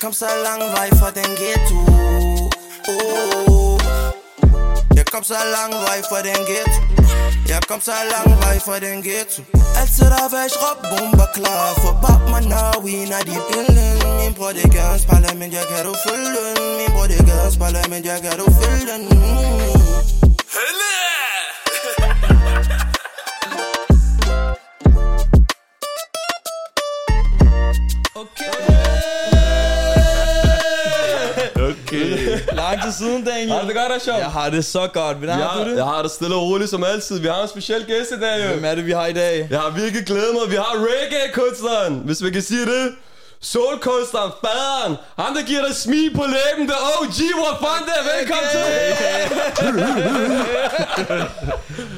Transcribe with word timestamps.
kom 0.00 0.12
så 0.12 0.26
lang 0.44 0.60
vej 0.60 0.88
fra 0.98 1.10
den 1.10 1.30
ghetto 1.40 1.78
oh. 2.88 3.80
Jeg 4.96 5.06
kom 5.06 5.24
så 5.24 5.34
lang 5.54 5.72
vej 5.86 6.00
fra 6.10 6.18
den 6.22 6.42
ghetto 6.50 6.80
Jeg 7.48 7.62
kom 7.68 7.80
så 7.80 7.92
lang 8.12 8.28
vej 8.42 8.58
fra 8.66 8.78
den 8.78 9.02
ghetto 9.02 9.42
Altid 9.80 10.04
der 10.14 10.28
væk 10.34 10.52
råb 10.62 10.78
bomber 10.90 11.28
klar 11.34 11.66
For 11.82 11.94
bab 12.02 12.22
man 12.30 12.44
now 12.54 12.74
we 12.84 12.94
not 13.12 13.26
the 13.30 13.38
building. 13.48 13.98
Min 14.18 14.34
bror 14.34 14.52
det 14.58 14.70
gadens 14.74 15.04
parlament 15.10 15.52
Jeg 15.54 15.66
kan 15.70 15.86
du 15.86 15.94
følge 16.06 16.30
den 16.46 16.58
Min 16.78 16.90
bror 16.94 17.06
det 17.12 17.26
gadens 17.28 17.56
parlament 17.56 18.06
Jeg 18.06 18.20
kan 18.22 18.38
du 18.40 18.46
følge 18.60 19.77
Lang 32.68 32.82
tid 32.82 32.92
siden, 32.92 33.24
Daniel. 33.24 33.50
Har 33.50 33.60
du 33.60 33.66
det 33.66 33.76
godt, 33.76 33.92
Asham? 33.92 34.18
Jeg 34.18 34.26
har 34.26 34.50
det 34.50 34.64
så 34.64 34.88
godt. 34.92 35.16
Hvordan 35.16 35.36
har 35.36 35.64
du 35.64 35.70
det? 35.70 35.76
jeg 35.76 35.84
har 35.84 36.02
det 36.02 36.10
stille 36.10 36.34
og 36.34 36.42
roligt 36.42 36.70
som 36.70 36.84
altid. 36.84 37.18
Vi 37.18 37.26
har 37.28 37.42
en 37.42 37.48
speciel 37.48 37.84
gæst 37.86 38.10
i 38.16 38.20
dag, 38.20 38.44
jo. 38.44 38.48
Hvem 38.52 38.64
er 38.64 38.74
det, 38.74 38.86
vi 38.86 38.92
har 38.92 39.06
i 39.06 39.12
dag? 39.12 39.48
Jeg 39.50 39.60
har 39.60 39.70
virkelig 39.70 40.06
glædet 40.06 40.32
mig. 40.34 40.50
Vi 40.50 40.56
har 40.56 40.72
reggae-kunstneren, 40.90 42.02
hvis 42.04 42.24
vi 42.24 42.30
kan 42.30 42.42
sige 42.42 42.66
det. 42.66 42.94
Soulkunstneren, 43.40 44.30
faderen, 44.44 44.96
ham 45.18 45.34
der 45.34 45.42
giver 45.42 45.66
dig 45.66 45.76
smil 45.76 46.14
på 46.14 46.24
læben, 46.36 46.68
der 46.68 46.74
OG, 47.00 47.18
hvor 47.40 47.54
fanden 47.64 47.84
det 47.88 47.94
er, 48.00 48.04
velkommen 48.18 48.48
til. 48.54 48.64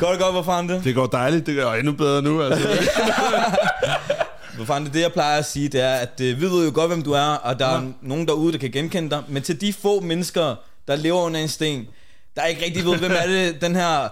Godt, 0.07 0.19
godt, 0.21 0.33
hvor 0.33 0.43
fanden 0.43 0.69
det? 0.69 0.85
Det 0.85 0.95
går 0.95 1.07
dejligt, 1.07 1.47
det 1.47 1.57
går 1.63 1.73
endnu 1.75 1.93
bedre 1.93 2.23
nu, 2.23 2.43
altså. 2.43 2.69
Hvor 4.65 4.75
fanden 4.75 4.85
det, 4.87 4.95
det 4.95 5.01
jeg 5.01 5.13
plejer 5.13 5.39
at 5.39 5.45
sige, 5.47 5.69
det 5.69 5.81
er, 5.81 5.95
at 5.95 6.21
øh, 6.23 6.41
vi 6.41 6.47
ved 6.47 6.65
jo 6.67 6.71
godt, 6.75 6.89
hvem 6.91 7.03
du 7.03 7.13
er, 7.13 7.21
og 7.25 7.59
der 7.59 7.67
er 7.67 7.83
nogen 8.03 8.27
derude, 8.29 8.53
der 8.53 8.59
kan 8.59 8.71
genkende 8.71 9.11
dig. 9.11 9.23
Men 9.29 9.43
til 9.43 9.61
de 9.61 9.73
få 9.73 10.01
mennesker, 10.01 10.55
der 10.89 10.97
lever 10.97 11.21
under 11.21 11.41
en 11.41 11.49
sten, 11.49 11.87
der 12.37 12.45
ikke 12.45 12.65
rigtig 12.65 12.85
ved, 12.85 12.97
hvem 12.99 13.13
er 13.15 13.27
det, 13.27 13.57
den 13.67 13.77
her 13.77 14.09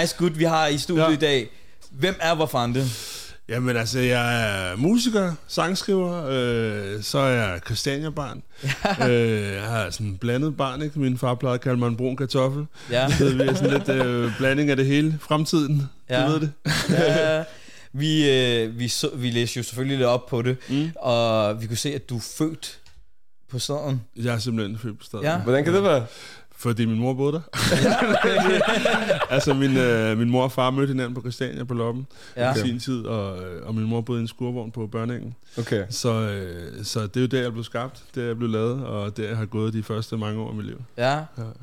nice 0.00 0.16
gut, 0.18 0.38
vi 0.38 0.44
har 0.44 0.66
i 0.66 0.78
studiet 0.78 1.04
Ja. 1.04 1.10
i 1.10 1.16
dag. 1.16 1.48
Hvem 1.90 2.16
er 2.20 2.34
hvor 2.34 2.46
fanden 2.46 2.74
det? 2.74 3.16
Jamen 3.48 3.76
altså, 3.76 3.98
jeg 3.98 4.42
er 4.70 4.76
musiker, 4.76 5.32
sangskriver, 5.48 6.26
øh, 6.30 7.02
så 7.02 7.18
er 7.18 7.28
jeg 7.28 7.60
Christiania-barn. 7.66 8.42
øh, 9.10 9.54
jeg 9.54 9.62
har 9.62 9.90
sådan 9.90 10.06
en 10.06 10.16
blandet 10.16 10.56
barn, 10.56 10.82
ikke? 10.82 10.98
Min 11.00 11.18
far 11.18 11.34
plejede 11.34 11.54
at 11.54 11.60
kalde 11.60 11.76
mig 11.76 11.86
en 11.88 11.96
brun 11.96 12.16
kartoffel. 12.16 12.66
Ja. 12.90 13.08
Så 13.18 13.24
vi 13.34 13.42
er 13.42 13.54
sådan 13.54 13.70
lidt 13.70 13.88
øh, 13.88 14.32
blanding 14.38 14.70
af 14.70 14.76
det 14.76 14.86
hele. 14.86 15.18
Fremtiden, 15.20 15.88
Ja. 16.10 16.26
du 16.26 16.30
ved 16.32 16.40
det. 16.40 16.52
Ja, 16.90 17.42
vi, 17.92 18.30
øh, 18.30 18.78
vi, 18.78 18.88
så, 18.88 19.10
vi 19.14 19.30
læste 19.30 19.56
jo 19.56 19.62
selvfølgelig 19.62 19.98
lidt 19.98 20.08
op 20.08 20.26
på 20.26 20.42
det, 20.42 20.56
mm. 20.68 20.90
og 20.96 21.62
vi 21.62 21.66
kunne 21.66 21.76
se, 21.76 21.94
at 21.94 22.10
du 22.10 22.16
er 22.16 22.20
født 22.38 22.80
på 23.48 23.58
staden. 23.58 24.02
Jeg 24.16 24.34
er 24.34 24.38
simpelthen 24.38 24.78
født 24.78 24.98
på 24.98 25.04
stedet. 25.04 25.24
Ja. 25.24 25.38
Hvordan 25.38 25.64
kan 25.64 25.74
det 25.74 25.82
være? 25.82 26.06
Fordi 26.60 26.86
min 26.86 26.98
mor 26.98 27.14
boede 27.14 27.32
der. 27.32 27.40
altså, 29.34 29.54
min, 29.54 29.76
øh, 29.76 30.18
min 30.18 30.30
mor 30.30 30.42
og 30.42 30.52
far 30.52 30.70
mødte 30.70 30.88
hinanden 30.90 31.14
på 31.14 31.20
Christiania 31.20 31.64
på 31.64 31.74
Loppen 31.74 32.06
Ja. 32.36 32.54
i 32.54 32.58
sin 32.58 32.78
tid, 32.80 33.04
og, 33.04 33.38
øh, 33.44 33.66
og 33.66 33.74
min 33.74 33.84
mor 33.84 34.00
boede 34.00 34.20
i 34.20 34.22
en 34.22 34.28
skurvogn 34.28 34.70
på 34.70 34.86
Børnengen. 34.86 35.34
Okay. 35.58 35.84
Så, 35.90 36.12
øh, 36.12 36.84
så 36.84 37.00
det 37.02 37.16
er 37.16 37.20
jo 37.20 37.26
der, 37.26 37.42
jeg 37.42 37.52
blev 37.52 37.64
skabt, 37.64 38.02
det 38.14 38.22
er 38.22 38.26
jeg 38.26 38.36
blev 38.36 38.50
lavet, 38.50 38.84
og 38.84 39.16
det 39.16 39.28
jeg 39.28 39.36
har 39.36 39.44
gået 39.46 39.72
de 39.72 39.82
første 39.82 40.16
mange 40.16 40.40
år 40.40 40.48
af 40.48 40.54
mit 40.54 40.66
liv. 40.66 40.80
Ja, 40.98 41.20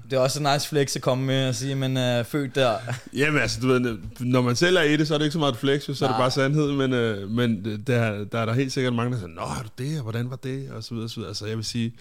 det 0.10 0.14
er 0.14 0.20
også 0.20 0.40
en 0.44 0.48
nice 0.54 0.68
flex 0.70 0.96
at 0.96 1.02
komme 1.02 1.26
med 1.26 1.48
og 1.50 1.56
sige, 1.56 1.76
man 1.76 1.98
er 1.98 2.24
født 2.24 2.56
der. 2.56 2.74
Jamen 3.14 3.42
altså, 3.42 3.60
du 3.62 3.68
ved, 3.68 3.98
når 4.20 4.42
man 4.42 4.56
selv 4.56 4.78
er 4.78 4.82
i 4.82 4.98
det, 4.98 5.08
så 5.08 5.14
er 5.14 5.18
det 5.18 5.26
ikke 5.26 5.34
så 5.34 5.40
meget 5.40 5.54
et 5.54 5.60
flex, 5.60 5.82
så 5.84 5.90
er 5.92 5.94
det 5.94 6.02
Nej. 6.02 6.18
bare 6.18 6.32
sandhed, 6.32 6.72
men, 6.72 6.94
øh, 6.94 7.30
men 7.30 7.82
der, 7.88 8.24
der 8.32 8.40
er 8.40 8.46
der 8.46 8.54
helt 8.54 8.72
sikkert 8.74 8.94
mange, 8.94 9.12
der 9.14 9.18
siger, 9.20 9.30
Nå, 9.30 9.42
har 9.42 9.64
du 9.64 9.84
det, 9.84 9.98
og 9.98 10.04
hvordan 10.04 10.30
var 10.30 10.36
det, 10.36 10.70
og 10.76 10.84
så 10.84 10.90
videre, 10.94 11.06
og 11.06 11.10
så 11.10 11.16
videre. 11.16 11.30
Altså, 11.30 11.46
jeg 11.46 11.58
vil 11.58 11.66
sige, 11.66 11.94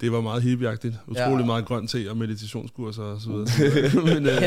det 0.00 0.12
var 0.12 0.20
meget 0.20 0.42
hippieagtigt. 0.42 0.94
Utrolig 1.06 1.40
Ja. 1.40 1.46
meget 1.46 1.64
grøn 1.64 1.86
te 1.86 2.06
og 2.10 2.16
meditationskurser 2.34 3.02
og 3.02 3.20
så 3.20 3.28
videre. 3.28 4.04
Men 4.14 4.26
øh, 4.26 4.42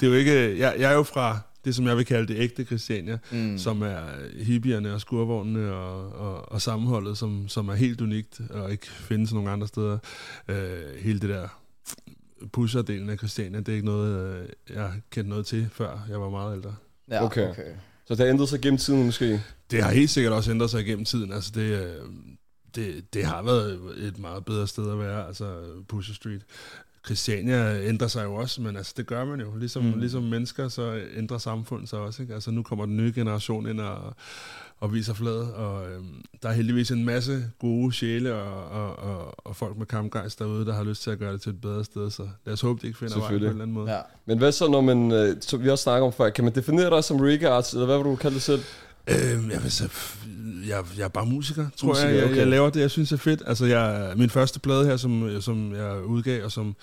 det 0.00 0.02
er 0.02 0.06
jo 0.06 0.12
ikke, 0.12 0.58
jeg, 0.58 0.74
jeg 0.78 0.90
er 0.90 0.96
jo 0.96 1.02
fra 1.02 1.38
det, 1.64 1.74
som 1.74 1.86
jeg 1.86 1.96
vil 1.96 2.04
kalde 2.04 2.34
det 2.34 2.40
ægte 2.40 2.64
Christiania, 2.64 3.18
mm. 3.32 3.58
som 3.58 3.82
er 3.82 4.00
hippierne 4.42 4.94
og 4.94 5.00
skurvognene 5.00 5.72
og, 5.72 6.12
og, 6.12 6.52
og 6.52 6.62
sammenholdet, 6.62 7.18
som, 7.18 7.48
som 7.48 7.68
er 7.68 7.74
helt 7.74 8.00
unikt 8.00 8.40
og 8.50 8.72
ikke 8.72 8.86
findes 8.86 9.32
nogen 9.32 9.48
andre 9.48 9.68
steder. 9.68 9.98
Øh, 10.48 10.56
hele 10.98 11.20
det 11.20 11.28
der 11.28 11.48
pusherdelen 12.52 13.10
af 13.10 13.18
Christiania, 13.18 13.58
det 13.58 13.68
er 13.68 13.72
ikke 13.72 13.86
noget, 13.86 14.34
øh, 14.34 14.48
jeg 14.74 14.82
har 14.82 14.96
kendt 15.10 15.28
noget 15.28 15.46
til, 15.46 15.68
før 15.72 16.06
jeg 16.10 16.20
var 16.20 16.30
meget 16.30 16.56
ældre. 16.56 16.74
Ja, 17.10 17.24
Okay. 17.24 17.54
Så 18.04 18.14
det 18.14 18.18
har 18.18 18.26
ændret 18.26 18.48
sig 18.48 18.60
gennem 18.60 18.78
tiden 18.78 19.04
måske? 19.04 19.42
Det 19.70 19.82
har 19.82 19.90
helt 19.90 20.10
sikkert 20.10 20.32
også 20.32 20.50
ændret 20.50 20.70
sig 20.70 20.84
gennem 20.84 21.04
tiden. 21.04 21.32
Altså 21.32 21.52
det, 21.54 21.60
øh, 21.60 21.96
det, 22.74 23.14
det 23.14 23.24
har 23.24 23.42
været 23.42 23.80
et 23.98 24.18
meget 24.18 24.44
bedre 24.44 24.66
sted 24.66 24.92
at 24.92 24.98
være, 24.98 25.26
altså 25.26 25.60
Pusher 25.88 26.14
Street. 26.14 26.42
Christiania 27.04 27.88
ændrer 27.88 28.08
sig 28.08 28.24
jo 28.24 28.34
også, 28.34 28.62
men 28.62 28.76
altså 28.76 28.94
det 28.96 29.06
gør 29.06 29.24
man 29.24 29.40
jo. 29.40 29.56
Ligesom, 29.56 29.84
mm. 29.84 29.98
ligesom 29.98 30.22
mennesker, 30.22 30.68
så 30.68 31.00
ændrer 31.16 31.38
samfundet 31.38 31.88
sig 31.88 31.98
også. 31.98 32.22
Ikke? 32.22 32.34
Altså 32.34 32.50
nu 32.50 32.62
kommer 32.62 32.86
den 32.86 32.96
nye 32.96 33.12
generation 33.14 33.68
ind 33.68 33.80
og, 33.80 34.14
og 34.80 34.94
viser 34.94 35.14
flade, 35.14 35.54
og 35.54 35.90
øhm, 35.90 36.24
der 36.42 36.48
er 36.48 36.52
heldigvis 36.52 36.90
en 36.90 37.04
masse 37.04 37.44
gode 37.58 37.92
sjæle 37.92 38.34
og, 38.34 38.68
og, 38.68 38.98
og, 38.98 39.46
og 39.46 39.56
folk 39.56 39.78
med 39.78 39.86
kampgejst 39.86 40.38
derude, 40.38 40.66
der 40.66 40.74
har 40.74 40.84
lyst 40.84 41.02
til 41.02 41.10
at 41.10 41.18
gøre 41.18 41.32
det 41.32 41.40
til 41.40 41.50
et 41.50 41.60
bedre 41.60 41.84
sted, 41.84 42.10
så 42.10 42.28
lad 42.46 42.52
os 42.52 42.60
håbe, 42.60 42.80
de 42.82 42.86
ikke 42.86 42.98
finder 42.98 43.18
vej 43.18 43.28
på 43.28 43.34
en 43.34 43.42
eller 43.42 43.50
anden 43.50 43.72
måde. 43.72 43.92
Ja. 43.92 44.00
Men 44.26 44.38
hvad 44.38 44.52
så, 44.52 44.68
når 44.68 44.80
man, 44.80 45.12
øh, 45.12 45.36
som 45.40 45.62
vi 45.62 45.68
også 45.68 45.82
snakker 45.82 46.06
om 46.06 46.12
før, 46.12 46.30
kan 46.30 46.44
man 46.44 46.54
definere 46.54 46.90
dig 46.90 47.04
som 47.04 47.16
reggae 47.20 47.62
eller 47.72 47.86
hvad 47.86 47.96
vil 47.96 48.04
du 48.04 48.16
kalde 48.16 48.34
det 48.34 48.42
selv? 48.42 48.62
Øhm, 49.08 49.50
jeg, 49.50 49.62
vil 49.62 49.72
så, 49.72 49.88
jeg, 50.68 50.84
jeg 50.98 51.04
er 51.04 51.08
bare 51.08 51.26
musiker, 51.26 51.66
tror 51.76 51.88
Musiker, 51.88 52.08
jeg. 52.08 52.16
jeg. 52.16 52.24
okay. 52.24 52.36
Jeg 52.36 52.46
laver 52.46 52.70
det, 52.70 52.80
jeg 52.80 52.90
synes 52.90 53.12
er 53.12 53.16
fedt. 53.16 53.42
Altså, 53.46 53.66
jeg, 53.66 54.12
min 54.16 54.30
første 54.30 54.60
plade 54.60 54.86
her, 54.86 54.96
som, 54.96 55.30
som 55.40 55.74
jeg 55.74 56.04
udgav, 56.04 56.44
og 56.44 56.52
som 56.52 56.74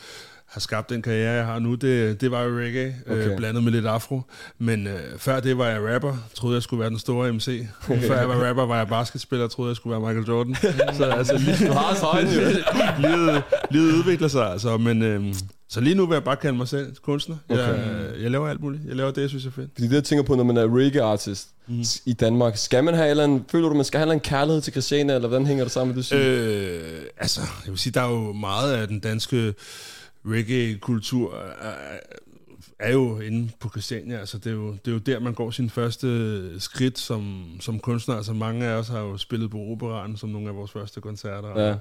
har 0.48 0.60
skabt 0.60 0.90
den 0.90 1.02
karriere, 1.02 1.32
jeg 1.32 1.46
har 1.46 1.60
nu, 1.60 1.76
det, 1.76 2.22
det 2.22 2.32
var 2.32 2.42
jo 2.42 2.60
reggae, 2.60 2.96
okay. 3.06 3.16
Okay. 3.16 3.32
øh, 3.32 3.38
blandet 3.38 3.64
med 3.64 3.72
lidt 3.72 3.86
afro. 3.86 4.22
Men 4.60 4.88
øh, 4.88 5.00
før 5.18 5.40
det 5.40 5.58
var 5.58 5.68
jeg 5.68 5.96
rapper, 5.96 6.18
troede 6.34 6.56
jeg 6.56 6.64
skulle 6.64 6.80
være 6.80 6.90
den 6.90 7.00
store 7.00 7.34
MC. 7.34 7.68
før 7.82 8.18
jeg 8.18 8.30
var 8.30 8.48
rapper, 8.48 8.66
var 8.66 8.78
jeg 8.78 8.88
basketspiller, 8.88 9.48
troede 9.48 9.70
jeg 9.70 9.76
skulle 9.76 10.02
være 10.02 10.14
Michael 10.14 10.28
Jordan. 10.28 10.56
så 10.98 11.06
altså, 11.06 11.38
lige, 11.38 11.68
Du 11.68 11.74
har 11.74 12.06
højden, 12.06 12.34
jo. 12.34 13.08
livet, 13.08 13.44
livet 13.72 13.94
udvikler 13.94 14.28
sig, 14.28 14.52
altså, 14.52 14.78
men... 14.78 15.02
Øh, 15.02 15.36
så 15.70 15.80
lige 15.82 15.96
nu 15.96 16.06
vil 16.06 16.16
jeg 16.16 16.24
bare 16.24 16.36
kalde 16.36 16.58
mig 16.58 16.68
selv 16.68 16.96
kunstner. 17.02 17.36
Jeg, 17.50 17.60
Okay. 17.60 18.24
jeg 18.24 18.32
laver 18.32 18.48
alt 18.48 18.62
muligt. 18.62 18.84
Jeg 18.88 18.96
laver 18.96 19.12
det, 19.12 19.22
jeg 19.22 19.30
synes 19.30 19.46
er 19.46 19.52
fedt. 19.52 19.70
Fordi 19.74 19.88
det, 19.88 19.94
jeg 19.96 20.04
tænker 20.04 20.24
på, 20.24 20.36
når 20.36 20.44
man 20.44 20.58
er 20.58 20.78
reggae 20.78 21.02
artist 21.02 21.48
mm. 21.68 21.84
i 22.06 22.14
Danmark, 22.14 22.58
skal 22.58 22.84
man 22.84 22.94
have 22.94 23.24
en 23.24 23.46
føler 23.52 23.70
du, 23.70 23.76
man 23.76 23.86
skal 23.86 24.00
have 24.00 24.14
en 24.14 24.20
kærlighed 24.20 24.62
til 24.62 24.74
Christiania, 24.74 25.16
eller 25.16 25.28
hvordan 25.28 25.48
hænger 25.48 25.64
det 25.64 25.72
sammen 25.72 25.96
med 25.96 26.04
det? 26.04 26.14
Øh, 26.14 27.02
altså, 27.18 27.42
jeg 27.66 27.72
vil 27.72 27.80
sige, 27.80 27.94
der 27.94 28.02
er 28.02 28.10
jo 28.12 28.34
meget 28.34 28.74
af 28.74 28.88
den 28.88 29.00
danske 29.00 29.54
reggae-kultur 30.26 31.34
er, 32.80 32.94
jo 32.94 33.20
inde 33.20 33.50
på 33.60 33.70
Christiania. 33.70 34.18
Altså, 34.18 34.38
det, 34.38 34.48
er 34.48 34.56
jo, 34.56 34.72
det 34.72 34.88
er 34.88 34.92
jo 34.92 34.98
der, 34.98 35.20
man 35.20 35.34
går 35.34 35.52
sin 35.52 35.70
første 35.70 36.60
skridt 36.60 37.00
som, 37.00 37.46
som 37.60 37.80
kunstner. 37.80 38.16
Altså, 38.16 38.34
mange 38.34 38.66
af 38.66 38.74
os 38.76 38.88
har 38.88 39.00
jo 39.00 39.18
spillet 39.18 39.52
på 39.52 39.58
Operaren 39.58 40.18
som 40.18 40.30
nogle 40.30 40.50
af 40.50 40.56
vores 40.56 40.72
første 40.72 41.02
koncerter. 41.02 41.62
Ja. 41.62 41.76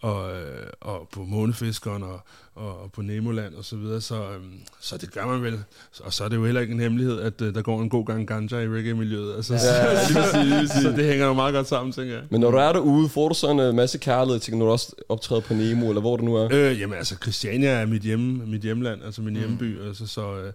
Og, 0.00 0.14
og, 0.14 0.32
øh, 0.32 0.66
og 0.80 1.08
på 1.12 1.24
Månefiskeren 1.24 2.02
og, 2.02 2.20
og, 2.54 2.90
på 2.92 3.02
Nemoland 3.02 3.54
og 3.54 3.64
så 3.64 3.76
videre. 3.76 4.00
Så, 4.00 4.14
øhm, 4.14 4.60
så 4.80 4.96
det 4.96 5.12
gør 5.12 5.26
man 5.26 5.42
vel. 5.42 5.58
Og 6.00 6.12
så 6.12 6.24
er 6.24 6.28
det 6.28 6.36
jo 6.36 6.44
heller 6.44 6.60
ikke 6.60 6.74
en 6.74 6.80
hemmelighed, 6.80 7.20
at 7.20 7.40
øh, 7.40 7.54
der 7.54 7.62
går 7.62 7.82
en 7.82 7.88
god 7.88 8.06
gang 8.06 8.28
ganja 8.28 8.58
i 8.58 8.68
reggae-miljøet. 8.68 9.36
Altså, 9.36 9.54
Ja, 9.54 9.92
lige 10.08 10.20
præcis, 10.20 10.44
lige 10.44 10.60
præcis. 10.60 10.82
så 10.82 10.88
det 10.88 11.04
hænger 11.04 11.26
jo 11.26 11.32
meget 11.32 11.54
godt 11.54 11.68
sammen, 11.68 11.92
tænker 11.92 12.14
jeg. 12.14 12.22
Men 12.30 12.40
når 12.40 12.50
du 12.50 12.56
er 12.56 12.72
derude, 12.72 13.08
får 13.08 13.28
du 13.28 13.34
sådan 13.34 13.60
en 13.60 13.76
masse 13.76 13.98
kærlighed 13.98 14.40
til, 14.40 14.56
når 14.56 14.66
du 14.66 14.72
også 14.72 14.92
optræder 15.08 15.40
på 15.40 15.54
Nemo, 15.54 15.88
eller 15.88 16.00
hvor 16.00 16.16
det 16.16 16.24
nu 16.24 16.34
er? 16.34 16.48
Øh, 16.52 16.80
jamen 16.80 16.98
altså, 16.98 17.16
Christiania 17.22 17.68
er 17.68 17.86
mit, 17.86 18.02
hjemme, 18.02 18.46
mit 18.46 18.60
hjemland, 18.60 19.04
altså 19.04 19.22
min 19.22 19.34
mm. 19.34 19.40
hjemby, 19.40 19.86
altså, 19.86 20.06
så 20.06 20.31
øh, 20.36 20.52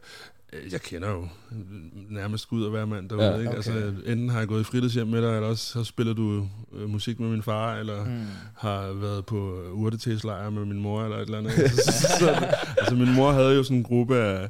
jeg 0.72 0.82
kender 0.82 1.10
jo 1.10 1.28
nærmest 2.10 2.50
Gud 2.50 2.64
og 2.64 2.72
hver 2.72 2.86
mand 2.86 3.10
derude. 3.10 3.26
Ja, 3.26 3.32
Ja, 3.32 3.38
ikke? 3.38 3.50
okay. 3.50 3.56
Altså, 3.56 3.94
enten 4.06 4.30
har 4.30 4.40
jeg 4.40 4.48
gået 4.48 4.62
i 4.62 4.64
fritidshjem 4.64 5.08
med 5.08 5.22
dig, 5.22 5.36
eller 5.36 5.48
også 5.48 5.66
så 5.66 5.84
spiller 5.84 6.14
du 6.14 6.48
øh, 6.74 6.90
musik 6.90 7.20
med 7.20 7.30
min 7.30 7.44
far, 7.44 7.76
eller 7.76 8.06
mm. 8.06 8.26
har 8.56 8.94
været 8.94 9.26
på 9.26 9.64
urtetæslejr 9.74 10.50
med 10.50 10.66
min 10.66 10.80
mor, 10.80 11.04
eller 11.04 11.18
et 11.18 11.22
eller 11.22 11.38
andet. 11.38 11.52
så, 11.86 11.92
så, 11.92 12.08
så, 12.20 12.54
altså, 12.78 12.96
min 12.96 13.14
mor 13.14 13.32
havde 13.32 13.56
jo 13.56 13.64
sådan 13.64 13.78
en 13.78 13.84
gruppe 13.84 14.18
af, 14.18 14.50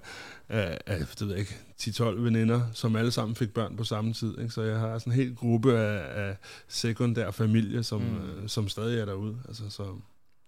af, 0.50 0.78
af 0.86 1.00
det 1.00 1.22
ved 1.22 1.30
jeg 1.30 1.40
ikke, 1.40 1.58
10-12 1.82 2.04
veninder, 2.04 2.62
som 2.74 2.96
alle 2.96 3.12
sammen 3.12 3.36
fik 3.36 3.54
børn 3.54 3.78
på 3.78 3.84
samme 3.84 4.14
tid. 4.14 4.40
Ikke? 4.40 4.50
Så 4.50 4.62
jeg 4.62 4.80
har 4.80 5.00
sådan 5.00 5.14
en 5.14 5.20
hel 5.20 5.36
gruppe 5.36 5.78
af, 5.78 6.28
af 6.28 6.38
sekundær 6.68 7.32
familie, 7.32 7.84
som, 7.84 8.02
mm. 8.02 8.42
øh, 8.44 8.50
som 8.50 8.68
stadig 8.68 9.00
er 9.00 9.06
derude. 9.06 9.38
Altså, 9.48 9.64
så, 9.70 9.84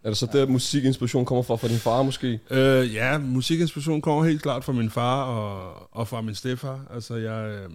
er 0.04 0.10
det 0.10 0.18
så 0.18 0.28
der, 0.34 0.48
musikinspiration 0.48 1.26
kommer 1.26 1.44
fra, 1.44 1.56
fra 1.56 1.68
din 1.68 1.78
far 1.78 2.04
måske? 2.04 2.40
Øh, 2.50 2.94
ja, 2.94 3.18
musikinspiration 3.18 4.02
kommer 4.02 4.24
helt 4.24 4.42
klart 4.42 4.64
fra 4.64 4.74
min 4.74 4.90
far 4.90 5.24
og, 5.24 5.88
og 5.92 6.08
fra 6.08 6.22
min 6.22 6.36
stefar. 6.36 6.86
Altså, 6.94 7.16
jeg, 7.16 7.50
øh, 7.50 7.70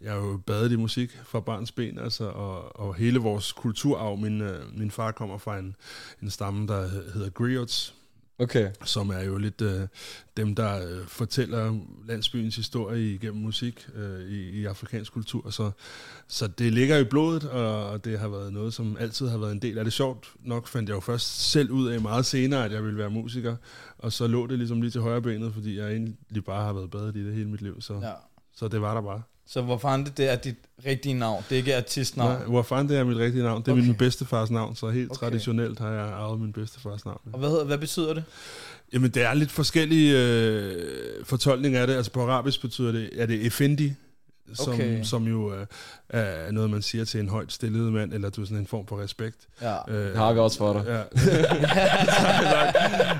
jeg 0.00 0.12
er 0.12 0.16
jo 0.16 0.40
badet 0.46 0.72
i 0.72 0.76
musik 0.76 1.18
fra 1.24 1.40
barns 1.40 1.72
ben, 1.72 1.98
altså, 1.98 2.24
og, 2.24 2.80
og 2.80 2.94
hele 2.94 3.18
vores 3.18 3.52
kulturarv. 3.52 4.18
Min, 4.18 4.40
øh, 4.40 4.78
min 4.78 4.90
far 4.90 5.12
kommer 5.12 5.38
fra 5.38 5.58
en, 5.58 5.76
en 6.22 6.30
stamme, 6.30 6.66
der 6.66 6.88
hedder 7.14 7.30
griots, 7.30 7.94
Okay. 8.40 8.70
som 8.84 9.10
er 9.10 9.20
jo 9.20 9.36
lidt 9.36 9.60
øh, 9.60 9.80
dem, 10.36 10.54
der 10.54 10.86
øh, 10.86 11.06
fortæller 11.06 11.78
landsbyens 12.06 12.56
historie 12.56 13.14
igennem 13.14 13.42
musik 13.42 13.88
øh, 13.94 14.20
i, 14.20 14.60
i 14.60 14.64
afrikansk 14.64 15.12
kultur. 15.12 15.50
Så, 15.50 15.70
så 16.28 16.46
det 16.46 16.72
ligger 16.72 16.96
i 16.96 17.04
blodet, 17.04 17.44
og, 17.44 17.90
og 17.90 18.04
det 18.04 18.18
har 18.18 18.28
været 18.28 18.52
noget, 18.52 18.74
som 18.74 18.96
altid 19.00 19.28
har 19.28 19.38
været 19.38 19.52
en 19.52 19.62
del 19.62 19.78
af 19.78 19.84
det. 19.84 19.92
Sjovt 19.92 20.32
nok 20.44 20.66
fandt 20.68 20.88
jeg 20.88 20.94
jo 20.94 21.00
først 21.00 21.50
selv 21.50 21.70
ud 21.70 21.88
af 21.88 22.00
meget 22.00 22.26
senere, 22.26 22.64
at 22.64 22.72
jeg 22.72 22.84
ville 22.84 22.98
være 22.98 23.10
musiker, 23.10 23.56
og 23.98 24.12
så 24.12 24.26
lå 24.26 24.46
det 24.46 24.58
ligesom 24.58 24.80
lige 24.82 24.90
til 24.90 25.00
højre 25.00 25.22
benet, 25.22 25.54
fordi 25.54 25.78
jeg 25.78 25.90
egentlig 25.90 26.44
bare 26.44 26.64
har 26.64 26.72
været 26.72 26.90
badet 26.90 27.16
i 27.16 27.26
det 27.26 27.34
hele 27.34 27.48
mit 27.48 27.62
liv. 27.62 27.80
Så, 27.80 27.94
ja. 27.94 28.06
Ja. 28.06 28.12
så 28.54 28.68
det 28.68 28.80
var 28.80 28.94
der 28.94 29.00
bare. 29.02 29.22
Så 29.52 29.62
hvor 29.62 29.78
fanden 29.78 30.06
det, 30.06 30.16
det 30.16 30.30
er 30.32 30.36
dit 30.36 30.54
rigtige 30.86 31.14
navn? 31.14 31.44
Det 31.48 31.54
er 31.54 31.58
ikke 31.58 31.76
artistnavn? 31.76 32.30
Nej, 32.38 32.44
hvor 32.44 32.62
fanden 32.62 32.88
det 32.88 32.98
er 32.98 33.04
mit 33.04 33.16
rigtige 33.16 33.42
navn? 33.44 33.62
Det 33.62 33.68
er 33.68 33.72
Okay. 33.72 33.82
min 33.82 33.94
bedstefars 33.94 34.50
navn, 34.50 34.76
så 34.76 34.88
helt 34.90 35.10
Okay. 35.10 35.18
traditionelt 35.18 35.78
har 35.78 35.90
jeg 35.90 36.02
arvet 36.04 36.40
min 36.40 36.52
bedstefars 36.52 37.04
navn. 37.04 37.20
Og 37.32 37.38
hvad, 37.38 37.48
hedder, 37.48 37.64
hvad 37.64 37.78
betyder 37.78 38.14
det? 38.14 38.24
Jamen, 38.92 39.10
det 39.10 39.22
er 39.22 39.34
lidt 39.34 39.50
forskellige 39.50 40.18
øh, 40.18 41.24
fortolkninger 41.24 41.80
af 41.80 41.86
det. 41.86 41.94
Altså 41.94 42.12
på 42.12 42.22
arabisk 42.22 42.60
betyder 42.60 42.92
det, 42.92 43.10
er 43.16 43.26
det 43.26 43.46
effendi, 43.46 43.92
som, 44.54 44.72
Okay. 44.74 45.02
som 45.04 45.24
jo 45.26 45.54
øh, 45.54 45.66
er 46.08 46.50
noget, 46.52 46.70
man 46.70 46.82
siger 46.82 47.04
til 47.04 47.20
en 47.20 47.28
højt 47.28 47.52
stillet 47.52 47.92
mand, 47.92 48.12
eller 48.12 48.30
du 48.30 48.40
er 48.42 48.46
sådan 48.46 48.58
en 48.58 48.66
form 48.66 48.86
for 48.86 49.02
respekt. 49.02 49.36
Ja. 49.62 49.76
Øh, 49.94 50.10
Jeg 50.12 50.18
har 50.18 50.34
også 50.34 50.58
for 50.58 50.72
dig. 50.72 50.84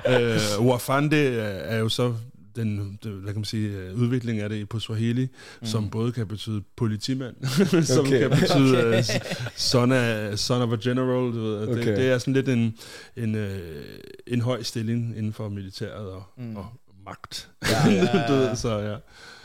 Ja. 0.07 0.23
øh, 0.35 0.67
Wafande 0.67 1.17
er, 1.27 1.43
er 1.43 1.79
jo 1.79 1.89
så 1.89 2.15
den, 2.57 2.99
det, 3.03 3.13
hvad 3.13 3.33
kan 3.33 3.41
man 3.41 3.45
sige, 3.45 3.69
øh, 3.69 3.95
udvikling 3.95 4.41
af 4.41 4.49
det 4.49 4.69
på 4.69 4.79
Swahili, 4.79 5.23
mm. 5.61 5.67
som 5.67 5.91
både 5.91 6.13
kan 6.13 6.27
betyde 6.27 6.63
politimand, 6.77 7.37
som 7.85 8.07
Okay. 8.07 8.19
kan 8.21 8.31
betyde 8.31 8.79
okay. 8.79 8.99
uh, 8.99 9.05
son, 9.57 9.93
af, 9.93 10.39
son 10.39 10.63
of 10.63 10.73
a 10.73 10.89
general. 10.89 11.33
Du 11.33 11.41
ved. 11.41 11.69
Okay. 11.69 11.75
Det, 11.75 11.97
det 11.97 12.09
er 12.09 12.19
sådan 12.19 12.35
lidt 12.35 12.49
en, 12.49 12.75
en, 13.17 13.35
øh, 13.35 13.59
en 14.27 14.41
høj 14.41 14.63
stilling 14.63 15.17
inden 15.17 15.33
for 15.33 15.49
militæret 15.49 16.11
og, 16.11 16.23
mm. 16.37 16.57
og 16.57 16.67
magt. 17.05 17.51
Ja, 17.63 17.91
ja, 17.91 18.09
ja. 18.15 18.27
du 18.29 18.33
ved, 18.33 18.57
så 18.57 18.79
ja. 18.79 18.97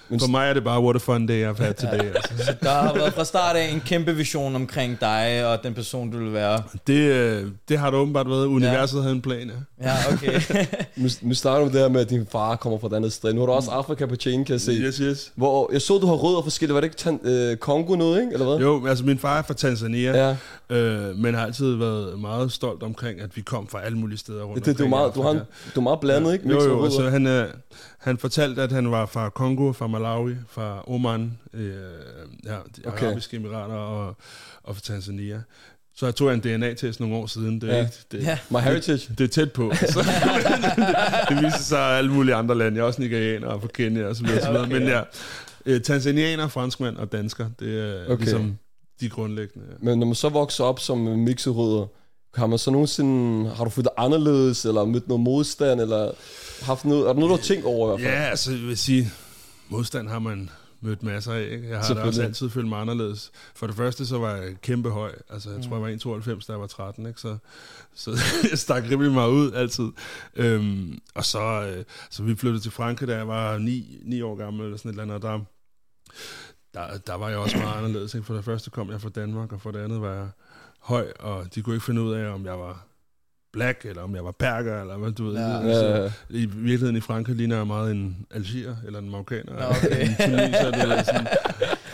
Men 0.09 0.19
For 0.19 0.27
mig 0.27 0.49
er 0.49 0.53
det 0.53 0.63
bare, 0.63 0.81
what 0.81 0.95
a 0.95 0.99
fun 0.99 1.27
day 1.27 1.51
I've 1.51 1.63
had 1.63 1.73
today. 1.73 2.05
Altså. 2.15 2.55
Der 2.61 2.69
har 2.71 2.93
været 2.93 3.13
fra 3.13 3.23
start 3.25 3.55
af 3.55 3.69
en 3.73 3.81
kæmpe 3.85 4.15
vision 4.15 4.55
omkring 4.55 4.99
dig 5.01 5.45
og 5.47 5.63
den 5.63 5.73
person, 5.73 6.11
du 6.11 6.17
vil 6.17 6.33
være. 6.33 6.63
Det, 6.87 6.93
øh, 6.99 7.43
det 7.69 7.77
har 7.79 7.89
det 7.89 7.99
åbenbart 7.99 8.29
været. 8.29 8.45
Universet 8.45 8.97
ja. 8.97 9.01
havde 9.01 9.15
en 9.15 9.21
plan, 9.21 9.51
ja. 9.81 9.87
Ja, 9.89 9.95
okay. 10.13 10.41
Nu, 10.95 11.09
nu 11.21 11.33
starter 11.33 11.59
du 11.59 11.65
med 11.65 11.73
det 11.73 11.81
her 11.81 11.89
med, 11.89 12.01
at 12.01 12.09
din 12.09 12.27
far 12.31 12.55
kommer 12.55 12.79
fra 12.79 12.87
et 12.87 12.93
andet 12.93 13.13
sted. 13.13 13.33
Nu 13.33 13.39
har 13.39 13.45
du 13.45 13.51
også 13.51 13.71
Afrika 13.71 14.05
på 14.05 14.15
chain, 14.15 14.45
kan 14.45 14.53
jeg 14.53 14.61
se. 14.61 14.71
Yes, 14.71 14.97
yes. 14.97 15.31
Hvor 15.35 15.69
jeg 15.73 15.81
så, 15.81 15.97
du 15.97 16.07
har 16.07 16.13
rødder 16.13 16.41
forskellige. 16.41 16.73
Var 16.75 16.81
det 16.81 16.85
ikke 16.87 16.97
tan- 16.97 17.27
øh, 17.29 17.57
Kongo 17.57 17.95
noget, 17.95 18.21
ikke? 18.21 18.33
Eller 18.33 18.45
hvad? 18.45 18.57
Jo, 18.57 18.87
altså 18.87 19.05
min 19.05 19.19
far 19.19 19.37
er 19.37 19.41
fra 19.41 19.53
Tanzania, 19.53 20.35
Ja, 20.69 20.75
øh, 20.75 21.15
men 21.17 21.35
har 21.35 21.45
altid 21.45 21.75
været 21.75 22.19
meget 22.19 22.51
stolt 22.51 22.83
omkring, 22.83 23.21
at 23.21 23.35
vi 23.35 23.41
kom 23.41 23.67
fra 23.67 23.81
alle 23.85 23.97
mulige 23.97 24.17
steder 24.17 24.43
rundt 24.43 24.55
det, 24.55 24.65
det, 24.65 24.77
du, 24.79 24.83
er 24.85 24.89
meget, 24.89 25.15
du, 25.15 25.21
har 25.21 25.31
du 25.75 25.79
er 25.79 25.81
meget 25.81 25.99
blandet, 25.99 26.33
ikke? 26.33 26.49
Jo, 26.49 26.53
jo, 26.63 26.73
rødder. 26.73 26.83
altså 26.85 27.09
han, 27.09 27.27
øh, 27.27 27.47
han 27.97 28.17
fortalte, 28.17 28.61
at 28.61 28.71
han 28.71 28.91
var 28.91 29.05
fra 29.05 29.29
Kongo, 29.29 29.71
fra 29.71 29.87
Malawi, 29.99 30.33
fra 30.49 30.83
Oman, 30.91 31.37
øh, 31.53 31.69
ja, 32.45 32.51
de 32.51 32.57
Okay. 32.85 33.05
arabiske 33.05 33.37
emirater 33.37 33.75
og, 33.75 34.15
og 34.63 34.75
fra 34.75 34.81
Tanzania. 34.81 35.41
Så 35.97 36.05
jeg 36.05 36.15
tog 36.15 36.33
en 36.33 36.39
DNA-test 36.39 36.99
nogle 36.99 37.15
år 37.15 37.25
siden. 37.27 37.61
Det 37.61 37.69
er, 37.69 37.75
Ja. 37.75 37.81
ikke, 37.81 37.93
det, 38.11 38.23
Ja. 38.23 38.37
My 38.49 38.57
heritage. 38.57 39.13
det 39.17 39.23
er 39.23 39.27
tæt 39.27 39.51
på. 39.51 39.71
Så, 39.93 39.99
det 41.29 41.43
viser 41.43 41.57
sig 41.59 41.79
alle 41.97 42.11
mulige 42.11 42.35
andre 42.35 42.55
lande. 42.57 42.77
Jeg 42.77 42.83
er 42.83 42.87
også 42.87 43.01
nigerianer 43.01 43.47
og 43.47 43.61
fra 43.61 43.67
Kenya 43.73 44.05
og 44.07 44.15
så 44.15 44.23
videre. 44.23 44.59
Okay. 44.61 44.71
Men 44.73 44.87
ja, 44.87 45.01
øh, 45.65 45.81
tanzanianer, 45.81 46.47
franskmænd 46.47 46.97
og 46.97 47.11
dansker, 47.11 47.49
det 47.59 47.79
er 47.79 48.03
Okay. 48.13 48.23
ligesom 48.23 48.57
de 48.99 49.09
grundlæggende. 49.09 49.67
Ja. 49.71 49.75
Men 49.85 49.99
når 49.99 50.05
man 50.05 50.15
så 50.15 50.29
vokser 50.29 50.63
op 50.63 50.79
som 50.79 50.97
mixet 50.97 51.55
rødder, 51.55 51.85
har 52.35 52.47
man 52.47 52.59
så 52.59 52.71
nogensinde, 52.71 53.49
har 53.55 53.63
du 53.63 53.69
følt 53.69 53.85
dig 53.85 53.93
anderledes, 54.05 54.65
eller 54.65 54.85
mødt 54.85 55.07
noget 55.07 55.21
modstand, 55.23 55.81
eller 55.81 56.11
haft 56.61 56.85
noget, 56.85 57.01
er 57.03 57.13
der 57.13 57.19
noget, 57.19 57.29
du 57.29 57.35
har 57.35 57.43
tænkt 57.43 57.65
over 57.65 57.97
i 57.97 58.01
hvert 58.01 58.09
fald? 58.11 58.21
Ja, 58.23 58.29
altså 58.29 58.51
jeg 58.51 58.59
vil 58.61 58.77
sige, 58.77 59.11
modstand 59.69 60.07
har 60.07 60.19
man 60.19 60.49
mødt 60.81 61.03
masser 61.03 61.33
af. 61.33 61.47
Ikke? 61.51 61.69
Jeg 61.69 61.79
har 61.79 61.93
da 61.93 62.01
også 62.01 62.23
altid 62.23 62.49
følt 62.49 62.67
mig 62.67 62.81
anderledes. 62.81 63.31
For 63.55 63.67
det 63.67 63.75
første, 63.75 64.05
så 64.05 64.17
var 64.17 64.35
jeg 64.35 64.61
kæmpe 64.61 64.89
høj. 64.89 65.15
Altså, 65.29 65.51
jeg 65.51 65.63
tror, 65.63 65.87
jeg 65.87 65.99
var 66.05 66.19
1,92, 66.21 66.45
da 66.47 66.51
jeg 66.51 66.59
var 66.61 66.67
13. 66.67 67.05
Ikke? 67.05 67.21
Så, 67.21 67.37
så 67.93 68.11
jeg 68.51 68.59
stak 68.59 68.83
rimelig 68.83 69.11
meget 69.11 69.31
ud 69.31 69.51
altid. 69.51 69.91
Øhm, 70.35 70.99
og 71.15 71.25
så, 71.25 71.41
øh, 71.41 71.83
så 72.09 72.23
vi 72.23 72.35
flyttede 72.35 72.63
til 72.63 72.71
Frankrig, 72.71 73.07
da 73.07 73.15
jeg 73.15 73.27
var 73.27 73.57
9, 73.57 73.99
9 74.03 74.21
år 74.21 74.35
gammel, 74.35 74.63
eller 74.63 74.77
sådan 74.77 74.89
et 74.89 74.93
eller 74.93 75.15
andet. 75.15 75.15
Og 75.15 75.21
der, 75.21 75.39
der, 76.73 76.97
der 76.97 77.15
var 77.15 77.29
jeg 77.29 77.37
også 77.37 77.57
meget 77.57 77.77
anderledes. 77.77 78.13
Ikke? 78.13 78.25
For 78.25 78.33
det 78.33 78.45
første 78.45 78.69
kom 78.69 78.89
jeg 78.89 79.01
fra 79.01 79.09
Danmark, 79.09 79.51
og 79.51 79.61
for 79.61 79.71
det 79.71 79.79
andet 79.79 80.01
var 80.01 80.13
jeg 80.13 80.29
høj, 80.79 81.11
og 81.19 81.55
de 81.55 81.61
kunne 81.61 81.75
ikke 81.75 81.85
finde 81.85 82.01
ud 82.01 82.13
af, 82.13 82.33
om 82.33 82.45
jeg 82.45 82.59
var 82.59 82.85
black, 83.55 83.85
eller 83.85 84.01
om 84.01 84.15
jeg 84.15 84.25
var 84.25 84.31
perker, 84.39 84.81
eller 84.81 84.97
hvad 84.97 85.11
du 85.11 85.25
ved. 85.25 85.33
Ja. 85.33 85.73
Så, 85.73 85.85
Ja, 85.85 86.03
ja. 86.03 86.09
i 86.29 86.45
virkeligheden 86.45 86.95
i 86.95 87.01
Frankrig 87.01 87.35
ligner 87.35 87.55
jeg 87.57 87.67
meget 87.67 87.91
en 87.91 88.17
algier, 88.31 88.75
eller 88.85 88.99
en 88.99 89.09
marokkaner. 89.09 89.53
Okay. 89.69 90.01
en 90.01 90.15
tunisier, 90.15 90.71
du 90.71 90.87
ved, 90.87 91.03
sådan. 91.05 91.27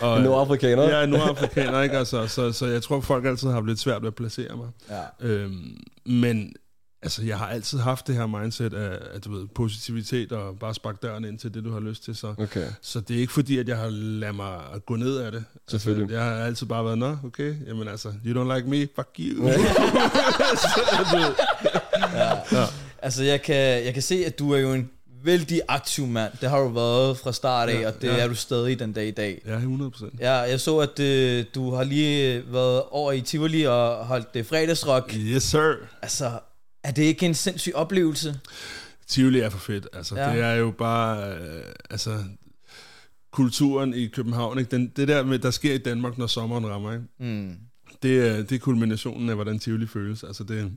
Og, 0.00 0.16
En 0.18 0.22
nordafrikaner? 0.24 0.82
Jeg 0.82 1.02
er 1.02 1.06
nordafrikaner, 1.06 1.82
ikke? 1.82 1.98
Altså, 1.98 2.26
så, 2.26 2.52
så 2.52 2.66
jeg 2.66 2.82
tror, 2.82 3.00
folk 3.00 3.24
altid 3.26 3.48
har 3.48 3.54
haft 3.54 3.66
lidt 3.66 3.78
svært 3.78 4.02
ved 4.02 4.08
at 4.08 4.14
placere 4.14 4.56
mig. 4.56 4.68
Ja. 4.90 5.28
Øhm, 5.28 5.76
men 6.06 6.52
altså, 7.02 7.22
jeg 7.22 7.38
har 7.38 7.46
altid 7.46 7.78
haft 7.78 8.06
det 8.06 8.14
her 8.14 8.26
mindset 8.26 8.74
af, 8.74 8.98
at, 9.14 9.24
du 9.24 9.32
ved, 9.32 9.46
positivitet 9.54 10.32
og 10.32 10.58
bare 10.58 10.74
sparke 10.74 10.98
døren 11.02 11.24
ind 11.24 11.38
til 11.38 11.54
det, 11.54 11.64
du 11.64 11.72
har 11.72 11.80
lyst 11.80 12.04
til. 12.04 12.16
Så, 12.16 12.34
Okay. 12.38 12.66
så 12.80 13.00
det 13.00 13.16
er 13.16 13.20
ikke 13.20 13.32
fordi, 13.32 13.58
at 13.58 13.68
jeg 13.68 13.76
har 13.76 13.88
ladet 13.90 14.34
mig 14.34 14.58
gå 14.86 14.96
ned 14.96 15.16
af 15.16 15.32
det. 15.32 15.44
Selvfølgelig. 15.68 16.02
Altså, 16.16 16.16
jeg 16.16 16.24
har 16.38 16.44
altid 16.44 16.66
bare 16.66 16.84
været, 16.84 16.98
nå, 16.98 17.16
okay, 17.24 17.54
jamen 17.66 17.88
altså, 17.88 18.12
you 18.26 18.44
don't 18.44 18.54
like 18.56 18.68
me, 18.68 18.88
fuck 18.96 19.08
you. 19.18 19.48
Altså, 23.04 23.22
jeg 23.22 23.42
kan, 23.42 23.84
jeg 23.84 23.94
kan 23.94 24.02
se, 24.02 24.24
at 24.26 24.38
du 24.38 24.52
er 24.52 24.58
jo 24.58 24.72
en 24.72 24.90
vældig 25.24 25.60
aktiv 25.68 26.06
mand. 26.06 26.32
Det 26.40 26.50
har 26.50 26.58
du 26.60 26.68
været 26.68 27.18
fra 27.18 27.32
start 27.32 27.68
af, 27.68 27.80
Ja, 27.80 27.88
og 27.88 27.94
det 28.02 28.08
ja. 28.08 28.16
er 28.18 28.28
du 28.28 28.34
stadig 28.34 28.78
den 28.78 28.92
dag 28.92 29.06
i 29.06 29.10
dag. 29.10 29.42
ja, 29.46 29.54
100 29.56 29.90
procent. 29.90 30.20
Ja, 30.20 30.32
jeg 30.32 30.60
så, 30.60 30.78
at 30.78 31.00
øh, 31.00 31.44
du 31.54 31.74
har 31.74 31.84
lige 31.84 32.42
været 32.52 32.82
over 32.90 33.12
i 33.12 33.20
Tivoli 33.20 33.62
og 33.62 33.96
holdt 34.06 34.34
det 34.34 34.46
fredagsrock. 34.46 35.14
Yes, 35.16 35.42
sir. 35.42 35.72
Altså, 36.02 36.30
er 36.84 36.90
det 36.90 37.02
ikke 37.02 37.26
en 37.26 37.34
sindssyg 37.34 37.74
oplevelse? 37.74 38.40
Tivoli 39.06 39.40
er 39.40 39.50
for 39.50 39.58
fedt. 39.58 39.88
Altså, 39.92 40.16
Ja. 40.16 40.32
Det 40.32 40.40
er 40.42 40.54
jo 40.54 40.70
bare... 40.70 41.34
Øh, 41.34 41.62
altså, 41.90 42.24
kulturen 43.30 43.94
i 43.94 44.06
København, 44.06 44.58
ikke? 44.58 44.70
Den, 44.70 44.88
det 44.96 45.08
der 45.08 45.22
med, 45.24 45.38
der 45.38 45.50
sker 45.50 45.74
i 45.74 45.78
Danmark, 45.78 46.18
når 46.18 46.26
sommeren 46.26 46.66
rammer, 46.66 46.92
ikke? 46.92 47.04
Mm. 47.18 47.56
Det, 48.02 48.28
er, 48.28 48.36
det 48.36 48.52
er 48.52 48.58
kulminationen 48.58 49.28
af, 49.28 49.34
hvordan 49.34 49.58
Tivoli 49.58 49.86
føles. 49.86 50.24
Altså, 50.24 50.44
det, 50.44 50.76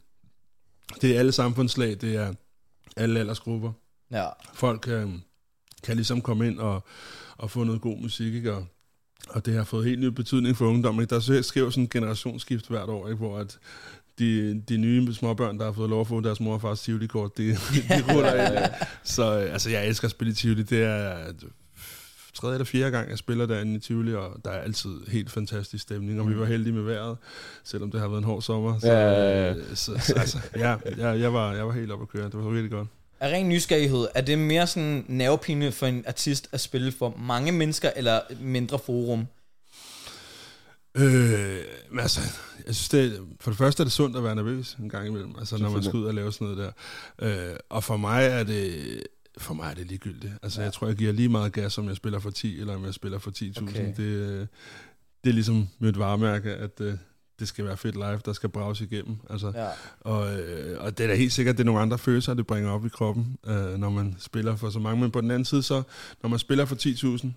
det 1.01 1.15
er 1.15 1.19
alle 1.19 1.31
samfundslag, 1.31 1.97
det 2.01 2.15
er 2.15 2.33
alle 2.97 3.19
aldersgrupper. 3.19 3.71
Ja. 4.11 4.25
Folk 4.53 4.87
øh, 4.87 5.09
kan 5.83 5.95
ligesom 5.95 6.21
komme 6.21 6.47
ind 6.47 6.59
og, 6.59 6.83
og 7.37 7.51
få 7.51 7.63
noget 7.63 7.81
god 7.81 7.97
musik, 8.01 8.33
ikke? 8.33 8.53
Og, 8.53 8.65
og 9.29 9.45
det 9.45 9.53
har 9.53 9.63
fået 9.63 9.85
helt 9.85 9.99
ny 9.99 10.05
betydning 10.05 10.57
for 10.57 10.65
ungdommen. 10.67 11.01
Ikke? 11.01 11.15
Der 11.15 11.41
sker 11.41 11.61
jo 11.61 11.71
sådan 11.71 11.83
en 11.83 11.89
generationsskift 11.89 12.67
hvert 12.67 12.89
år, 12.89 13.07
ikke? 13.07 13.17
hvor 13.17 13.39
at 13.39 13.59
de, 14.19 14.61
de 14.69 14.77
nye 14.77 15.13
småbørn, 15.13 15.59
der 15.59 15.65
har 15.65 15.71
fået 15.71 15.89
lov 15.89 16.01
at 16.01 16.07
få 16.07 16.21
deres 16.21 16.39
mor 16.39 16.53
og 16.53 16.61
fars 16.61 16.81
Tivoli-kort, 16.81 17.37
de, 17.37 17.43
de 17.89 18.13
ruller 18.13 18.51
ind. 18.51 18.73
Så 19.03 19.39
øh, 19.39 19.53
altså, 19.53 19.69
jeg 19.69 19.87
elsker 19.87 20.07
at 20.07 20.11
spille 20.11 20.31
i 20.31 20.35
Tivoli. 20.35 20.63
Det 20.63 20.83
er 20.83 21.17
tredje 22.35 22.55
eller 22.55 22.65
fjerde 22.65 22.91
gang, 22.91 23.09
jeg 23.09 23.17
spiller 23.17 23.45
derinde 23.45 23.75
i 23.75 23.79
Tivoli, 23.79 24.13
og 24.13 24.35
der 24.45 24.51
er 24.51 24.61
altid 24.61 24.89
helt 25.07 25.31
fantastisk 25.31 25.83
stemning, 25.83 26.21
og 26.21 26.29
vi 26.29 26.39
var 26.39 26.45
heldige 26.45 26.73
med 26.73 26.83
vejret, 26.83 27.17
selvom 27.63 27.91
det 27.91 27.99
har 27.99 28.07
været 28.07 28.17
en 28.17 28.23
hård 28.23 28.41
sommer. 28.41 28.79
Så, 28.79 28.87
Ja, 28.91 29.53
øh, 29.53 29.55
så, 29.75 29.91
så 29.99 30.13
altså, 30.17 30.37
ja, 30.55 30.75
jeg, 30.97 31.19
jeg, 31.19 31.33
var, 31.33 31.53
jeg 31.53 31.67
var 31.67 31.73
helt 31.73 31.91
oppe 31.91 32.03
at 32.03 32.09
køre. 32.09 32.25
Det 32.25 32.43
var 32.43 32.49
virkelig 32.49 32.71
godt. 32.71 32.87
Af 33.19 33.29
ren 33.31 33.49
nysgerrighed, 33.49 34.07
er 34.15 34.21
det 34.21 34.39
mere 34.39 34.67
sådan 34.67 35.05
nervepine 35.07 35.71
for 35.71 35.85
en 35.85 36.03
artist 36.07 36.49
at 36.51 36.59
spille 36.59 36.91
for 36.91 37.15
mange 37.19 37.51
mennesker, 37.51 37.89
eller 37.95 38.19
mindre 38.39 38.79
forum? 38.79 39.27
Øh, 40.95 41.59
men 41.91 41.99
altså, 41.99 42.19
jeg 42.67 42.75
synes 42.75 42.89
det, 42.89 43.19
for 43.41 43.51
det 43.51 43.57
første 43.57 43.81
er 43.81 43.85
det 43.85 43.91
sundt 43.93 44.17
at 44.17 44.23
være 44.23 44.35
nervøs 44.35 44.73
en 44.79 44.89
gang 44.89 45.07
imellem, 45.07 45.33
altså 45.39 45.57
når 45.57 45.69
man 45.69 45.83
skal 45.83 45.95
ud 45.99 46.05
og 46.05 46.13
lave 46.13 46.31
sådan 46.33 46.47
noget 46.47 46.73
der. 47.19 47.49
Øh, 47.51 47.55
og 47.69 47.83
for 47.83 47.97
mig 47.97 48.25
er 48.25 48.43
det, 48.43 48.73
for 49.37 49.53
mig 49.53 49.69
er 49.69 49.73
det 49.73 49.87
ligegyldigt. 49.87 50.33
Altså, 50.43 50.59
ja. 50.59 50.65
jeg 50.65 50.73
tror, 50.73 50.87
jeg 50.87 50.95
giver 50.95 51.11
lige 51.13 51.29
meget 51.29 51.53
gas, 51.53 51.77
om 51.77 51.87
jeg 51.87 51.95
spiller 51.95 52.19
for 52.19 52.29
10, 52.29 52.59
eller 52.59 52.75
om 52.75 52.85
jeg 52.85 52.93
spiller 52.93 53.19
for 53.19 53.31
10.000. 53.31 53.63
Okay. 53.63 53.93
Det, 53.97 54.03
øh, 54.03 54.39
det 55.23 55.29
er 55.29 55.33
ligesom 55.33 55.67
mit 55.79 55.99
varemærke, 55.99 56.51
at 56.55 56.81
øh, 56.81 56.93
det 57.39 57.47
skal 57.47 57.65
være 57.65 57.77
fedt 57.77 57.95
live, 57.95 58.19
der 58.25 58.33
skal 58.33 58.49
brages 58.49 58.81
igennem. 58.81 59.17
Altså, 59.29 59.51
Ja. 59.55 59.67
og, 59.99 60.39
øh, 60.39 60.81
og 60.83 60.97
det 60.97 61.03
er 61.03 61.07
da 61.07 61.15
helt 61.15 61.33
sikkert, 61.33 61.57
det 61.57 61.63
er 61.63 61.65
nogle 61.65 61.81
andre 61.81 61.97
følelser, 61.97 62.33
det 62.33 62.47
bringer 62.47 62.71
op 62.71 62.85
i 62.85 62.89
kroppen, 62.89 63.37
øh, 63.47 63.77
når 63.77 63.89
man 63.89 64.15
spiller 64.19 64.55
for 64.55 64.69
så 64.69 64.79
mange. 64.79 65.01
Men 65.01 65.11
på 65.11 65.21
den 65.21 65.31
anden 65.31 65.45
side, 65.45 65.63
så 65.63 65.83
når 66.23 66.29
man 66.29 66.39
spiller 66.39 66.65
for 66.65 66.75
10.000, 66.75 67.27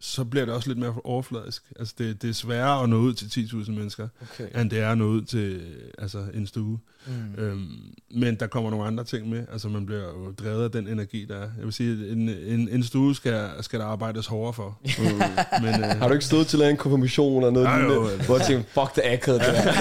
så 0.00 0.24
bliver 0.24 0.44
det 0.46 0.54
også 0.54 0.68
lidt 0.68 0.78
mere 0.78 0.94
overfladisk. 1.04 1.62
Altså, 1.78 1.94
det, 1.98 2.22
det 2.22 2.30
er 2.30 2.34
sværere 2.34 2.82
at 2.82 2.88
nå 2.88 2.96
ud 2.96 3.14
til 3.14 3.26
10.000 3.26 3.70
mennesker, 3.70 4.08
Okay. 4.22 4.60
end 4.60 4.70
det 4.70 4.80
er 4.80 4.90
at 4.92 4.98
nå 4.98 5.04
ud 5.04 5.22
til 5.22 5.60
altså, 5.98 6.18
en 6.34 6.46
stue. 6.46 6.78
Mm. 7.06 7.42
Øhm, 7.42 7.68
men 8.10 8.34
der 8.34 8.46
kommer 8.46 8.70
nogle 8.70 8.86
andre 8.86 9.04
ting 9.04 9.28
med. 9.28 9.44
Altså, 9.52 9.68
man 9.68 9.86
bliver 9.86 10.02
jo 10.02 10.32
drevet 10.32 10.64
af 10.64 10.70
den 10.70 10.88
energi, 10.88 11.24
der 11.24 11.34
er. 11.36 11.40
Jeg 11.58 11.64
vil 11.64 11.72
sige, 11.72 12.12
en, 12.12 12.28
en, 12.28 12.68
en 12.68 12.82
stue 12.82 13.14
skal, 13.14 13.48
skal 13.60 13.80
der 13.80 13.86
arbejdes 13.86 14.26
hårdere 14.26 14.52
for. 14.52 14.78
Mm. 14.82 15.04
men, 15.64 15.84
øh, 15.84 15.98
Har 15.98 16.08
du 16.08 16.14
ikke 16.14 16.26
stået 16.26 16.46
til 16.46 16.56
at 16.56 16.58
lave 16.58 16.70
en 16.70 16.76
konfirmation 16.76 17.42
eller 17.42 17.50
noget 17.50 17.66
Ej, 17.66 17.78
jo, 17.80 17.88
lignende, 17.88 18.24
hvor 18.24 18.36
jeg 18.36 18.46
tænkte, 18.46 18.70
fuck 18.72 18.94
det 18.94 19.02
akavet, 19.04 19.40
det 19.40 19.48
der. 19.48 19.62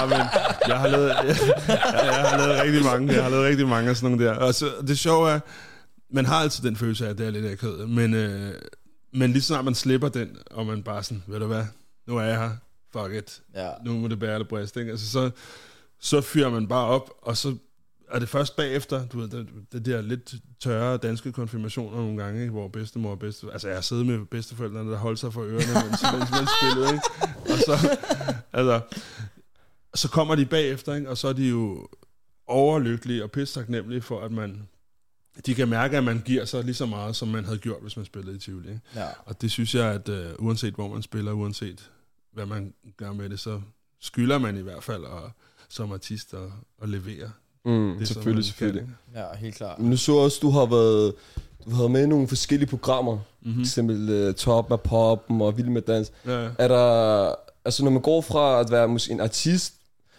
ja, 0.00 0.06
men 0.06 0.18
jeg 0.68 0.78
har 0.78 0.88
lavet, 0.88 1.08
jeg, 1.08 1.36
jeg 2.04 2.14
har 2.14 2.36
lavet 2.46 2.62
rigtig 2.62 2.84
mange, 2.84 3.12
jeg 3.14 3.22
har 3.22 3.30
lavet 3.30 3.44
rigtig 3.46 3.68
mange 3.68 3.90
af 3.90 3.96
sådan 3.96 4.10
nogle 4.10 4.26
der. 4.26 4.32
Og 4.34 4.54
så, 4.54 4.66
det 4.86 4.98
sjove 4.98 5.30
er, 5.30 5.40
man 6.10 6.26
har 6.26 6.34
altid 6.36 6.64
den 6.64 6.76
følelse 6.76 7.06
af, 7.06 7.10
at 7.10 7.18
det 7.18 7.26
er 7.26 7.30
lidt 7.30 7.46
akavet, 7.46 7.90
men, 7.90 8.14
øh, 8.14 8.52
men 9.14 9.32
lige 9.32 9.42
snart 9.42 9.64
man 9.64 9.74
slipper 9.74 10.08
den, 10.08 10.36
og 10.50 10.66
man 10.66 10.82
bare 10.82 11.02
sådan, 11.02 11.22
ved 11.26 11.40
du 11.40 11.46
hvad, 11.46 11.64
nu 12.06 12.16
er 12.16 12.22
jeg 12.22 12.38
her, 12.38 12.50
fuck 12.92 13.14
it, 13.14 13.42
Ja. 13.54 13.70
nu 13.84 13.92
må 13.98 14.08
det 14.08 14.18
bære 14.18 14.34
eller 14.34 14.48
brist, 14.48 14.76
ikke? 14.76 14.90
Altså, 14.90 15.10
så, 15.10 15.30
så 16.00 16.20
fyrer 16.20 16.50
man 16.50 16.68
bare 16.68 16.86
op, 16.86 17.10
og 17.22 17.36
så 17.36 17.56
er 18.10 18.18
det 18.18 18.28
først 18.28 18.56
bagefter, 18.56 19.06
du 19.06 19.20
ved, 19.20 19.28
det, 19.28 19.48
det 19.72 19.86
der 19.86 20.00
lidt 20.00 20.34
tørre 20.60 20.96
danske 20.96 21.32
konfirmationer 21.32 21.96
nogle 21.96 22.22
gange, 22.22 22.40
ikke? 22.40 22.52
hvor 22.52 22.68
bedstemor 22.68 23.10
og 23.10 23.18
bedste... 23.18 23.46
Altså, 23.52 23.68
jeg 23.68 23.76
har 23.76 23.82
siddet 23.82 24.06
med 24.06 24.26
bedsteforældrene, 24.26 24.90
der 24.90 24.96
holdt 24.98 25.18
sig 25.18 25.32
for 25.32 25.42
ørerne, 25.42 25.88
mens, 25.88 26.02
mens 26.12 26.30
man 26.30 26.48
spillede, 26.60 26.92
ikke? 26.92 27.04
Og 27.52 27.58
så, 27.58 27.96
altså, 28.52 28.80
så 29.94 30.08
kommer 30.10 30.34
de 30.34 30.46
bagefter, 30.46 30.94
ikke? 30.94 31.10
og 31.10 31.18
så 31.18 31.28
er 31.28 31.32
de 31.32 31.48
jo 31.48 31.88
overlykkelige 32.46 33.24
og 33.24 33.30
pisse 33.30 33.60
taknemmelige 33.60 34.02
for, 34.02 34.20
at 34.20 34.32
man... 34.32 34.68
De 35.46 35.54
kan 35.54 35.68
mærke, 35.68 35.96
at 35.96 36.04
man 36.04 36.22
giver 36.24 36.44
sig 36.44 36.64
lige 36.64 36.74
så 36.74 36.86
meget, 36.86 37.16
som 37.16 37.28
man 37.28 37.44
havde 37.44 37.58
gjort, 37.58 37.82
hvis 37.82 37.96
man 37.96 38.06
spillede 38.06 38.36
i 38.36 38.38
Tivoli. 38.38 38.68
Ikke? 38.68 38.80
ja. 38.96 39.06
Og 39.24 39.42
det 39.42 39.50
synes 39.50 39.74
jeg, 39.74 39.86
at 39.86 40.08
uh, 40.08 40.46
uanset 40.46 40.74
hvor 40.74 40.88
man 40.88 41.02
spiller, 41.02 41.32
uanset 41.32 41.90
hvad 42.32 42.46
man 42.46 42.74
gør 42.96 43.12
med 43.12 43.28
det, 43.28 43.40
så 43.40 43.60
skylder 44.00 44.38
man 44.38 44.56
i 44.58 44.60
hvert 44.60 44.82
fald 44.84 45.04
at, 45.04 45.30
som 45.68 45.92
artist 45.92 46.34
at, 46.34 46.40
at 46.82 46.88
levere. 46.88 47.30
Mm, 47.64 47.96
Det, 47.98 48.08
selvfølgelig, 48.08 48.44
selvfølgelig. 48.44 48.82
Kan, 48.82 49.22
ja, 49.22 49.36
helt 49.38 49.54
klart. 49.54 49.78
Men 49.78 49.90
nu 49.90 49.96
så 49.96 50.12
også, 50.12 50.38
du 50.42 50.50
har 50.50 50.66
været, 50.66 51.14
du 51.64 51.70
har 51.70 51.78
været 51.78 51.90
med 51.90 52.02
i 52.02 52.06
nogle 52.06 52.28
forskellige 52.28 52.68
programmer. 52.68 53.12
Mm. 53.14 53.20
mm-hmm. 53.40 53.54
For 53.54 53.60
eksempel 53.60 54.28
uh, 54.28 54.34
Top 54.34 54.70
med 54.70 54.78
Poppen 54.78 55.40
og 55.40 55.56
Vild 55.56 55.68
med 55.68 55.82
Dans. 55.82 56.12
ja. 56.26 56.48
Er 56.58 56.68
der, 56.68 57.34
altså 57.64 57.84
når 57.84 57.90
man 57.90 58.02
går 58.02 58.20
fra 58.20 58.60
at 58.60 58.70
være 58.70 58.88
måske 58.88 59.12
en 59.12 59.20
artist, 59.20 59.74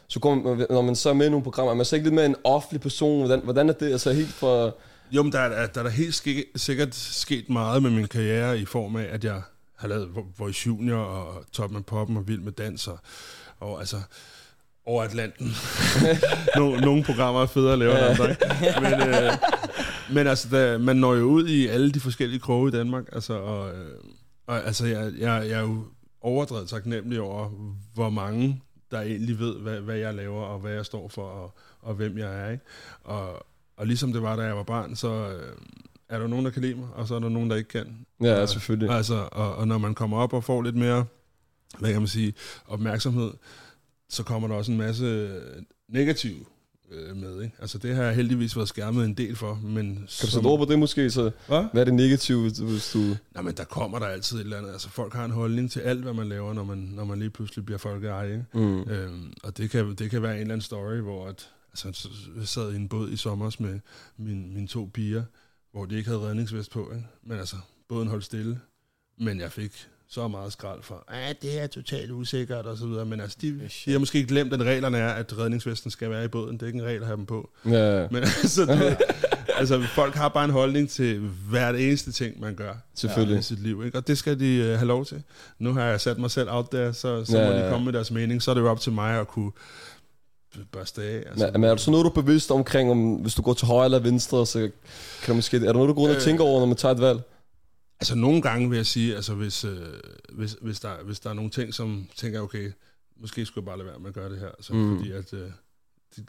så 0.07 0.19
går 0.19 0.35
man, 0.35 0.65
når 0.69 0.81
man 0.81 0.95
så 0.95 1.09
er 1.09 1.13
med 1.13 1.27
i 1.27 1.29
nogle 1.29 1.43
programmer, 1.43 1.71
er 1.71 1.75
man 1.75 1.85
så 1.85 1.95
ikke 1.95 2.05
lidt 2.05 2.15
mere 2.15 2.25
en 2.25 2.35
offentlig 2.43 2.81
person? 2.81 3.19
Hvordan, 3.19 3.39
hvordan 3.43 3.69
er 3.69 3.73
det? 3.73 3.91
Altså 3.91 4.13
helt 4.13 4.33
fra... 4.33 4.71
Jo, 5.11 5.23
men 5.23 5.31
der 5.31 5.39
er, 5.39 5.67
der 5.67 5.79
er 5.79 5.83
der 5.83 5.89
helt 5.89 6.15
ske, 6.15 6.45
sikkert 6.55 6.95
sket 6.95 7.49
meget 7.49 7.83
med 7.83 7.91
min 7.91 8.07
karriere 8.07 8.59
i 8.59 8.65
form 8.65 8.95
af, 8.95 9.07
at 9.11 9.23
jeg 9.23 9.41
har 9.75 9.87
lavet 9.87 10.09
Vo- 10.15 10.33
Voice 10.37 10.67
Junior 10.67 10.97
og 10.97 11.45
Top 11.51 11.71
med 11.71 11.81
Poppen 11.81 12.17
og 12.17 12.27
Vild 12.27 12.41
med 12.41 12.51
Dans 12.51 12.89
og, 13.59 13.79
altså 13.79 13.97
over 14.85 15.03
Atlanten. 15.03 15.51
nogle, 16.57 16.81
nogle 16.81 17.03
programmer 17.03 17.41
er 17.41 17.45
federe 17.45 17.73
at 17.73 17.79
lave 17.79 17.91
end 17.91 17.99
andre? 18.21 18.35
Men, 18.81 19.07
øh, 19.09 19.31
men 20.13 20.27
altså, 20.27 20.47
der, 20.51 20.77
man 20.77 20.95
når 20.95 21.13
jo 21.13 21.23
ud 21.23 21.47
i 21.47 21.67
alle 21.67 21.91
de 21.91 21.99
forskellige 21.99 22.39
kroge 22.39 22.69
i 22.69 22.71
Danmark, 22.71 23.03
altså, 23.11 23.33
og, 23.33 23.75
øh, 23.75 23.95
og 24.47 24.65
altså, 24.65 24.85
jeg, 24.85 25.11
jeg, 25.17 25.49
jeg 25.49 25.57
er 25.57 25.61
jo 25.61 25.85
overdrevet 26.21 26.69
taknemmelig 26.69 27.21
over, 27.21 27.49
hvor 27.93 28.09
mange, 28.09 28.61
der 28.91 29.01
egentlig 29.01 29.39
ved, 29.39 29.55
hvad, 29.55 29.79
hvad 29.79 29.95
jeg 29.95 30.13
laver, 30.13 30.43
og 30.43 30.59
hvad 30.59 30.71
jeg 30.71 30.85
står 30.85 31.07
for, 31.07 31.21
og, 31.27 31.55
og 31.81 31.93
hvem 31.93 32.17
jeg 32.17 32.41
er, 32.45 32.51
ikke? 32.51 32.63
Og, 33.03 33.45
og 33.77 33.87
ligesom 33.87 34.13
det 34.13 34.21
var, 34.21 34.35
da 34.35 34.41
jeg 34.41 34.55
var 34.57 34.63
barn, 34.63 34.95
så 34.95 35.07
øh, 35.29 35.53
er 36.09 36.19
der 36.19 36.27
nogen, 36.27 36.45
der 36.45 36.51
kan 36.51 36.61
lide 36.61 36.75
mig, 36.75 36.87
og 36.95 37.07
så 37.07 37.15
er 37.15 37.19
der 37.19 37.29
nogen, 37.29 37.49
der 37.49 37.55
ikke 37.55 37.69
kan. 37.69 38.05
Ja, 38.21 38.41
Og- 38.41 38.49
selvfølgelig. 38.49 38.89
Altså, 38.89 39.27
og, 39.31 39.55
og 39.55 39.67
når 39.67 39.77
man 39.77 39.95
kommer 39.95 40.17
op 40.17 40.33
og 40.33 40.43
får 40.43 40.61
lidt 40.61 40.75
mere, 40.75 41.05
hvad 41.79 41.91
kan 41.91 42.01
man 42.01 42.07
sige, 42.07 42.33
opmærksomhed, 42.67 43.31
så 44.09 44.23
kommer 44.23 44.47
der 44.47 44.55
også 44.55 44.71
en 44.71 44.77
masse 44.77 45.29
negativ 45.89 46.47
øh, 46.91 47.15
med. 47.17 47.41
Ikke? 47.43 47.55
Altså 47.59 47.77
det 47.77 47.95
har 47.95 48.03
jeg 48.03 48.15
heldigvis 48.15 48.55
været 48.55 48.67
skærmet 48.69 49.05
en 49.05 49.13
del 49.13 49.35
for. 49.35 49.59
Men 49.63 49.95
Kan 49.95 50.05
du 50.21 50.27
sætte 50.27 50.45
ord 50.47 50.59
på 50.59 50.71
det 50.71 50.79
måske? 50.79 51.09
Så, 51.11 51.31
Hvad? 51.47 51.65
hvad 51.73 51.81
er 51.81 51.85
det 51.85 51.93
negative, 51.93 52.41
hvis 52.41 52.91
du-. 52.93 52.99
Nej, 53.33 53.43
men 53.43 53.53
der 53.57 53.63
kommer 53.63 53.99
der 53.99 54.05
altid 54.05 54.37
et 54.37 54.41
eller 54.43 54.57
andet. 54.57 54.71
Altså 54.71 54.89
folk 54.89 55.13
har 55.13 55.25
en 55.25 55.31
holdning 55.31 55.71
til 55.71 55.79
alt, 55.79 56.01
hvad 56.03 56.13
man 56.13 56.29
laver, 56.29 56.53
når 56.53 56.63
man, 56.63 56.77
når 56.77 57.05
man 57.05 57.19
lige 57.19 57.29
pludselig 57.29 57.65
bliver 57.65 57.77
folkeeje. 57.79 58.45
Mm. 58.53 58.81
Øhm, 58.81 59.33
og 59.43 59.57
det 59.57 59.69
kan, 59.69 59.95
det 59.95 60.09
kan 60.11 60.21
være 60.21 60.33
en 60.35 60.41
eller 60.41 60.53
anden 60.53 60.61
story, 60.65 60.95
hvor 60.97 61.27
at, 61.27 61.49
altså, 61.83 61.91
så- 62.01 62.09
jeg 62.39 62.47
sad 62.47 62.73
i 62.73 62.75
en 62.75 62.89
båd 62.89 63.09
i 63.09 63.17
sommer 63.17 63.55
med 63.59 63.79
min, 64.17 64.53
mine 64.53 64.67
to 64.67 64.89
piger, 64.93 65.23
hvor 65.71 65.85
de 65.85 65.97
ikke 65.97 66.09
havde 66.09 66.21
redningsvest 66.21 66.71
på. 66.71 66.91
Ikke? 66.95 67.05
Men 67.23 67.39
altså, 67.39 67.55
båden 67.89 68.07
holdt 68.07 68.25
stille. 68.25 68.59
Men 69.19 69.39
jeg 69.39 69.51
fik 69.51 69.87
så 70.07 70.27
meget 70.27 70.53
skrald 70.53 70.83
for, 70.83 71.03
at 71.07 71.41
det 71.41 71.61
er 71.61 71.67
totalt 71.67 72.11
usikkert 72.11 72.65
og 72.65 72.77
så 72.77 72.85
videre. 72.87 73.05
Men 73.05 73.19
altså, 73.19 73.37
de, 73.41 73.69
de 73.85 73.91
har 73.91 73.99
måske 73.99 74.25
glemt, 74.25 74.53
at 74.53 74.61
reglerne 74.61 74.97
er, 74.97 75.09
at 75.09 75.37
redningsvesten 75.37 75.91
skal 75.91 76.09
være 76.09 76.25
i 76.25 76.27
båden. 76.27 76.53
Det 76.53 76.61
er 76.61 76.67
ikke 76.67 76.79
en 76.79 76.85
regel 76.85 77.01
at 77.01 77.07
have 77.07 77.17
dem 77.17 77.25
på. 77.25 77.49
Ja, 77.65 78.07
Men 78.11 78.23
altså, 78.43 78.65
ved, 78.65 78.95
altså, 79.55 79.81
folk 79.95 80.15
har 80.15 80.29
bare 80.29 80.45
en 80.45 80.51
holdning 80.51 80.89
til 80.89 81.19
hvert 81.49 81.75
eneste 81.75 82.11
ting, 82.11 82.39
man 82.39 82.55
gør 82.55 82.73
selvfølgelig. 82.95 83.39
i 83.39 83.41
sit 83.41 83.59
liv. 83.59 83.85
Ikke? 83.85 83.97
Og 83.97 84.07
det 84.07 84.17
skal 84.17 84.39
de 84.39 84.59
uh, 84.59 84.65
have 84.65 84.85
lov 84.85 85.05
til. 85.05 85.23
Nu 85.59 85.73
har 85.73 85.83
jeg 85.83 86.01
sat 86.01 86.17
mig 86.17 86.31
selv 86.31 86.49
out 86.49 86.71
der, 86.71 86.91
så, 86.91 87.25
så 87.25 87.37
Ja, 87.37 87.49
må 87.51 87.57
de 87.65 87.69
komme 87.69 87.85
med 87.85 87.93
deres 87.93 88.11
mening. 88.11 88.41
Så 88.41 88.51
er 88.51 88.55
det 88.55 88.61
jo 88.61 88.69
op 88.71 88.79
til 88.79 88.91
mig 88.91 89.19
at 89.19 89.27
kunne 89.27 89.51
børste 90.71 91.03
af. 91.03 91.23
Altså. 91.29 91.49
Men, 91.51 91.61
men 91.61 91.69
er 91.69 91.75
du 91.75 91.81
så 91.81 91.91
noget, 91.91 92.03
du 92.03 92.09
er 92.09 92.13
bevidst 92.23 92.51
omkring, 92.51 92.91
om 92.91 93.13
hvis 93.15 93.33
du 93.35 93.41
går 93.41 93.53
til 93.53 93.67
højre 93.67 93.85
eller 93.85 93.99
venstre, 93.99 94.45
så 94.45 94.59
kan 95.23 95.27
du 95.27 95.33
måske... 95.33 95.57
Er 95.57 95.61
der 95.61 95.73
noget, 95.73 95.87
du 95.89 95.93
går 95.93 96.01
rundt 96.01 96.15
og 96.15 96.21
Øh. 96.21 96.23
tænker 96.23 96.43
over, 96.43 96.59
når 96.59 96.65
man 96.67 96.77
tager 96.77 96.95
et 96.95 97.01
valg? 97.01 97.21
Altså 97.99 98.15
nogle 98.15 98.41
gange 98.41 98.69
vil 98.69 98.75
jeg 98.75 98.85
sige, 98.85 99.15
altså 99.15 99.33
hvis, 99.33 99.63
øh, 99.65 99.77
hvis, 100.33 100.55
hvis, 100.61 100.79
der, 100.79 101.03
hvis 101.03 101.19
der 101.19 101.29
er 101.29 101.33
nogle 101.33 101.49
ting, 101.51 101.73
som 101.73 102.07
tænker, 102.15 102.41
okay, 102.41 102.71
måske 103.21 103.45
skulle 103.45 103.63
jeg 103.63 103.65
bare 103.65 103.77
lade 103.77 103.87
være 103.87 103.99
med 103.99 104.07
at 104.07 104.13
gøre 104.13 104.29
det 104.29 104.39
her, 104.39 104.49
så 104.59 104.73
Mm. 104.73 104.79
mm. 104.79 104.97
fordi 104.97 105.11
at 105.11 105.33
øh, 105.33 105.49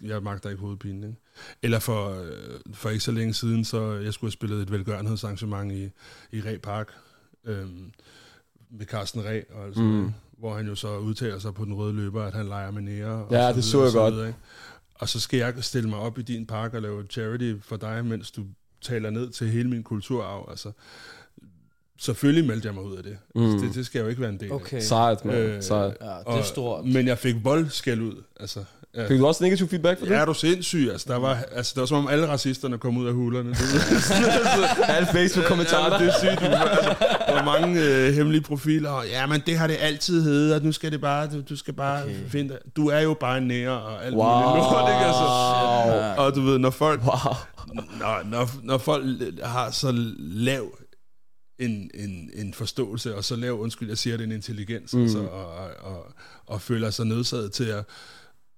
jeg 0.02 0.22
magter 0.22 0.50
ikke 0.50 0.60
hovedpine. 0.60 1.06
Ikke? 1.06 1.18
Eller 1.62 1.78
for, 1.78 2.20
øh, 2.22 2.60
for 2.74 2.90
ikke 2.90 3.04
så 3.04 3.12
længe 3.12 3.34
siden, 3.34 3.64
så 3.64 3.92
jeg 3.92 4.14
skulle 4.14 4.28
have 4.28 4.32
spillet 4.32 4.62
et 4.62 4.72
velgørenhedsarrangement 4.72 5.72
i, 5.72 5.90
i 6.32 6.40
Ræ 6.40 6.56
Park 6.62 6.92
øh, 7.46 7.66
med 8.70 8.86
Carsten 8.86 9.24
Ræ, 9.24 9.40
og 9.54 9.66
altså, 9.66 9.82
Mm. 9.82 10.12
hvor 10.38 10.54
han 10.56 10.66
jo 10.66 10.74
så 10.74 10.98
udtaler 10.98 11.38
sig 11.38 11.54
på 11.54 11.64
den 11.64 11.74
røde 11.74 11.92
løber, 11.94 12.22
at 12.24 12.34
han 12.34 12.46
leger 12.48 12.70
med 12.70 12.82
nære. 12.82 13.06
og 13.24 13.32
Ja, 13.32 13.52
det 13.52 13.64
så 13.64 13.78
jeg 13.78 13.86
og 13.88 13.92
godt. 13.92 14.14
videre, 14.14 14.26
ikke? 14.26 14.38
Og 14.94 15.08
så 15.08 15.20
skal 15.20 15.38
jeg 15.38 15.54
stille 15.60 15.88
mig 15.88 15.98
op 15.98 16.18
i 16.18 16.22
din 16.22 16.46
park 16.46 16.74
og 16.74 16.82
lave 16.82 17.04
charity 17.10 17.52
for 17.62 17.76
dig, 17.76 18.04
mens 18.04 18.30
du 18.30 18.44
taler 18.80 19.10
ned 19.10 19.30
til 19.30 19.48
hele 19.48 19.68
min 19.70 19.82
kulturarv. 19.82 20.46
Altså, 20.50 20.72
selvfølgelig 21.98 22.46
meldte 22.46 22.66
jeg 22.66 22.74
mig 22.74 22.84
ud 22.84 22.96
af 22.96 23.02
det. 23.02 23.18
Mm. 23.34 23.42
Altså, 23.52 23.66
det, 23.66 23.74
det 23.74 23.86
skal 23.86 23.98
jeg 23.98 24.04
jo 24.04 24.08
ikke 24.08 24.20
være 24.22 24.30
en 24.30 24.40
del 24.40 24.52
Okay. 24.52 24.80
Sejt, 24.80 25.24
man. 25.24 25.34
Øh, 25.36 25.62
Sejt. 25.62 25.96
Ja, 26.00 26.06
det 26.06 26.22
af. 26.26 26.38
er 26.38 26.42
stort. 26.42 26.84
Men 26.84 27.06
jeg 27.06 27.18
fik 27.18 27.44
voldskæld 27.44 28.00
ud. 28.02 28.22
Altså, 28.40 28.64
ja. 28.96 29.08
Fik 29.08 29.18
du 29.18 29.26
også 29.26 29.44
negativ 29.44 29.68
feedback 29.68 29.98
for 29.98 30.06
det? 30.06 30.12
Ja, 30.12 30.18
er 30.20 30.24
du 30.24 30.34
sindssyg? 30.34 30.88
Altså, 30.92 31.06
der 31.08 31.16
var, 31.16 31.38
altså, 31.52 31.72
det 31.74 31.80
var 31.80 31.86
som 31.86 31.96
om 31.96 32.08
alle 32.08 32.28
racisterne 32.28 32.78
kom 32.78 32.96
ud 32.98 33.06
af 33.06 33.12
hulerne. 33.14 33.56
Alle 34.96 35.08
Facebook-kommentarer. 35.12 35.92
Ja, 35.92 36.04
det 36.04 36.14
er 36.14 36.18
sygt. 36.18 36.42
Altså, 36.42 36.94
der 37.26 37.32
var 37.32 37.44
mange 37.44 37.80
øh, 37.82 38.14
hemmelige 38.14 38.40
profiler, 38.42 38.90
og 38.90 39.06
ja, 39.06 39.26
men 39.26 39.42
det 39.46 39.58
har 39.58 39.66
det 39.66 39.76
altid 39.80 40.22
heddet, 40.22 40.54
og 40.54 40.62
nu 40.62 40.72
skal 40.72 40.92
det 40.92 41.00
bare, 41.00 41.28
du, 41.32 41.40
du 41.48 41.56
skal 41.56 41.74
bare 41.74 42.02
Okay. 42.02 42.14
finde 42.28 42.58
Du 42.76 42.88
er 42.88 43.00
jo 43.00 43.14
bare 43.20 43.40
nære, 43.40 43.70
og 43.82 44.04
alt 44.06 44.14
Wow. 44.16 44.48
muligt 44.48 44.64
lort, 44.72 44.90
ikke? 44.90 45.04
Altså, 45.04 45.26
Shit, 45.84 46.18
og 46.18 46.34
du 46.34 46.40
ved, 46.40 46.58
når 46.58 46.70
folk, 46.70 47.00
Wow. 47.00 47.34
når, 48.00 48.22
når, 48.30 48.50
når 48.62 48.78
folk 48.78 49.04
har 49.42 49.70
så 49.70 49.92
lav 50.18 50.78
en, 51.58 51.90
en, 51.94 52.30
en 52.34 52.54
forståelse, 52.54 53.14
og 53.14 53.24
så 53.24 53.36
lav, 53.36 53.60
undskyld, 53.60 53.88
jeg 53.88 53.98
siger 53.98 54.16
det, 54.16 54.24
en 54.24 54.32
intelligens, 54.32 54.94
mm. 54.94 55.02
altså, 55.02 55.18
og, 55.18 55.46
og, 55.46 55.68
og, 55.82 56.06
og 56.46 56.60
føler 56.62 56.90
sig 56.90 57.06
nødsaget 57.06 57.52
til 57.52 57.64
at 57.64 57.84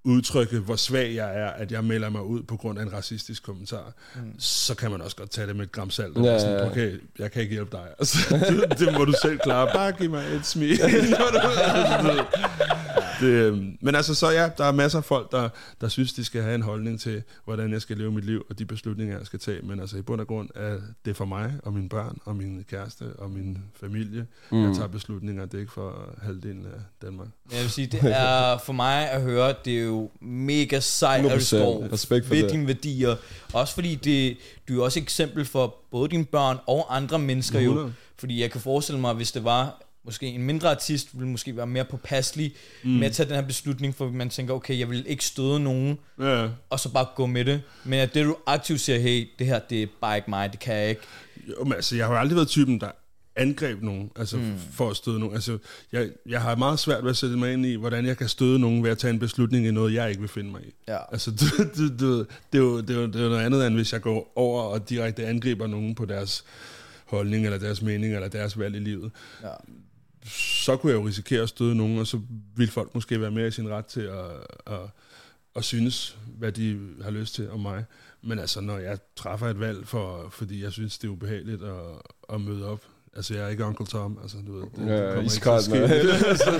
udtrykke, 0.04 0.58
hvor 0.58 0.76
svag 0.76 1.14
jeg 1.14 1.40
er, 1.40 1.46
at 1.46 1.72
jeg 1.72 1.84
melder 1.84 2.10
mig 2.10 2.22
ud 2.22 2.42
på 2.42 2.56
grund 2.56 2.78
af 2.78 2.82
en 2.82 2.92
racistisk 2.92 3.42
kommentar, 3.42 3.92
mm. 4.14 4.40
så 4.40 4.74
kan 4.74 4.90
man 4.90 5.00
også 5.00 5.16
godt 5.16 5.30
tage 5.30 5.46
det 5.46 5.56
med 5.56 5.64
et 5.64 5.72
gram 5.72 5.90
salt. 5.90 6.16
Ja, 6.16 6.22
ja, 6.22 6.52
ja. 6.52 6.70
okay, 6.70 7.00
jeg 7.18 7.32
kan 7.32 7.42
ikke 7.42 7.52
hjælpe 7.52 7.76
dig. 7.76 7.86
Altså, 7.98 8.18
det, 8.30 8.78
det 8.78 8.98
må 8.98 9.04
du 9.04 9.14
selv 9.22 9.38
klare. 9.38 9.68
Bare 9.74 9.92
giv 9.92 10.10
mig 10.10 10.24
et 10.34 10.46
smil. 10.46 10.80
det, 13.20 13.26
øhm, 13.26 13.78
men 13.80 13.94
altså, 13.94 14.14
så 14.14 14.30
ja, 14.30 14.48
der 14.58 14.64
er 14.64 14.72
masser 14.72 14.98
af 14.98 15.04
folk, 15.04 15.32
der, 15.32 15.48
der 15.80 15.88
synes, 15.88 16.12
de 16.12 16.24
skal 16.24 16.42
have 16.42 16.54
en 16.54 16.62
holdning 16.62 17.00
til, 17.00 17.22
hvordan 17.44 17.72
jeg 17.72 17.82
skal 17.82 17.96
leve 17.96 18.12
mit 18.12 18.24
liv, 18.24 18.46
og 18.50 18.58
de 18.58 18.64
beslutninger, 18.64 19.18
jeg 19.18 19.26
skal 19.26 19.38
tage. 19.38 19.60
Men 19.62 19.80
altså, 19.80 19.96
i 19.96 20.02
bund 20.02 20.20
og 20.20 20.26
grund 20.26 20.48
er 20.54 20.78
det 21.04 21.16
for 21.16 21.24
mig, 21.24 21.52
og 21.62 21.72
mine 21.72 21.88
børn, 21.88 22.18
og 22.24 22.36
min 22.36 22.64
kæreste, 22.70 23.04
og 23.18 23.30
min 23.30 23.58
familie, 23.80 24.26
mm. 24.50 24.64
jeg 24.64 24.76
tager 24.76 24.88
beslutninger. 24.88 25.44
Det 25.44 25.54
er 25.54 25.58
ikke 25.58 25.72
for 25.72 26.14
halvdelen 26.22 26.66
af 26.66 26.80
Danmark. 27.02 27.28
Jeg 27.52 27.60
vil 27.62 27.70
sige, 27.70 27.86
det 27.86 28.00
er 28.02 28.58
for 28.58 28.72
mig 28.72 29.10
at 29.10 29.22
høre, 29.22 29.54
det 29.64 29.78
er 29.78 29.84
jo 29.84 30.10
mega 30.20 30.80
sejt, 30.80 31.24
at 31.24 31.30
du 31.30 31.36
100%. 31.36 31.40
står 31.40 31.92
Respekt 31.92 32.26
for 32.26 32.34
ved 32.34 32.42
det. 32.42 32.50
dine 32.50 32.66
værdier. 32.66 33.16
Også 33.52 33.74
fordi 33.74 33.94
det, 33.94 34.36
du 34.68 34.72
er 34.72 34.76
jo 34.76 34.84
også 34.84 35.00
eksempel 35.00 35.44
for 35.44 35.76
både 35.90 36.08
dine 36.08 36.24
børn 36.24 36.58
og 36.66 36.96
andre 36.96 37.18
mennesker 37.18 37.60
jo. 37.60 37.70
100. 37.70 37.94
Fordi 38.18 38.40
jeg 38.40 38.50
kan 38.50 38.60
forestille 38.60 39.00
mig, 39.00 39.14
hvis 39.14 39.32
det 39.32 39.44
var 39.44 39.82
måske 40.08 40.26
en 40.26 40.42
mindre 40.42 40.70
artist, 40.70 41.08
ville 41.12 41.28
måske 41.28 41.56
være 41.56 41.66
mere 41.66 41.84
påpasselig 41.84 42.54
mm. 42.84 42.90
med 42.90 43.06
at 43.06 43.12
tage 43.12 43.28
den 43.28 43.34
her 43.34 43.42
beslutning, 43.42 43.94
for 43.94 44.10
man 44.10 44.30
tænker, 44.30 44.54
okay, 44.54 44.78
jeg 44.78 44.90
vil 44.90 45.04
ikke 45.08 45.24
støde 45.24 45.60
nogen, 45.60 45.98
Ja. 46.20 46.48
og 46.70 46.80
så 46.80 46.92
bare 46.92 47.06
gå 47.16 47.26
med 47.26 47.44
det. 47.44 47.62
Men 47.84 47.98
at 48.00 48.14
det 48.14 48.24
du 48.24 48.36
aktivt 48.46 48.80
siger, 48.80 48.98
hey, 48.98 49.28
det 49.38 49.46
her, 49.46 49.58
det 49.58 49.82
er 49.82 49.86
bare 50.00 50.16
ikke 50.16 50.30
mig, 50.30 50.52
det 50.52 50.60
kan 50.60 50.74
jeg 50.74 50.88
ikke. 50.88 51.02
Jo, 51.48 51.64
men 51.64 51.72
altså, 51.72 51.96
jeg 51.96 52.06
har 52.06 52.12
jo 52.12 52.20
aldrig 52.20 52.36
været 52.36 52.48
typen, 52.48 52.80
der 52.80 52.90
angreb 53.36 53.82
nogen, 53.82 54.10
altså 54.16 54.36
mm. 54.36 54.54
for 54.72 54.90
at 54.90 54.96
støde 54.96 55.18
nogen. 55.20 55.34
Altså, 55.34 55.58
jeg, 55.92 56.08
jeg 56.26 56.42
har 56.42 56.56
meget 56.56 56.78
svært 56.78 57.02
ved 57.04 57.10
at 57.10 57.16
sætte 57.16 57.36
mig 57.36 57.52
ind 57.52 57.66
i, 57.66 57.74
hvordan 57.74 58.06
jeg 58.06 58.16
kan 58.16 58.28
støde 58.28 58.58
nogen 58.58 58.84
ved 58.84 58.90
at 58.90 58.98
tage 58.98 59.12
en 59.12 59.18
beslutning 59.18 59.66
i 59.66 59.70
noget, 59.70 59.94
jeg 59.94 60.08
ikke 60.08 60.20
vil 60.20 60.28
finde 60.28 60.50
mig 60.50 60.60
i. 60.62 60.74
Ja. 60.88 60.98
Altså, 61.12 61.30
du, 61.30 61.46
du, 61.76 61.88
du, 62.00 62.18
det, 62.18 62.26
er 62.52 62.58
jo, 62.58 62.80
det, 62.80 62.90
er 62.90 62.94
jo, 62.94 63.06
det 63.06 63.16
er 63.16 63.22
jo 63.22 63.28
noget 63.28 63.44
andet, 63.44 63.66
end 63.66 63.74
hvis 63.74 63.92
jeg 63.92 64.00
går 64.00 64.32
over 64.36 64.62
og 64.62 64.88
direkte 64.88 65.26
angriber 65.26 65.66
nogen 65.66 65.94
på 65.94 66.04
deres 66.04 66.44
holdning, 67.04 67.44
eller 67.44 67.58
deres 67.58 67.82
mening, 67.82 68.14
eller 68.14 68.28
deres 68.28 68.58
valg 68.58 68.76
i 68.76 68.78
livet. 68.78 69.10
Ja. 69.42 69.48
Så 70.26 70.76
kunne 70.76 70.92
jeg 70.92 71.00
jo 71.00 71.06
risikere 71.06 71.42
at 71.42 71.48
støde 71.48 71.74
nogen, 71.74 71.98
og 71.98 72.06
så 72.06 72.20
ville 72.56 72.72
folk 72.72 72.94
måske 72.94 73.20
være 73.20 73.30
mere 73.30 73.48
i 73.48 73.50
sin 73.50 73.68
ret 73.68 73.86
til 73.86 74.00
at, 74.00 74.24
at, 74.74 74.80
at 75.56 75.64
synes, 75.64 76.16
hvad 76.38 76.52
de 76.52 76.78
har 77.02 77.10
lyst 77.10 77.34
til 77.34 77.50
om 77.50 77.60
mig. 77.60 77.84
Men 78.22 78.38
altså, 78.38 78.60
når 78.60 78.78
jeg 78.78 78.98
træffer 79.16 79.46
et 79.46 79.60
valg, 79.60 79.86
for, 79.88 80.28
fordi 80.30 80.62
jeg 80.62 80.72
synes, 80.72 80.98
det 80.98 81.08
er 81.08 81.12
ubehageligt 81.12 81.62
at, 81.62 81.76
at 82.34 82.40
møde 82.40 82.68
op, 82.68 82.80
Altså, 83.16 83.34
jeg 83.34 83.44
er 83.44 83.48
ikke 83.48 83.64
Uncle 83.64 83.86
Tom, 83.86 84.18
altså, 84.22 84.36
du 84.46 84.52
ved. 84.52 84.62
Det, 84.62 84.86
Ja, 84.92 85.06
det 85.06 85.14
kommer 85.14 85.22
ikke 85.22 85.32
til 85.32 85.50
at 85.50 85.62
ske. 85.64 86.28
Altså, 86.28 86.50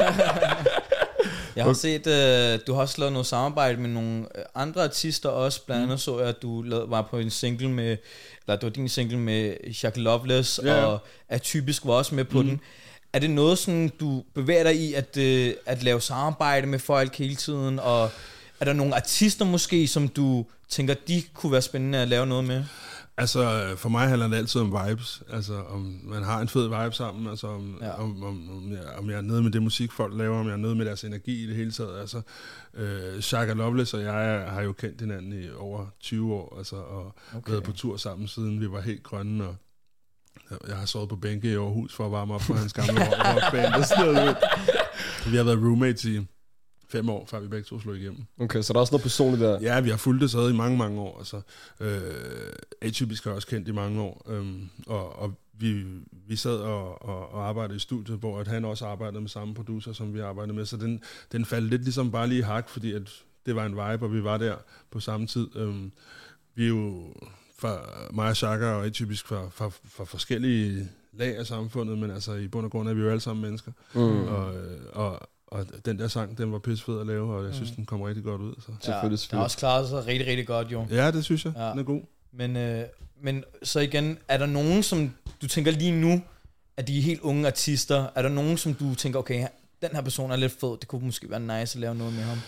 Jeg 1.56 1.64
har 1.64 1.72
set, 1.72 2.06
øh, 2.06 2.58
du 2.66 2.72
har 2.74 2.80
også 2.80 2.94
lavet 2.98 3.12
noget 3.12 3.26
samarbejde 3.26 3.80
med 3.80 3.88
nogle 3.90 4.18
øh, 4.38 4.44
andre 4.54 4.84
artister 4.84 5.28
også. 5.28 5.66
Blandt 5.66 5.82
andet 5.84 6.00
så 6.00 6.18
jeg, 6.20 6.28
at 6.28 6.42
du 6.42 6.62
lavede, 6.62 6.90
var 6.90 7.02
på 7.02 7.18
en 7.18 7.30
single 7.30 7.70
med, 7.70 7.96
eller 8.46 8.56
det 8.56 8.62
var 8.62 8.70
din 8.70 8.88
single 8.88 9.18
med 9.18 9.54
Jacques 9.66 9.96
Loveless, 10.04 10.60
Ja. 10.64 10.84
og 10.84 10.98
Atypisk 11.28 11.84
var 11.86 11.92
også 11.92 12.14
med 12.14 12.24
på 12.24 12.42
den. 12.42 12.60
Er 13.12 13.18
det 13.18 13.30
noget, 13.30 13.58
sådan, 13.58 13.92
du 14.00 14.24
bevæger 14.34 14.62
dig 14.62 14.76
i, 14.76 14.94
at, 14.94 15.16
øh, 15.16 15.54
at 15.66 15.82
lave 15.82 16.00
samarbejde 16.00 16.66
med 16.66 16.78
folk 16.78 17.16
hele 17.16 17.34
tiden? 17.36 17.78
Og 17.78 18.10
er 18.60 18.64
der 18.64 18.72
nogle 18.72 18.94
artister 18.96 19.44
måske, 19.44 19.86
som 19.86 20.08
du 20.08 20.46
tænker, 20.68 20.94
de 21.08 21.22
kunne 21.34 21.52
være 21.52 21.62
spændende 21.62 21.98
at 21.98 22.08
lave 22.08 22.26
noget 22.26 22.44
med? 22.44 22.64
altså, 23.18 23.74
for 23.76 23.88
mig 23.88 24.08
handler 24.08 24.28
det 24.28 24.36
altid 24.36 24.60
om 24.60 24.76
vibes. 24.86 25.22
Altså, 25.32 25.54
om 25.54 26.00
man 26.04 26.22
har 26.22 26.40
en 26.40 26.48
fed 26.48 26.62
vibe 26.82 26.94
sammen. 26.94 27.26
Altså, 27.26 27.46
om, 27.46 27.78
Ja. 27.80 28.02
om, 28.02 28.22
om, 28.22 28.50
om, 28.50 28.72
jeg, 28.72 28.84
om 28.98 29.10
jeg 29.10 29.16
er 29.16 29.20
nede 29.20 29.42
med 29.42 29.50
det 29.50 29.62
musik, 29.62 29.92
folk 29.92 30.14
laver, 30.16 30.38
om 30.40 30.46
jeg 30.46 30.52
er 30.52 30.56
nede 30.56 30.74
med 30.74 30.86
deres 30.86 31.04
energi 31.04 31.44
i 31.44 31.46
det 31.46 31.56
hele 31.56 31.72
taget. 31.72 32.00
Altså, 32.00 32.20
øh, 32.74 33.20
Shaka 33.20 33.52
Loveless 33.52 33.94
og 33.94 34.02
jeg 34.02 34.44
har 34.48 34.62
jo 34.62 34.72
kendt 34.72 35.00
hinanden 35.00 35.32
i 35.42 35.50
over 35.58 35.86
20 36.00 36.34
år, 36.34 36.58
altså, 36.58 36.76
og 36.76 37.14
okay. 37.36 37.50
været 37.50 37.64
på 37.64 37.72
tur 37.72 37.96
sammen, 37.96 38.28
siden 38.28 38.60
vi 38.60 38.70
var 38.70 38.80
helt 38.80 39.02
grønne, 39.02 39.44
og 39.46 39.56
jeg 40.68 40.76
har 40.76 40.86
sovet 40.86 41.08
på 41.08 41.16
bænke 41.16 41.50
i 41.50 41.54
Aarhus 41.54 41.94
for 41.94 42.06
at 42.06 42.12
varme 42.12 42.34
op 42.34 42.40
på 42.40 42.54
hans 42.54 42.72
gamle 42.72 43.00
rockband 43.00 43.74
og 43.74 43.84
sådan 43.84 44.14
noget. 44.14 44.36
Vi 45.30 45.36
har 45.36 45.44
været 45.44 45.58
roommates 45.58 46.04
i 46.04 46.26
fem 46.88 47.08
år, 47.08 47.26
før 47.26 47.40
vi 47.40 47.48
begge 47.48 47.64
to 47.64 47.80
slog 47.80 47.96
igennem. 47.96 48.24
Okay, 48.40 48.62
så 48.62 48.72
der 48.72 48.78
er 48.78 48.80
også 48.80 48.92
noget 48.92 49.02
personligt 49.02 49.40
der. 49.40 49.60
Ja, 49.60 49.80
vi 49.80 49.90
har 49.90 49.96
fulgt 49.96 50.22
det 50.22 50.34
ad 50.34 50.50
i 50.50 50.56
mange, 50.56 50.78
mange 50.78 51.00
år. 51.00 51.18
Altså, 51.18 51.40
øh, 51.80 52.52
Atypisk 52.82 53.24
har 53.24 53.30
også 53.30 53.48
kendt 53.48 53.68
i 53.68 53.72
mange 53.72 54.00
år. 54.02 54.26
Øhm, 54.28 54.68
og, 54.86 55.18
og 55.18 55.34
vi, 55.58 55.84
vi 56.28 56.36
sad 56.36 56.56
og, 56.56 57.02
og, 57.02 57.32
og 57.32 57.48
arbejdede 57.48 57.76
i 57.76 57.80
studiet, 57.80 58.18
hvor 58.18 58.40
at 58.40 58.48
han 58.48 58.64
også 58.64 58.86
arbejdede 58.86 59.20
med 59.20 59.28
samme 59.28 59.54
producer, 59.54 59.92
som 59.92 60.14
vi 60.14 60.20
arbejdede 60.20 60.56
med. 60.56 60.66
Så 60.66 60.76
den, 60.76 61.02
den 61.32 61.44
faldt 61.44 61.70
lidt 61.70 61.82
ligesom 61.82 62.10
bare 62.10 62.28
lige 62.28 62.38
i 62.38 62.42
hak, 62.42 62.68
fordi 62.68 62.92
at 62.92 63.10
det 63.46 63.56
var 63.56 63.66
en 63.66 63.72
vibe, 63.72 64.04
og 64.04 64.12
vi 64.12 64.24
var 64.24 64.38
der 64.38 64.56
på 64.90 65.00
samme 65.00 65.26
tid. 65.26 65.56
Øhm, 65.56 65.92
vi 66.54 66.64
er 66.64 66.68
jo 66.68 67.14
fra 67.58 67.78
mig 68.10 68.28
og 68.28 68.36
Chaka 68.36 68.66
og 68.66 68.86
Atypisk 68.86 69.26
fra, 69.26 69.48
fra, 69.54 69.70
fra 69.96 70.04
forskellige 70.04 70.88
lag 71.12 71.36
af 71.38 71.46
samfundet, 71.46 71.98
men 71.98 72.10
altså 72.10 72.32
i 72.34 72.48
bund 72.48 72.64
og 72.64 72.70
grund 72.72 72.88
er 72.88 72.94
vi 72.94 73.00
jo 73.02 73.08
alle 73.10 73.20
sammen 73.20 73.42
mennesker. 73.42 73.72
Mm. 73.94 74.26
Og, 74.28 74.54
øh, 74.56 74.78
og, 74.92 75.28
og 75.46 75.66
den 75.84 75.98
der 75.98 76.08
sang, 76.08 76.38
den 76.38 76.52
var 76.52 76.58
pissefed 76.58 77.00
at 77.00 77.06
lave, 77.06 77.34
og 77.36 77.44
jeg 77.46 77.54
synes, 77.54 77.70
Mm. 77.70 77.76
den 77.76 77.86
kommer 77.86 78.08
rigtig 78.08 78.24
godt 78.24 78.40
ud. 78.40 78.54
Så. 78.58 78.66
Selvfølgelig, 78.66 78.86
ja, 79.02 79.08
der 79.10 79.16
selvfølgelig. 79.16 79.38
har 79.38 79.44
også 79.44 79.58
klaret 79.58 79.88
sig 79.88 80.06
rigtig, 80.06 80.26
rigtig 80.26 80.46
godt, 80.46 80.72
jo. 80.72 80.86
Ja, 80.90 81.10
det 81.10 81.24
synes 81.24 81.44
jeg. 81.44 81.52
Ja. 81.56 81.70
Den 81.70 81.78
er 81.78 81.82
god. 81.82 82.00
Men, 82.32 82.56
øh, 82.56 82.84
men 83.22 83.44
så 83.62 83.80
igen, 83.80 84.18
er 84.28 84.38
der 84.38 84.46
nogen, 84.46 84.82
som 84.82 85.14
du 85.42 85.46
tænker 85.48 85.70
lige 85.72 86.00
nu, 86.00 86.22
at 86.76 86.88
de 86.88 86.98
er 86.98 87.02
helt 87.02 87.20
unge 87.20 87.46
artister, 87.46 88.06
er 88.14 88.22
der 88.22 88.28
nogen, 88.28 88.56
som 88.58 88.74
du 88.74 88.94
tænker, 88.94 89.18
okay, 89.18 89.46
den 89.82 89.90
her 89.92 90.00
person 90.02 90.30
er 90.30 90.36
lidt 90.36 90.52
fed, 90.60 90.78
det 90.80 90.88
kunne 90.88 91.06
måske 91.06 91.30
være 91.30 91.40
nice 91.40 91.76
at 91.76 91.80
lave 91.80 91.94
noget 91.94 92.12
med 92.14 92.22
ham? 92.22 92.38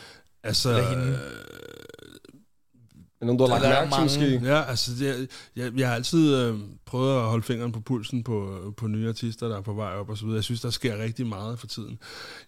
Altså, 0.43 0.69
Eller 0.71 0.89
hende. 0.91 1.05
øh, 1.05 1.19
Er 3.21 3.27
nogen, 3.27 3.39
du 3.39 3.47
har 3.47 3.51
lagt 3.51 3.63
Der 3.63 3.69
er 3.69 3.85
mærke 3.85 4.11
til 4.11 4.21
måske? 4.23 4.47
ja, 4.47 4.63
altså, 4.63 4.91
det, 4.99 5.31
jeg, 5.57 5.73
jeg 5.77 5.89
har 5.89 5.95
altid 5.95 6.37
øh, 6.37 6.59
prøvet 6.87 7.17
at 7.17 7.23
holde 7.23 7.43
fingeren 7.43 7.73
på 7.73 7.81
pulsen 7.81 8.25
på, 8.25 8.59
på 8.77 8.87
nye 8.87 9.09
artister, 9.09 9.49
der 9.49 9.57
er 9.57 9.61
på 9.61 9.73
vej 9.73 9.93
op 9.93 10.09
og 10.11 10.17
så 10.17 10.25
videre. 10.25 10.37
Jeg 10.37 10.45
synes, 10.45 10.61
der 10.61 10.71
sker 10.71 10.99
rigtig 10.99 11.27
meget 11.27 11.59
for 11.59 11.67
tiden. 11.67 11.99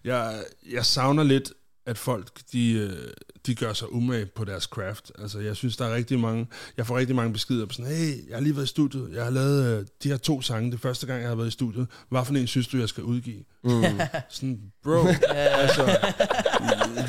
Jeg, 0.03 0.43
jeg 0.71 0.85
savner 0.85 1.23
lidt, 1.23 1.51
at 1.85 1.97
folk, 1.97 2.39
de, 2.51 2.71
øh, 2.73 3.13
de 3.45 3.55
gør 3.55 3.73
sig 3.73 3.93
umage 3.93 4.25
på 4.25 4.45
deres 4.45 4.63
craft. 4.63 5.11
Altså, 5.19 5.39
jeg 5.39 5.55
synes, 5.55 5.77
der 5.77 5.85
er 5.85 5.95
rigtig 5.95 6.19
mange, 6.19 6.47
jeg 6.77 6.87
får 6.87 6.97
rigtig 6.97 7.15
mange 7.15 7.33
beskeder 7.33 7.65
på 7.65 7.73
sådan, 7.73 7.91
hey, 7.91 8.29
jeg 8.29 8.35
har 8.35 8.41
lige 8.41 8.55
været 8.55 8.65
i 8.65 8.67
studiet, 8.67 9.09
jeg 9.13 9.23
har 9.23 9.31
lavet 9.31 9.79
øh, 9.79 9.85
de 10.03 10.09
her 10.09 10.17
to 10.17 10.41
sange, 10.41 10.71
det 10.71 10.79
første 10.79 11.07
gang, 11.07 11.21
jeg 11.21 11.29
har 11.29 11.35
været 11.35 11.47
i 11.47 11.51
studiet. 11.51 11.87
Hvad 12.09 12.25
for 12.25 12.33
en 12.33 12.47
synes 12.47 12.67
du, 12.67 12.77
jeg 12.77 12.89
skal 12.89 13.03
udgive? 13.03 13.43
Mm. 13.63 13.83
Sådan, 14.29 14.59
bro, 14.83 15.07
altså, 15.61 15.97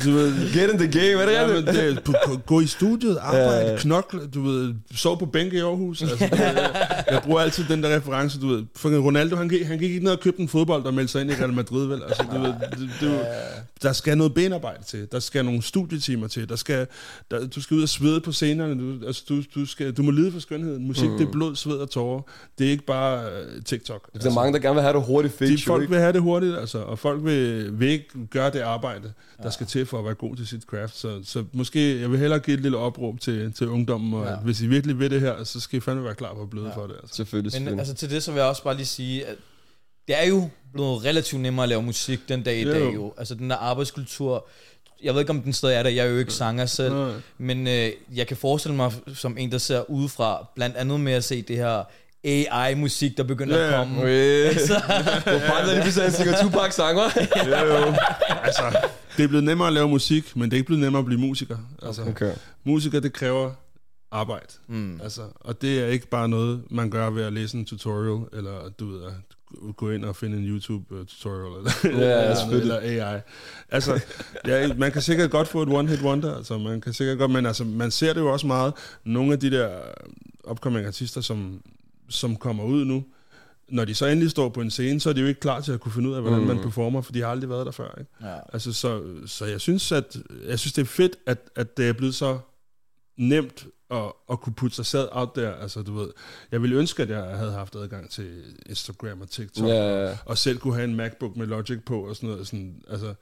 du 0.05 0.11
ved, 0.11 0.53
Get 0.53 0.71
in 0.71 0.77
the 0.77 0.87
game, 0.87 1.21
er 1.21 1.25
det 1.25 1.33
Ja, 1.33 1.47
men 1.47 1.65
det, 1.67 2.03
på, 2.03 2.13
på, 2.25 2.37
gå 2.45 2.61
i 2.61 2.67
studiet, 2.67 3.17
arbejde, 3.17 3.45
Ja, 3.45 3.55
ja, 3.55 3.65
ja. 3.65 3.71
ja. 3.71 3.77
knokle, 3.77 4.19
du 4.33 4.41
ved, 4.41 4.73
sov 4.95 5.19
på 5.19 5.25
bænke 5.25 5.57
i 5.57 5.59
Aarhus. 5.59 6.01
Altså, 6.01 6.15
det, 6.31 6.39
jeg, 6.39 7.05
jeg 7.11 7.21
bruger 7.23 7.39
altid 7.39 7.63
den 7.69 7.83
der 7.83 7.95
reference, 7.95 8.39
du 8.39 8.47
ved. 8.47 8.63
For 8.75 8.89
Ronaldo, 8.89 9.35
han 9.35 9.49
gik, 9.49 9.65
han 9.65 9.79
gik 9.79 9.91
ikke 9.91 10.03
ned 10.03 10.11
og 10.11 10.19
købte 10.19 10.41
en 10.41 10.47
fodbold, 10.47 10.85
og 10.85 10.93
meldte 10.93 11.11
sig 11.11 11.21
ind 11.21 11.31
i 11.31 11.33
Real 11.33 11.53
Madrid, 11.53 11.87
vel? 11.87 12.03
Altså, 12.03 12.23
du 12.33 12.39
ved, 12.39 12.53
det, 12.71 12.89
det, 13.01 13.19
der 13.81 13.93
skal 13.93 14.17
noget 14.17 14.33
benarbejde 14.33 14.83
til, 14.83 15.07
der 15.11 15.19
skal 15.19 15.45
nogle 15.45 15.61
studietimer 15.61 16.27
til, 16.27 16.49
der 16.49 16.55
skal, 16.55 16.87
der, 17.31 17.47
du 17.47 17.61
skal 17.61 17.77
ud 17.77 17.83
og 17.83 17.89
svede 17.89 18.21
på 18.21 18.31
scenerne, 18.31 18.79
du, 18.79 19.07
altså, 19.07 19.23
du, 19.29 19.43
du, 19.55 19.65
skal, 19.65 19.91
du 19.91 20.03
må 20.03 20.11
lide 20.11 20.31
for 20.31 20.39
skønheden. 20.39 20.87
Musik, 20.87 21.09
mm. 21.09 21.17
det 21.17 21.27
er 21.27 21.31
blod, 21.31 21.55
sved 21.55 21.77
og 21.77 21.89
tårer. 21.89 22.21
Det 22.59 22.67
er 22.67 22.71
ikke 22.71 22.85
bare 22.85 23.25
uh, 23.25 23.63
TikTok. 23.63 24.09
Der 24.13 24.29
er 24.29 24.33
mange, 24.33 24.53
der 24.53 24.59
gerne 24.59 24.75
vil 24.75 24.81
have 24.81 24.93
det 24.93 25.03
hurtigt 25.03 25.39
de, 25.39 25.45
jo, 25.45 25.57
folk 25.65 25.81
ikke? 25.81 25.91
vil 25.91 25.99
have 25.99 26.13
det 26.13 26.21
hurtigt, 26.21 26.57
altså, 26.57 26.77
og 26.77 26.99
folk 26.99 27.25
vil, 27.25 27.69
vil 27.79 27.89
ikke 27.89 28.05
gøre 28.31 28.51
det 28.51 28.59
arbejde, 28.59 29.13
der 29.45 29.51
skal 29.51 29.67
til 29.67 29.85
for 29.85 29.99
at 29.99 30.05
være 30.05 30.13
god 30.13 30.35
til 30.35 30.47
sit 30.47 30.61
craft. 30.63 30.97
Så, 30.97 31.21
så 31.23 31.43
måske, 31.53 32.01
jeg 32.01 32.11
vil 32.11 32.19
hellere 32.19 32.39
give 32.39 32.53
et 32.57 32.61
lille 32.61 32.77
opråb 32.77 33.19
til, 33.19 33.53
til 33.53 33.67
ungdommen, 33.67 34.13
og 34.13 34.25
Ja. 34.25 34.31
at 34.33 34.39
hvis 34.43 34.61
I 34.61 34.67
virkelig 34.67 34.99
vil 34.99 35.11
det 35.11 35.21
her, 35.21 35.43
så 35.43 35.59
skal 35.59 35.77
I 35.77 35.79
fandme 35.79 36.03
være 36.03 36.15
klar 36.15 36.33
på 36.33 36.41
at 36.41 36.49
bløde 36.49 36.67
Ja. 36.67 36.75
for 36.75 36.87
det. 36.87 36.95
Altså. 37.01 37.15
Selvfølgelig, 37.15 37.45
Men 37.47 37.51
selvfølgelig. 37.51 37.79
altså 37.79 37.93
til 37.93 38.09
det, 38.09 38.23
så 38.23 38.31
vil 38.31 38.39
jeg 38.39 38.47
også 38.49 38.63
bare 38.63 38.75
lige 38.75 38.85
sige, 38.85 39.25
at 39.25 39.35
det 40.07 40.21
er 40.23 40.27
jo 40.27 40.49
blevet 40.73 41.05
relativt 41.05 41.41
nemmere 41.41 41.63
at 41.63 41.69
lave 41.69 41.83
musik 41.83 42.19
den 42.29 42.43
dag 42.43 42.57
i 42.59 42.63
Jo. 42.63 42.71
dag 42.71 42.93
jo. 42.93 43.13
Altså 43.17 43.35
den 43.35 43.49
der 43.49 43.55
arbejdskultur, 43.55 44.47
jeg 45.03 45.13
ved 45.13 45.21
ikke 45.21 45.29
om 45.29 45.41
den 45.41 45.53
stadig 45.53 45.75
er 45.75 45.83
der, 45.83 45.89
jeg 45.89 46.05
er 46.05 46.09
jo 46.09 46.17
ikke 46.17 46.33
sanger 46.33 46.65
selv, 46.65 46.93
Nej. 46.93 47.11
men 47.37 47.67
øh, 47.67 47.89
jeg 48.15 48.27
kan 48.27 48.37
forestille 48.37 48.75
mig 48.75 48.91
som 49.13 49.37
en, 49.37 49.51
der 49.51 49.57
ser 49.57 49.89
udefra, 49.89 50.47
blandt 50.55 50.75
andet 50.75 50.99
med 50.99 51.13
at 51.13 51.23
se 51.23 51.41
det 51.41 51.57
her 51.57 51.83
AI-musik, 52.25 53.17
der 53.17 53.23
begynder 53.23 53.57
Ja, 53.59 53.65
at 53.67 53.73
komme. 53.87 54.01
Okay. 54.01 54.45
Altså, 54.45 54.73
Hvor 55.23 55.39
fanden 55.39 55.69
er 55.69 55.73
det, 55.73 55.83
hvis 55.83 55.95
han 55.95 56.11
synger 56.13 56.41
Tupac-sang, 56.41 56.99
hva'? 56.99 57.19
Jo, 57.49 57.75
jo. 57.75 57.93
altså, 58.43 58.77
det 59.17 59.23
er 59.23 59.27
blevet 59.27 59.43
nemmere 59.43 59.67
at 59.67 59.73
lave 59.73 59.89
musik, 59.89 60.35
men 60.35 60.43
det 60.43 60.53
er 60.53 60.57
ikke 60.57 60.67
blevet 60.67 60.81
nemmere 60.83 60.99
at 60.99 61.05
blive 61.05 61.19
musiker. 61.21 61.57
Altså, 61.83 62.01
Okay. 62.01 62.31
Musiker, 62.63 62.99
det 62.99 63.13
kræver 63.13 63.51
arbejde. 64.11 64.45
mm. 64.67 64.99
Altså, 65.03 65.21
og 65.39 65.61
det 65.61 65.79
er 65.79 65.87
ikke 65.87 66.07
bare 66.07 66.29
noget, 66.29 66.61
man 66.69 66.89
gør 66.89 67.09
ved 67.09 67.23
at 67.23 67.33
læse 67.33 67.57
en 67.57 67.65
tutorial, 67.65 68.25
eller 68.33 68.69
du 68.79 68.91
ved, 68.91 69.03
at 69.05 69.11
gå 69.75 69.89
ind 69.91 70.05
og 70.05 70.15
finde 70.15 70.37
en 70.37 70.45
YouTube-tutorial, 70.45 71.57
eller, 71.57 71.71
Ja, 71.83 72.21
eller, 72.21 72.35
selvfølgelig. 72.35 72.77
eller 72.83 73.09
AI. 73.13 73.19
Altså, 73.71 73.99
ja, 74.47 74.73
man 74.73 74.91
kan 74.91 75.01
sikkert 75.01 75.31
godt 75.31 75.47
få 75.47 75.61
et 75.61 75.69
one-hit 75.69 76.01
wonder, 76.03 76.35
altså, 76.37 76.57
man 76.57 76.81
kan 76.81 76.93
sikkert 76.93 77.17
godt, 77.17 77.31
men 77.31 77.45
altså, 77.45 77.63
man 77.63 77.91
ser 77.91 78.13
det 78.13 78.19
jo 78.21 78.31
også 78.33 78.47
meget, 78.47 78.73
nogle 79.03 79.33
af 79.33 79.39
de 79.39 79.51
der 79.51 79.69
upcoming 80.51 80.87
artister, 80.87 81.21
som, 81.21 81.61
som 82.09 82.35
kommer 82.35 82.63
ud 82.63 82.85
nu, 82.85 83.03
når 83.69 83.85
de 83.85 83.95
så 83.95 84.05
endelig 84.05 84.31
står 84.31 84.49
på 84.49 84.61
en 84.61 84.71
scene, 84.71 84.99
så 84.99 85.09
er 85.09 85.13
de 85.13 85.21
jo 85.21 85.27
ikke 85.27 85.39
klar 85.39 85.61
til 85.61 85.71
at 85.71 85.79
kunne 85.79 85.91
finde 85.91 86.09
ud 86.09 86.15
af, 86.15 86.21
hvordan 86.21 86.39
Mm. 86.39 86.47
man 86.47 86.59
performer, 86.61 87.01
for 87.01 87.11
de 87.11 87.21
har 87.21 87.27
aldrig 87.27 87.49
været 87.49 87.65
der 87.65 87.71
før. 87.71 87.95
Ikke? 87.99 88.11
ja. 88.21 88.35
Altså, 88.53 88.73
så, 88.73 89.03
så 89.25 89.45
jeg 89.45 89.61
synes, 89.61 89.91
at 89.91 90.17
jeg 90.47 90.59
synes, 90.59 90.73
det 90.73 90.81
er 90.81 90.85
fedt, 90.85 91.15
at, 91.25 91.49
at 91.55 91.77
det 91.77 91.87
er 91.89 91.93
blevet 91.93 92.15
så 92.15 92.39
nemt 93.17 93.67
at, 93.91 94.11
at 94.31 94.41
kunne 94.41 94.53
putte 94.53 94.75
sig 94.75 94.85
sad 94.85 95.07
out 95.11 95.35
der. 95.35 95.53
Altså, 95.55 95.81
du 95.81 95.93
ved, 95.93 96.09
jeg 96.51 96.61
ville 96.61 96.75
ønske, 96.75 97.03
at 97.03 97.09
jeg 97.09 97.23
havde 97.23 97.51
haft 97.51 97.75
adgang 97.75 98.09
til 98.09 98.43
Instagram 98.65 99.21
og 99.21 99.29
TikTok, 99.29 99.67
Ja, 99.67 99.73
og, 99.83 99.89
ja, 100.03 100.09
ja. 100.09 100.17
og 100.25 100.37
selv 100.37 100.57
kunne 100.57 100.73
have 100.75 100.83
en 100.83 100.95
MacBook 100.95 101.35
med 101.37 101.47
Logic 101.47 101.79
på 101.85 102.07
og 102.07 102.15
sådan 102.15 102.29
noget. 102.29 102.47
Sådan, 102.47 102.81
altså, 102.89 103.13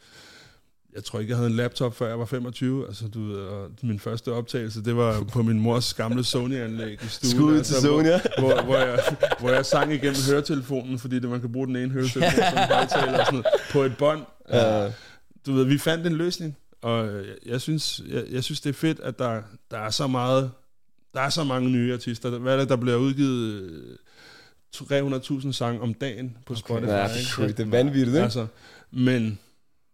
jeg 0.95 1.03
tror 1.03 1.19
ikke, 1.19 1.29
jeg 1.29 1.37
havde 1.37 1.49
en 1.49 1.55
laptop, 1.55 1.95
før 1.95 2.07
jeg 2.07 2.19
var 2.19 2.25
25. 2.25 2.87
Altså, 2.87 3.07
du 3.07 3.27
ved, 3.27 3.35
og 3.35 3.71
min 3.81 3.99
første 3.99 4.31
optagelse, 4.31 4.83
det 4.83 4.95
var 4.95 5.23
på 5.23 5.43
min 5.43 5.59
mors 5.59 5.93
gamle 5.93 6.23
Sony-anlæg 6.23 7.03
i 7.03 7.07
stuen. 7.07 7.31
Skud 7.31 7.51
til 7.51 7.57
altså, 7.57 7.81
Sony, 7.81 8.05
ja. 8.05 8.21
hvor, 8.39 8.53
hvor, 8.53 8.63
hvor, 8.63 8.77
jeg, 8.77 8.99
hvor 9.39 9.49
jeg 9.49 9.65
sang 9.65 9.93
igennem 9.93 10.15
høretelefonen, 10.29 10.99
fordi 10.99 11.19
det, 11.19 11.29
man 11.29 11.41
kan 11.41 11.51
bruge 11.51 11.67
den 11.67 11.75
ene 11.75 11.91
høretelefon 11.91 12.31
som 12.31 12.57
højtaler 12.57 13.19
og 13.19 13.25
sådan 13.25 13.39
noget, 13.39 13.45
på 13.71 13.83
et 13.83 13.97
bånd. 13.97 14.21
Ja. 14.49 14.91
Du 15.45 15.53
ved, 15.53 15.63
vi 15.63 15.77
fandt 15.77 16.07
en 16.07 16.13
løsning, 16.13 16.57
og 16.81 17.05
jeg, 17.05 17.23
jeg, 17.45 17.61
synes, 17.61 18.01
jeg, 18.09 18.23
jeg 18.31 18.43
synes, 18.43 18.61
det 18.61 18.69
er 18.69 18.73
fedt, 18.73 18.99
at 18.99 19.19
der, 19.19 19.41
der 19.71 19.77
er 19.77 19.89
så 19.89 20.07
meget, 20.07 20.51
der 21.13 21.21
er 21.21 21.29
så 21.29 21.43
mange 21.43 21.69
nye 21.69 21.93
artister. 21.93 22.29
Hvad 22.29 22.53
er 22.53 22.57
det, 22.59 22.69
der 22.69 22.75
bliver 22.75 22.97
udgivet 22.97 23.61
øh, 23.61 23.95
300.000 24.75 25.51
sange 25.51 25.81
om 25.81 25.93
dagen 25.93 26.37
på 26.45 26.55
Spotify? 26.55 26.89
Ja, 26.89 27.07
det 27.07 27.39
er 27.39 27.47
det 27.47 27.59
er 27.59 27.65
vanvittigt, 27.65 28.07
ikke? 28.07 28.23
Altså, 28.23 28.47
men 28.91 29.39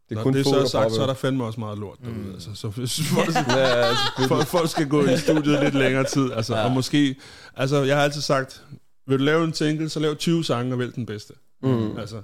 Det 0.10 0.15
er 0.15 0.19
når 0.19 0.24
kun 0.24 0.34
det 0.34 0.45
så 0.45 0.56
er 0.56 0.60
der 0.60 0.65
sagt, 0.67 0.91
så 0.93 1.02
er 1.02 1.06
der 1.08 1.13
fandme 1.13 1.43
også 1.43 1.60
meget 1.60 1.78
lort 1.80 1.98
derude. 2.02 2.15
Mm. 2.17 2.34
Altså, 2.34 2.50
så 2.56 2.72
folk, 2.72 2.80
Ja, 2.80 2.86
selvfølgelig. 2.86 4.28
folk, 4.28 4.48
folk 4.48 4.69
skal 4.69 4.88
gå 4.89 5.06
i 5.06 5.17
studiet 5.17 5.63
lidt 5.63 5.74
længere 5.76 6.04
tid. 6.04 6.32
Altså, 6.32 6.56
Ja. 6.56 6.65
Og 6.65 6.72
måske, 6.72 7.15
altså 7.58 7.84
jeg 7.84 7.95
har 7.98 8.04
altid 8.04 8.22
sagt, 8.22 8.63
vil 9.08 9.19
du 9.19 9.24
lave 9.24 9.43
en 9.43 9.54
single, 9.54 9.89
så 9.89 10.00
lav 10.00 10.15
20 10.15 10.43
sange 10.43 10.74
og 10.74 10.80
vælg 10.80 10.95
den 10.95 11.06
bedste. 11.06 11.34
Mm. 11.63 11.98
Altså, 11.98 12.15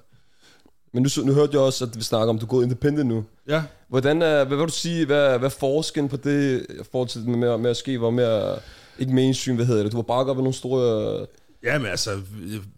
Men 0.93 1.03
nu, 1.03 1.09
så- 1.09 1.23
nu 1.25 1.33
hørte 1.33 1.49
jeg 1.53 1.61
også, 1.61 1.85
at 1.85 1.97
vi 1.97 2.03
snakker 2.03 2.29
om, 2.29 2.35
at 2.35 2.41
du 2.41 2.45
er 2.45 2.49
gået 2.49 2.63
independent 2.63 3.07
nu. 3.07 3.23
ja. 3.47 3.63
Hvordan 3.89 4.21
er, 4.21 4.43
hvad 4.43 4.57
vil 4.57 4.67
du 4.67 4.71
sige, 4.71 5.05
hvad, 5.05 5.37
hvad 5.39 5.49
er 5.49 5.55
forskellen 5.59 6.09
på 6.09 6.17
det, 6.17 6.65
i 6.69 6.73
forhold 6.91 7.09
til 7.09 7.29
med, 7.29 7.57
med 7.57 7.69
at 7.69 7.77
ske, 7.77 7.97
hvor 7.97 8.09
mere, 8.11 8.55
ikke 8.99 9.13
mainstream, 9.13 9.55
hvad 9.55 9.65
hedder 9.65 9.83
det, 9.83 9.91
du 9.91 9.97
var 9.97 10.01
bakket 10.03 10.31
op 10.31 10.37
af 10.37 10.43
nogle 10.43 10.53
store... 10.53 11.25
øh, 11.65 11.73
Ja, 11.73 11.77
men 11.79 11.87
altså, 11.87 12.21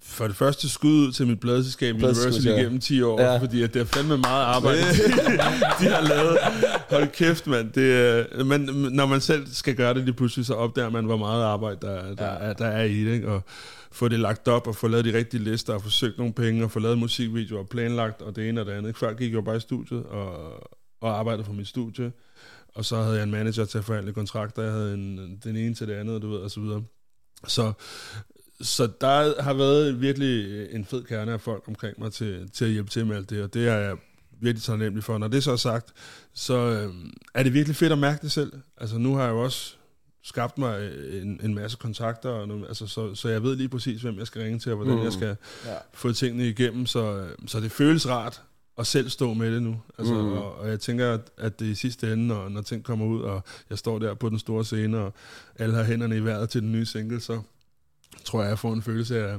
for 0.01 0.27
det 0.27 0.35
første 0.35 0.69
skud 0.69 0.91
ud 1.07 1.11
til 1.11 1.27
mit 1.27 1.39
pladselskab 1.39 1.95
Universal 1.95 2.43
ja. 2.43 2.57
igennem 2.59 2.79
10 2.79 3.01
år, 3.01 3.21
Ja. 3.21 3.37
fordi 3.37 3.63
at 3.63 3.73
det 3.73 3.79
er 3.79 3.85
fandme 3.85 4.17
meget 4.17 4.43
arbejde, 4.45 4.79
de 5.79 5.85
har 5.85 6.01
lavet. 6.01 6.37
Hold 6.89 7.07
kæft, 7.07 7.47
mand. 7.47 7.71
Det, 7.71 7.93
er- 7.95 8.43
men 8.43 8.61
når 8.91 9.05
man 9.05 9.21
selv 9.21 9.47
skal 9.47 9.75
gøre 9.75 9.93
det 9.93 10.03
lige 10.03 10.13
pludselig, 10.15 10.45
så 10.45 10.53
opdager 10.53 10.89
man, 10.89 11.05
hvor 11.05 11.17
meget 11.17 11.43
arbejde 11.43 11.77
der, 11.81 12.15
der, 12.15 12.25
Ja. 12.25 12.37
er, 12.49 12.53
der 12.53 12.65
er 12.67 12.83
i 12.83 13.03
det, 13.05 13.13
ikke? 13.13 13.27
Og 13.31 13.41
få 13.91 14.07
det 14.07 14.19
lagt 14.19 14.47
op, 14.47 14.67
og 14.67 14.75
få 14.75 14.87
lavet 14.87 15.05
de 15.05 15.13
rigtige 15.17 15.43
lister, 15.43 15.73
og 15.73 15.83
få 15.83 15.89
søgt 15.89 16.17
nogle 16.17 16.33
penge, 16.33 16.63
og 16.63 16.71
få 16.71 16.79
lavet 16.79 16.97
musikvideoer, 16.97 17.59
og 17.59 17.69
planlagt, 17.69 18.21
og 18.21 18.35
det 18.35 18.49
ene 18.49 18.61
og 18.61 18.65
det 18.67 18.71
andet. 18.71 18.97
Før 18.97 19.13
gik 19.13 19.27
jeg 19.27 19.33
jo 19.35 19.41
bare 19.41 19.57
i 19.57 19.59
studiet, 19.59 20.03
og, 20.03 20.33
og 21.01 21.19
arbejdede 21.19 21.45
for 21.45 21.53
mit 21.53 21.67
studie, 21.67 22.11
og 22.75 22.85
så 22.85 22.95
havde 23.01 23.15
jeg 23.15 23.23
en 23.23 23.31
manager 23.31 23.65
til 23.65 23.77
at 23.77 23.83
forhandle 23.85 24.13
kontrakter, 24.13 24.63
jeg 24.63 24.71
havde 24.71 24.93
en, 24.93 25.39
den 25.43 25.55
ene 25.57 25.75
til 25.75 25.87
det 25.87 25.93
andet, 25.93 26.21
du 26.21 26.29
ved, 26.29 26.37
og 26.39 26.51
så 26.51 26.59
videre. 26.59 26.83
Så, 27.47 27.71
så 28.61 28.89
der 29.01 29.41
har 29.41 29.53
været 29.53 30.01
virkelig 30.01 30.67
en 30.71 30.85
fed 30.85 31.03
kerne 31.03 31.31
af 31.33 31.41
folk 31.41 31.63
omkring 31.67 31.99
mig 31.99 32.11
til, 32.13 32.49
til 32.53 32.65
at 32.65 32.71
hjælpe 32.71 32.89
til 32.89 33.05
med 33.05 33.15
alt 33.15 33.29
det, 33.29 33.43
og 33.43 33.53
det 33.53 33.67
er 33.67 33.75
jeg 33.75 33.97
virkelig 34.41 34.63
taknemmelig 34.63 35.03
for. 35.03 35.17
Når 35.17 35.27
det 35.27 35.43
så 35.43 35.51
er 35.51 35.55
sagt, 35.55 35.93
så 36.33 36.53
øh, 36.57 36.93
er 37.33 37.43
det 37.43 37.53
virkelig 37.53 37.75
fedt 37.75 37.91
at 37.91 37.97
mærke 37.97 38.21
det 38.21 38.31
selv. 38.31 38.51
Altså 38.77 38.97
nu 38.97 39.15
har 39.15 39.23
jeg 39.23 39.31
jo 39.31 39.43
også 39.43 39.73
skabt 40.23 40.57
mig 40.57 40.91
en, 41.21 41.39
en 41.43 41.55
masse 41.55 41.77
kontakter, 41.77 42.29
og 42.29 42.47
nu, 42.47 42.65
altså, 42.65 42.87
så, 42.87 43.15
så 43.15 43.29
jeg 43.29 43.43
ved 43.43 43.55
lige 43.55 43.69
præcis, 43.69 44.01
hvem 44.01 44.17
jeg 44.19 44.27
skal 44.27 44.41
ringe 44.41 44.59
til, 44.59 44.71
og 44.71 44.75
hvordan 44.75 44.95
Mm. 44.97 45.03
jeg 45.03 45.13
skal 45.13 45.35
Ja. 45.65 45.75
få 45.93 46.11
tingene 46.13 46.49
igennem, 46.49 46.85
så, 46.85 47.17
øh, 47.17 47.29
så 47.47 47.59
det 47.59 47.71
føles 47.71 48.07
rart 48.07 48.41
at 48.77 48.87
selv 48.87 49.09
stå 49.09 49.33
med 49.33 49.51
det 49.51 49.63
nu. 49.63 49.81
Altså, 49.97 50.13
mm. 50.13 50.31
og, 50.31 50.55
og 50.59 50.69
jeg 50.69 50.79
tænker, 50.79 51.13
at, 51.13 51.21
at 51.37 51.59
det 51.59 51.65
i 51.65 51.75
sidste 51.75 52.13
ende, 52.13 52.27
når, 52.27 52.49
når 52.49 52.61
ting 52.61 52.83
kommer 52.83 53.05
ud, 53.05 53.21
og 53.21 53.43
jeg 53.69 53.77
står 53.77 53.99
der 53.99 54.13
på 54.13 54.29
den 54.29 54.39
store 54.39 54.65
scene, 54.65 54.97
og 54.97 55.13
alle 55.55 55.75
har 55.75 55.83
hænderne 55.83 56.17
i 56.17 56.19
vejret 56.19 56.49
til 56.49 56.61
den 56.61 56.71
nye 56.71 56.85
single, 56.85 57.21
så 57.21 57.41
tror 58.25 58.41
jeg, 58.41 58.49
jeg 58.49 58.59
får 58.59 58.73
en 58.73 58.81
følelse 58.81 59.27
af 59.27 59.35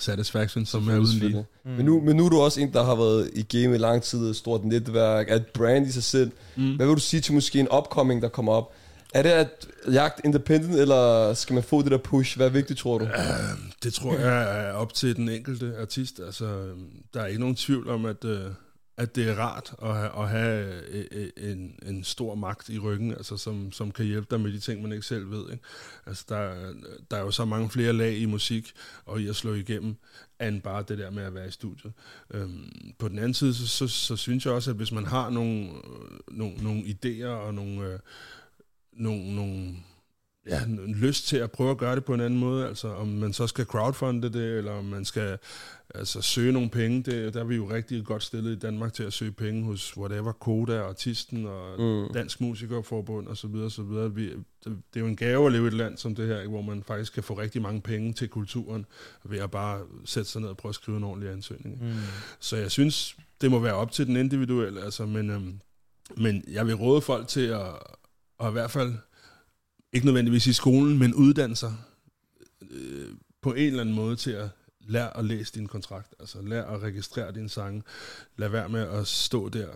satisfaction, 0.00 0.66
som 0.66 0.88
er 0.88 0.98
uden 0.98 1.18
lige. 1.18 1.46
Mm. 1.64 1.70
Men, 1.70 1.84
nu, 1.86 2.00
men 2.00 2.16
nu 2.16 2.24
er 2.24 2.28
du 2.28 2.40
også 2.40 2.60
en, 2.60 2.72
der 2.72 2.84
har 2.84 2.94
været 2.94 3.30
i 3.34 3.42
game 3.42 3.74
i 3.74 3.78
lang 3.78 4.02
tid, 4.02 4.30
et 4.30 4.36
stort 4.36 4.64
netværk, 4.64 5.30
et 5.30 5.46
brand 5.46 5.86
i 5.86 5.92
sig 5.92 6.02
selv. 6.04 6.30
Mm. 6.56 6.76
Hvad 6.76 6.86
vil 6.86 6.94
du 6.94 7.00
sige 7.00 7.20
til 7.20 7.34
måske 7.34 7.60
en 7.60 7.68
upcoming, 7.78 8.22
der 8.22 8.28
kommer 8.28 8.52
op? 8.52 8.72
Er 9.14 9.22
det 9.22 9.30
at 9.30 9.48
jagte 9.92 10.22
independent, 10.24 10.74
eller 10.74 11.34
skal 11.34 11.54
man 11.54 11.62
få 11.62 11.82
det 11.82 11.90
der 11.90 11.98
push? 11.98 12.36
Hvad 12.36 12.46
er 12.46 12.50
vigtigt, 12.50 12.78
tror 12.78 12.98
du? 12.98 13.04
Øhm, 13.04 13.12
Det 13.82 13.94
tror 13.94 14.14
jeg 14.18 14.66
er 14.68 14.72
op 14.72 14.94
til 14.94 15.16
den 15.16 15.28
enkelte 15.28 15.72
artist. 15.80 16.20
Altså, 16.26 16.44
der 17.14 17.20
er 17.20 17.26
ikke 17.26 17.40
nogen 17.40 17.56
tvivl 17.56 17.88
om, 17.88 18.04
at, 18.04 18.24
øh, 18.24 18.40
at 18.96 19.16
det 19.16 19.28
er 19.28 19.34
rart 19.34 19.74
at 19.82 19.96
have, 19.96 20.22
at 20.22 20.28
have 20.28 20.82
øh, 20.88 21.04
øh, 21.10 21.52
en, 21.52 21.78
en 21.86 22.04
stor 22.04 22.34
magt 22.34 22.68
i 22.68 22.78
ryggen, 22.78 23.10
altså, 23.10 23.36
som, 23.36 23.72
som 23.72 23.90
kan 23.90 24.04
hjælpe 24.04 24.26
dig 24.30 24.40
med 24.40 24.52
de 24.52 24.60
ting, 24.60 24.82
man 24.82 24.92
ikke 24.92 25.06
selv 25.06 25.30
ved. 25.30 25.50
Ikke? 25.52 25.64
Altså, 26.06 26.24
der, 26.28 26.72
der 27.10 27.16
er 27.16 27.20
jo 27.20 27.30
så 27.30 27.44
mange 27.44 27.70
flere 27.70 27.92
lag 27.92 28.16
i 28.16 28.26
musik 28.26 28.72
og 29.04 29.20
i 29.20 29.28
at 29.28 29.36
slå 29.36 29.54
igennem, 29.54 29.96
end 30.40 30.62
bare 30.62 30.84
det 30.88 30.98
der 30.98 31.10
med 31.10 31.22
at 31.22 31.34
være 31.34 31.48
i 31.48 31.50
studiet. 31.50 31.92
Øhm, 32.30 32.94
på 32.98 33.08
den 33.08 33.18
anden 33.18 33.34
side, 33.34 33.54
så, 33.54 33.68
så, 33.68 33.88
så 33.88 34.16
synes 34.16 34.46
jeg 34.46 34.54
også, 34.54 34.70
at 34.70 34.76
hvis 34.76 34.92
man 34.92 35.06
har 35.06 35.30
nogle, 35.30 35.68
øh, 35.68 36.36
nogle, 36.36 36.56
nogle 36.56 36.80
idéer 36.80 37.26
og 37.26 37.54
nogle, 37.54 37.86
øh, 37.86 37.98
nogle, 38.92 39.34
nogle 39.34 39.76
ja, 40.48 40.64
en 40.64 40.94
lyst 40.94 41.28
til 41.28 41.36
at 41.36 41.50
prøve 41.50 41.70
at 41.70 41.78
gøre 41.78 41.96
det 41.96 42.04
på 42.04 42.14
en 42.14 42.20
anden 42.20 42.38
måde, 42.38 42.66
altså 42.66 42.88
om 42.88 43.08
man 43.08 43.32
så 43.32 43.46
skal 43.46 43.64
crowdfunde 43.64 44.32
det, 44.32 44.58
eller 44.58 44.72
om 44.72 44.84
man 44.84 45.04
skal 45.04 45.38
altså, 45.94 46.22
søge 46.22 46.52
nogle 46.52 46.70
penge, 46.70 47.02
det, 47.02 47.34
der 47.34 47.40
er 47.40 47.44
vi 47.44 47.56
jo 47.56 47.70
rigtig 47.70 48.04
godt 48.04 48.22
stillet 48.22 48.52
i 48.52 48.58
Danmark 48.58 48.92
til 48.92 49.02
at 49.02 49.12
søge 49.12 49.32
penge 49.32 49.64
hos 49.64 49.96
whatever, 49.96 50.32
Koda, 50.32 50.80
Artisten 50.80 51.46
og 51.46 51.80
Mm. 51.80 52.12
Dansk 52.14 52.40
Musikerforbund 52.40 53.26
og 53.26 53.36
så 53.36 53.46
videre, 53.46 53.70
så 53.70 53.82
videre. 53.82 54.14
Vi, 54.14 54.30
det, 54.30 54.42
det 54.64 54.74
er 54.94 55.00
jo 55.00 55.06
en 55.06 55.16
gave 55.16 55.46
at 55.46 55.52
leve 55.52 55.64
i 55.64 55.66
et 55.66 55.72
land 55.72 55.96
som 55.96 56.14
det 56.14 56.28
her, 56.28 56.38
ikke, 56.38 56.50
hvor 56.50 56.62
man 56.62 56.82
faktisk 56.82 57.12
kan 57.12 57.22
få 57.22 57.34
rigtig 57.34 57.62
mange 57.62 57.80
penge 57.80 58.12
til 58.12 58.28
kulturen, 58.28 58.86
ved 59.24 59.38
at 59.38 59.50
bare 59.50 59.80
sætte 60.04 60.30
sig 60.30 60.40
ned 60.40 60.48
og 60.48 60.56
prøve 60.56 60.70
at 60.70 60.74
skrive 60.74 60.96
en 60.96 61.04
ordentlig 61.04 61.32
ansøgning. 61.32 61.84
Mm. 61.84 61.94
Så 62.40 62.56
jeg 62.56 62.70
synes, 62.70 63.16
det 63.40 63.50
må 63.50 63.58
være 63.58 63.74
op 63.74 63.92
til 63.92 64.06
den 64.06 64.16
individuelle, 64.16 64.82
altså, 64.82 65.06
men, 65.06 65.30
øhm, 65.30 65.60
men 66.16 66.44
jeg 66.48 66.66
vil 66.66 66.74
råde 66.74 67.00
folk 67.00 67.28
til 67.28 67.46
at, 67.46 67.66
at 68.40 68.48
i 68.48 68.52
hvert 68.52 68.70
fald, 68.70 68.94
ikke 69.92 70.06
nødvendigvis 70.06 70.46
i 70.46 70.52
skolen, 70.52 70.98
men 70.98 71.14
uddanne 71.14 71.56
sig 71.56 71.74
øh, 72.70 73.06
på 73.42 73.52
en 73.52 73.66
eller 73.66 73.80
anden 73.80 73.94
måde 73.94 74.16
til 74.16 74.30
at 74.30 74.48
lære 74.88 75.16
at 75.16 75.24
læse 75.24 75.54
din 75.54 75.66
kontrakt, 75.66 76.14
altså 76.20 76.38
lær 76.42 76.64
at 76.64 76.82
registrere 76.82 77.32
dine 77.32 77.48
sange, 77.48 77.82
lad 78.36 78.48
være 78.48 78.68
med 78.68 78.80
at 78.80 79.06
stå 79.06 79.48
der 79.48 79.66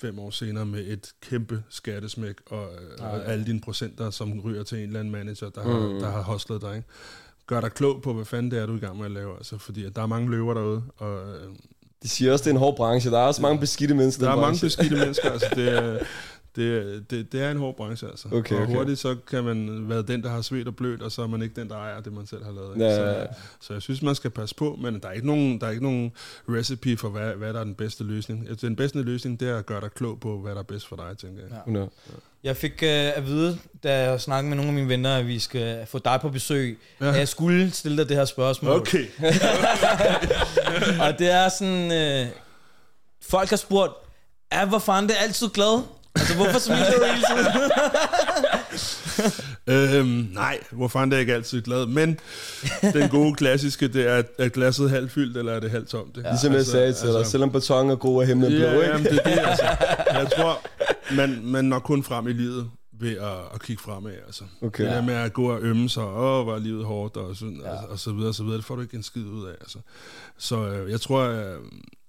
fem 0.00 0.18
år 0.18 0.30
senere 0.30 0.66
med 0.66 0.86
et 0.86 1.12
kæmpe 1.22 1.62
skattesmæk 1.68 2.36
og, 2.46 2.68
øh, 2.74 3.04
og 3.04 3.26
alle 3.26 3.46
dine 3.46 3.60
procenter, 3.60 4.10
som 4.10 4.40
ryger 4.40 4.62
til 4.62 4.78
en 4.78 4.84
eller 4.84 5.00
anden 5.00 5.12
manager, 5.12 5.48
der, 5.50 5.64
Mm. 5.64 5.70
har, 5.70 5.98
der 5.98 6.10
har 6.10 6.22
hostlet 6.22 6.60
dig. 6.62 6.76
Ikke? 6.76 6.88
Gør 7.46 7.60
dig 7.60 7.72
klog 7.72 8.02
på, 8.02 8.12
hvad 8.12 8.24
fanden 8.24 8.50
det 8.50 8.58
er, 8.58 8.66
du 8.66 8.72
er 8.72 8.76
i 8.76 8.80
gang 8.80 8.96
med 8.96 9.04
at 9.04 9.10
lave, 9.10 9.36
altså, 9.36 9.58
fordi 9.58 9.84
at 9.84 9.96
der 9.96 10.02
er 10.02 10.06
mange 10.06 10.30
løver 10.30 10.54
derude, 10.54 10.82
og 10.96 11.36
øh, 11.36 11.50
De 12.02 12.08
siger 12.08 12.32
også, 12.32 12.42
det 12.44 12.50
er 12.50 12.54
en 12.54 12.58
hård 12.60 12.76
branche. 12.76 13.10
Der 13.10 13.18
er 13.18 13.22
også 13.22 13.42
mange 13.42 13.60
beskidte 13.60 13.94
mennesker. 13.94 14.22
der 14.24 14.30
er 14.30 14.34
den 14.34 14.40
mange 14.40 14.50
branche. 14.60 14.66
beskidte 14.66 14.96
mennesker, 14.96 15.30
altså 15.30 15.48
det, 15.54 16.00
det, 16.56 16.78
er- 16.78 17.00
det, 17.10 17.32
det 17.32 17.42
er 17.42 17.50
en 17.50 17.56
hård 17.56 17.76
branche, 17.76 18.08
altså. 18.08 18.28
Okay, 18.32 18.56
og 18.56 18.62
okay. 18.62 18.74
hurtigt 18.74 18.98
så 18.98 19.16
kan 19.30 19.44
man 19.44 19.88
være 19.88 20.02
den, 20.02 20.22
der 20.22 20.28
har 20.30 20.40
svedt 20.42 20.68
og 20.68 20.76
blødt, 20.76 21.02
og 21.02 21.12
så 21.12 21.22
er 21.22 21.26
man 21.26 21.42
ikke 21.42 21.60
den, 21.60 21.68
der 21.68 21.76
ejer 21.76 22.00
det, 22.00 22.12
man 22.12 22.26
selv 22.26 22.44
har 22.44 22.52
lavet. 22.52 22.78
Ja, 22.78 22.84
ja, 23.02 23.20
ja. 23.20 23.26
Så, 23.26 23.30
så 23.60 23.72
jeg 23.72 23.82
synes, 23.82 24.02
man 24.02 24.14
skal 24.14 24.30
passe 24.30 24.54
på, 24.54 24.78
men 24.82 25.00
der 25.00 25.08
er 25.08 25.12
ikke 25.12 25.26
nogen, 25.26 25.60
der 25.60 25.66
er 25.66 25.70
ikke 25.70 25.82
nogen 25.82 26.12
recipe 26.48 26.96
for, 26.96 27.08
hvad, 27.08 27.32
hvad 27.32 27.52
der 27.52 27.60
er 27.60 27.64
den 27.64 27.74
bedste 27.74 28.04
løsning. 28.04 28.46
Altså, 28.48 28.66
Den 28.66 28.76
bedste 28.76 29.02
løsning, 29.02 29.40
det 29.40 29.48
er 29.48 29.56
at 29.58 29.66
gøre 29.66 29.80
dig 29.80 29.90
klog 29.94 30.20
på, 30.20 30.38
hvad 30.38 30.52
der 30.52 30.58
er 30.58 30.62
bedst 30.62 30.88
for 30.88 30.96
dig, 30.96 31.18
tænker 31.18 31.42
jeg. 31.42 31.50
Ja. 31.52 31.58
100. 31.58 31.88
Jeg 32.44 32.56
fik 32.56 32.72
øh, 32.82 32.88
at 33.16 33.26
vide, 33.26 33.58
da 33.82 34.10
jeg 34.10 34.20
snakkede 34.20 34.48
med 34.48 34.56
nogle 34.56 34.68
af 34.68 34.74
mine 34.74 34.88
venner, 34.88 35.16
at 35.16 35.26
vi 35.26 35.38
skal 35.38 35.86
få 35.86 35.98
dig 35.98 36.18
på 36.22 36.28
besøg, 36.28 36.78
Ja. 37.00 37.06
ja. 37.06 37.12
at 37.12 37.18
jeg 37.18 37.28
skulle 37.28 37.70
stille 37.70 37.96
dig 37.98 38.08
det 38.08 38.16
her 38.16 38.24
spørgsmål. 38.24 38.80
Okay. 38.80 39.06
Og 41.06 41.18
det 41.18 41.30
er 41.30 41.48
sådan, 41.48 41.92
øh, 41.92 42.26
folk 43.28 43.50
har 43.50 43.56
spurgt, 43.56 43.92
er 44.50 44.66
hvor 44.66 44.78
fanden 44.78 45.08
det 45.08 45.16
er 45.18 45.22
altid 45.22 45.48
glad? 45.48 45.82
Altså, 46.28 46.36
hvorfor 46.44 46.58
smiler 46.58 46.90
du 46.90 47.04
hele 47.04 47.24
tiden? 47.30 47.46
øhm, 50.00 50.28
nej, 50.34 50.58
hvor 50.70 50.88
fanden 50.88 51.12
er 51.12 51.16
jeg 51.16 51.20
ikke 51.20 51.34
altid 51.34 51.62
glad, 51.62 51.86
men 51.86 52.18
den 52.92 53.08
gode 53.08 53.34
klassiske, 53.34 53.88
det 53.88 54.06
er, 54.08 54.22
er 54.38 54.48
glasset 54.48 54.90
halvt 54.90 55.12
fyldt, 55.12 55.36
eller 55.36 55.52
er 55.52 55.60
det 55.60 55.70
halvt 55.70 55.88
tomt? 55.88 56.16
Ikke? 56.16 56.28
Ligesom 56.28 56.52
jeg 56.52 56.66
sagde 56.66 56.92
til 56.92 57.08
dig, 57.08 57.26
selvom 57.26 57.50
beton 57.52 57.90
er 57.90 57.96
god, 57.96 58.22
er 58.22 58.26
himlen 58.26 58.50
blå, 58.52 58.58
Ja, 58.66 58.72
ikke? 58.72 58.86
jamen, 58.86 59.04
det 59.04 59.20
er 59.24 59.34
det, 59.34 59.38
altså. 59.50 59.64
Jeg 60.12 60.28
tror, 60.36 60.60
man, 61.14 61.40
man 61.42 61.64
når 61.64 61.78
kun 61.78 62.02
frem 62.02 62.28
i 62.28 62.32
livet 62.32 62.70
ved 63.00 63.16
at, 63.16 63.38
at 63.54 63.62
kigge 63.62 63.82
fremad, 63.82 64.12
altså. 64.26 64.44
Okay. 64.62 64.84
Det 64.84 64.92
der 64.92 65.02
med 65.02 65.14
at 65.14 65.32
gå 65.32 65.50
og 65.52 65.60
ømme 65.62 65.88
sig, 65.88 66.04
åh, 66.04 66.48
er 66.54 66.58
livet 66.58 66.84
hårdt, 66.84 67.16
og, 67.16 67.36
sådan, 67.36 67.60
Ja. 67.64 67.68
ja. 67.70 67.76
og, 67.82 67.88
og 67.90 67.98
så 67.98 68.12
videre, 68.12 68.28
og 68.28 68.34
så 68.34 68.42
videre, 68.42 68.56
det 68.56 68.64
får 68.64 68.74
du 68.76 68.82
ikke 68.82 68.96
en 68.96 69.02
skid 69.02 69.24
ud 69.24 69.46
af, 69.46 69.52
altså. 69.60 69.78
Så 70.38 70.68
øh, 70.68 70.90
jeg 70.90 71.00
tror, 71.00 71.20
øh, 71.22 71.56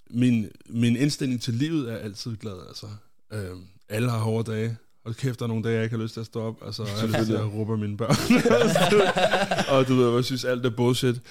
min, 0.10 0.50
min 0.70 0.96
indstilling 0.96 1.42
til 1.42 1.54
livet 1.54 1.92
er 1.94 1.98
altid 1.98 2.36
glad, 2.38 2.54
altså. 2.68 2.86
Øh, 3.34 3.40
alle 3.90 4.10
har 4.10 4.18
hårde 4.18 4.52
dage. 4.52 4.78
Og 5.06 5.16
kæft, 5.16 5.40
der 5.40 5.46
er 5.46 5.48
nogle 5.48 5.64
dage, 5.64 5.76
jeg 5.76 5.84
ikke 5.84 5.96
har 5.96 6.04
lyst 6.04 6.14
til 6.14 6.20
at 6.20 6.26
stå 6.26 6.42
op. 6.42 6.56
Altså, 6.66 6.84
jeg 6.84 6.94
har 7.00 7.08
lyst 7.08 7.28
til 7.28 7.36
at 7.36 7.54
råbe 7.54 7.74
af 7.74 7.80
mine 7.80 7.98
børn. 7.98 8.16
og 9.78 9.88
du 9.88 9.96
ved, 9.96 10.16
jeg 10.16 10.26
synes, 10.26 10.46
alt 10.46 10.66
er 10.66 10.70
bullshit. 10.70 11.22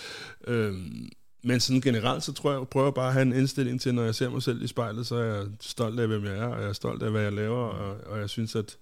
Øhm, 0.47 1.09
men 1.45 1.61
sådan 1.61 1.81
generelt, 1.81 2.23
så 2.25 2.33
tror 2.33 2.51
jeg, 2.51 2.59
jeg 2.59 2.69
prøver 2.69 2.91
bare 2.91 3.07
at 3.07 3.13
have 3.13 3.23
en 3.23 3.33
indstilling 3.33 3.81
til, 3.81 3.95
når 3.95 4.03
jeg 4.03 4.15
ser 4.15 4.31
mig 4.31 4.43
selv 4.43 4.63
i 4.63 4.67
spejlet, 4.67 5.07
så 5.07 5.17
er 5.17 5.25
jeg 5.25 5.45
stolt 5.61 6.01
af, 6.01 6.07
hvem 6.09 6.25
jeg 6.25 6.39
er, 6.39 6.47
og 6.47 6.61
jeg 6.61 6.69
er 6.69 6.73
stolt 6.73 7.03
af, 7.03 7.11
hvad 7.11 7.23
jeg 7.23 7.33
laver, 7.33 7.59
og, 7.59 7.97
og 8.07 8.19
jeg 8.19 8.31
synes, 8.31 8.57
at 8.57 8.77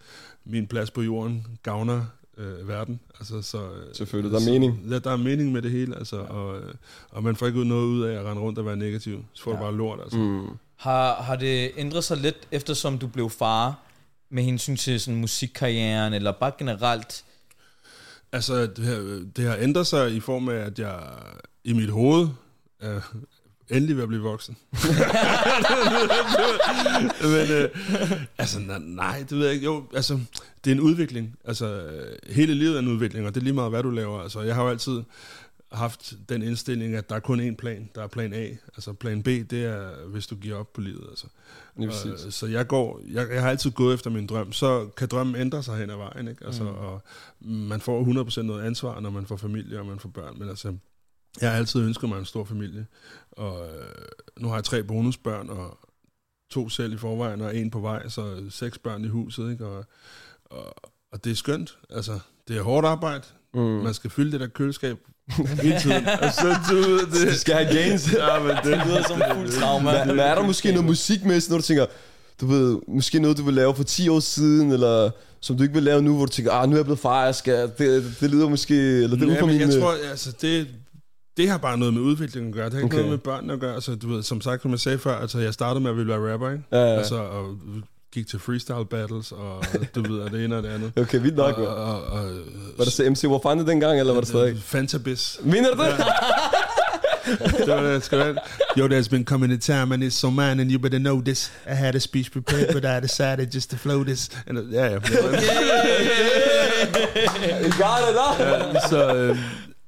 min 0.45 0.67
plads 0.67 0.91
på 0.91 1.03
jorden 1.03 1.47
gavner 1.63 2.05
øh, 2.39 2.69
verden. 2.69 3.01
Altså, 3.19 3.43
så, 3.43 3.59
øh, 3.59 3.95
Selvfølgelig, 3.95 4.33
der 4.33 4.41
er 4.41 4.53
mening. 4.53 4.81
Ja, 4.91 4.99
der 4.99 5.11
er 5.11 5.17
mening 5.17 5.53
med 5.53 5.63
det 5.63 5.71
hele, 5.71 5.97
altså, 5.97 6.17
og, 6.17 6.61
øh, 6.61 6.75
og 7.11 7.23
man 7.23 7.37
får 7.37 7.47
ikke 7.47 7.65
noget 7.65 7.87
ud 7.87 8.03
af 8.03 8.21
at 8.21 8.25
rende 8.25 8.43
rundt 8.43 8.59
og 8.59 8.67
være 8.67 8.77
negativ. 8.77 9.25
Så 9.33 9.43
får 9.43 9.51
ja. 9.51 9.57
Ja. 9.57 9.63
du 9.63 9.67
bare 9.67 9.77
lort, 9.77 10.01
altså. 10.01 10.19
Mm. 10.19 10.49
Har, 10.77 11.23
har 11.23 11.37
det 11.37 11.73
ændret 11.77 12.05
sig 12.05 12.17
lidt, 12.17 12.37
eftersom 12.51 12.99
du 12.99 13.07
blev 13.07 13.31
far, 13.31 13.79
med 14.31 14.43
hensyn 14.43 14.77
til 14.77 15.01
sådan 15.01 15.21
musikkarrieren, 15.21 16.15
eller 16.15 16.33
bare 16.33 16.53
generelt? 16.59 17.25
Altså, 18.33 18.67
det 18.67 18.85
har, 18.85 19.25
det 19.37 19.49
har 19.49 19.57
ændret 19.57 19.87
sig 19.87 20.13
i 20.13 20.21
form 20.21 20.49
af, 20.49 20.55
at 20.55 20.79
jeg 20.79 21.01
i 21.65 21.73
mit 21.73 21.91
hoved 21.91 22.29
er 22.81 23.01
endelig 23.71 23.97
ved 23.97 24.03
at 24.03 24.09
blive 24.09 24.23
voksen. 24.23 24.57
Men 27.23 27.51
øh, 27.51 27.71
altså, 28.39 28.59
nej, 28.81 29.25
det 29.31 29.39
ved 29.39 29.45
jeg 29.45 29.55
ikke. 29.55 29.65
Jo, 29.65 29.85
altså, 29.95 30.21
det 30.65 30.71
er 30.71 30.75
en 30.75 30.81
udvikling. 30.81 31.37
Altså, 31.45 31.67
øh, 31.67 32.17
hele 32.35 32.55
livet 32.55 32.75
er 32.75 32.79
en 32.79 32.89
udvikling, 32.89 33.27
og 33.27 33.35
det 33.35 33.41
er 33.41 33.45
lige 33.45 33.55
meget, 33.55 33.71
hvad 33.71 33.83
du 33.83 33.91
laver. 33.91 34.21
Altså, 34.21 34.41
jeg 34.41 34.55
har 34.55 34.63
jo 34.63 34.69
altid 34.71 35.03
haft 35.73 36.15
den 36.29 36.43
indstilling, 36.43 36.95
at 36.95 37.09
der 37.11 37.17
er 37.17 37.21
kun 37.21 37.51
én 37.51 37.55
plan. 37.55 37.91
Der 37.95 38.03
er 38.03 38.07
plan 38.07 38.33
A. 38.33 38.47
Altså, 38.75 38.93
plan 38.93 39.23
B, 39.23 39.27
det 39.27 39.53
er, 39.65 40.07
hvis 40.07 40.27
du 40.27 40.37
giver 40.37 40.57
op 40.57 40.73
på 40.73 40.81
livet. 40.81 41.07
Altså. 41.11 41.27
Lige 41.77 41.89
Og, 41.89 41.93
præcis. 41.93 42.35
så 42.35 42.47
jeg 42.47 42.67
går, 42.67 43.01
jeg, 43.13 43.29
jeg 43.33 43.43
har 43.43 43.51
altid 43.51 43.71
gået 43.71 43.95
efter 43.95 44.11
min 44.11 44.27
drøm. 44.27 44.53
Så 44.53 44.89
kan 44.97 45.09
drømmen 45.09 45.37
ændre 45.37 45.63
sig 45.63 45.77
hen 45.77 45.91
ad 45.91 45.97
vejen, 45.97 46.29
ikke? 46.29 46.47
Altså, 46.47 46.63
mm. 46.63 46.69
og 46.69 47.03
man 47.41 47.81
får 47.81 48.25
100% 48.41 48.43
noget 48.43 48.65
ansvar, 48.65 49.01
når 49.01 49.11
man 49.11 49.27
får 49.27 49.37
familie 49.37 49.79
og 49.81 49.87
man 49.87 49.99
får 49.99 50.09
børn. 50.09 50.39
Men 50.39 50.49
altså, 50.49 50.77
Jeg 51.41 51.51
har 51.51 51.59
altid 51.59 51.81
ønsket 51.81 52.09
mig 52.09 52.19
en 52.19 52.25
stor 52.25 52.45
familie, 52.45 52.87
og 53.31 53.69
øh, 53.69 53.85
nu 54.39 54.49
har 54.49 54.55
jeg 54.55 54.65
tre 54.65 54.83
bonusbørn, 54.83 55.51
og 55.51 55.79
to 56.51 56.69
selv 56.69 56.93
i 56.93 56.97
forvejen, 56.97 57.41
og 57.41 57.57
en 57.57 57.71
på 57.71 57.81
vej, 57.81 58.09
så 58.09 58.47
seks 58.51 58.79
børn 58.79 59.05
i 59.05 59.09
huset, 59.09 59.51
ikke? 59.51 59.67
Og, 59.67 59.85
og, 60.45 60.75
og 61.13 61.25
det 61.25 61.31
er 61.31 61.35
skønt. 61.35 61.79
Altså, 61.91 62.19
det 62.49 62.57
er 62.57 62.63
hårdt 62.63 62.87
arbejde. 62.87 63.25
Mm. 63.55 63.61
Man 63.61 63.95
skal 63.95 64.11
fylde 64.11 64.33
det 64.33 64.41
der 64.41 64.47
køleskab 64.47 64.99
hele 65.63 65.81
tiden. 65.81 66.07
og 66.23 66.33
så, 66.33 66.57
du 66.71 66.75
ved, 66.75 67.07
det, 67.07 67.33
Du 67.33 67.39
skal 67.39 67.55
have 67.55 67.75
gains. 67.75 68.13
ja, 68.13 68.39
men 68.41 68.49
det, 68.57 68.65
Det 68.65 68.87
lyder 68.87 69.03
som 69.03 69.23
fuld 69.35 69.61
trauma. 69.61 70.05
Men, 70.05 70.19
er 70.19 70.35
der 70.35 70.43
måske 70.43 70.71
noget 70.73 70.85
musikmæssigt, 70.85 71.51
når 71.51 71.57
du 71.59 71.63
tænker, 71.63 71.87
du 72.41 72.47
ved, 72.47 72.79
måske 72.89 73.19
noget, 73.19 73.39
du 73.39 73.45
vil 73.45 73.55
lave 73.55 73.75
for 73.75 73.83
10 73.85 74.09
år 74.09 74.21
siden, 74.21 74.73
eller 74.73 75.11
som 75.41 75.57
du 75.57 75.63
ikke 75.63 75.75
vil 75.75 75.83
lave 75.83 76.03
nu, 76.03 76.17
hvor 76.17 76.27
du 76.27 76.33
tænker, 76.33 76.53
ah, 76.53 76.69
nu 76.69 76.75
er 76.75 76.79
jeg 76.79 76.85
blevet 76.85 76.99
far, 76.99 77.25
jeg 77.25 77.35
skal, 77.35 77.71
det, 77.79 78.15
det 78.21 78.31
lyder 78.31 78.49
måske, 78.49 78.75
eller 78.75 79.17
det 79.17 79.29
er 79.29 79.35
ja, 79.35 79.41
men 79.47 79.59
min... 79.59 79.61
jeg 79.71 79.81
tror, 79.81 79.95
altså, 80.11 80.33
det, 80.41 80.67
det 81.37 81.49
har 81.51 81.59
bare 81.59 81.79
noget 81.79 81.95
med 81.95 82.03
udvikling 82.03 82.47
at 82.49 82.55
gøre. 82.55 82.65
Det 82.65 82.73
har 82.73 82.79
ikke 82.81 82.87
Okay. 82.87 82.97
noget 82.97 83.11
med 83.11 83.19
børnene 83.19 83.53
at 83.53 83.61
gøre. 83.61 83.75
Altså, 83.75 83.95
du 83.95 84.09
ved, 84.09 84.23
som 84.23 84.41
sagt, 84.41 84.63
som 84.63 84.71
jeg 84.71 84.81
sagde 84.81 84.99
før, 84.99 85.19
altså, 85.19 85.39
jeg 85.39 85.55
startede 85.55 85.81
med 85.81 85.91
at 85.91 85.97
ville 85.97 86.13
være 86.13 86.33
rapper, 86.33 86.51
ikke? 86.51 86.65
Ja, 86.73 86.79
ja. 86.79 86.99
Altså, 86.99 87.15
og 87.17 87.57
gik 88.17 88.27
til 88.27 88.39
freestyle 88.39 88.87
battles, 88.91 89.33
og 89.33 89.65
du 89.95 90.13
ved, 90.13 90.21
og 90.21 90.31
det 90.31 90.45
ene 90.45 90.57
og 90.57 90.63
det 90.63 90.69
andet. 90.69 90.93
Okay, 91.03 91.21
vildt 91.21 91.37
nok, 91.37 91.59
og, 91.59 91.77
og, 91.77 92.05
og, 92.05 92.31
Var 92.77 92.85
det 92.85 92.93
så 92.93 93.11
MC 93.11 93.23
det 93.59 93.67
dengang, 93.67 94.01
eller 94.01 94.13
var 94.13 94.21
det 94.21 94.29
stadig? 94.29 94.63
Fantabis. 94.63 95.41
Mener 95.43 95.75
du 95.75 95.83
det? 95.83 95.95
det 97.59 97.69
var 97.69 97.83
det, 97.83 98.05
skal 98.05 98.19
være. 98.19 98.37
Yo, 98.79 98.87
there's 98.89 99.09
been 99.09 99.25
coming 99.25 99.53
a 99.53 99.57
time 99.57 99.95
and 99.95 100.05
it's 100.05 100.15
so 100.15 100.31
mine 100.31 100.61
and 100.61 100.71
you 100.73 100.79
better 100.79 100.99
know 100.99 101.21
this. 101.21 101.53
I 101.67 101.75
had 101.75 101.95
a 101.95 101.99
speech 101.99 102.33
prepared, 102.33 102.73
but 102.73 102.85
I 102.85 103.01
decided 103.01 103.55
just 103.55 103.71
to 103.71 103.77
flow 103.77 104.05
this. 104.05 104.31
And, 104.47 104.59
uh, 104.59 104.73
ja, 104.73 104.85
ja. 104.85 104.99
You 107.63 107.71
got 107.71 108.01
it, 108.09 108.17
da. 108.17 108.89
så, 108.89 109.15
øh, 109.17 109.39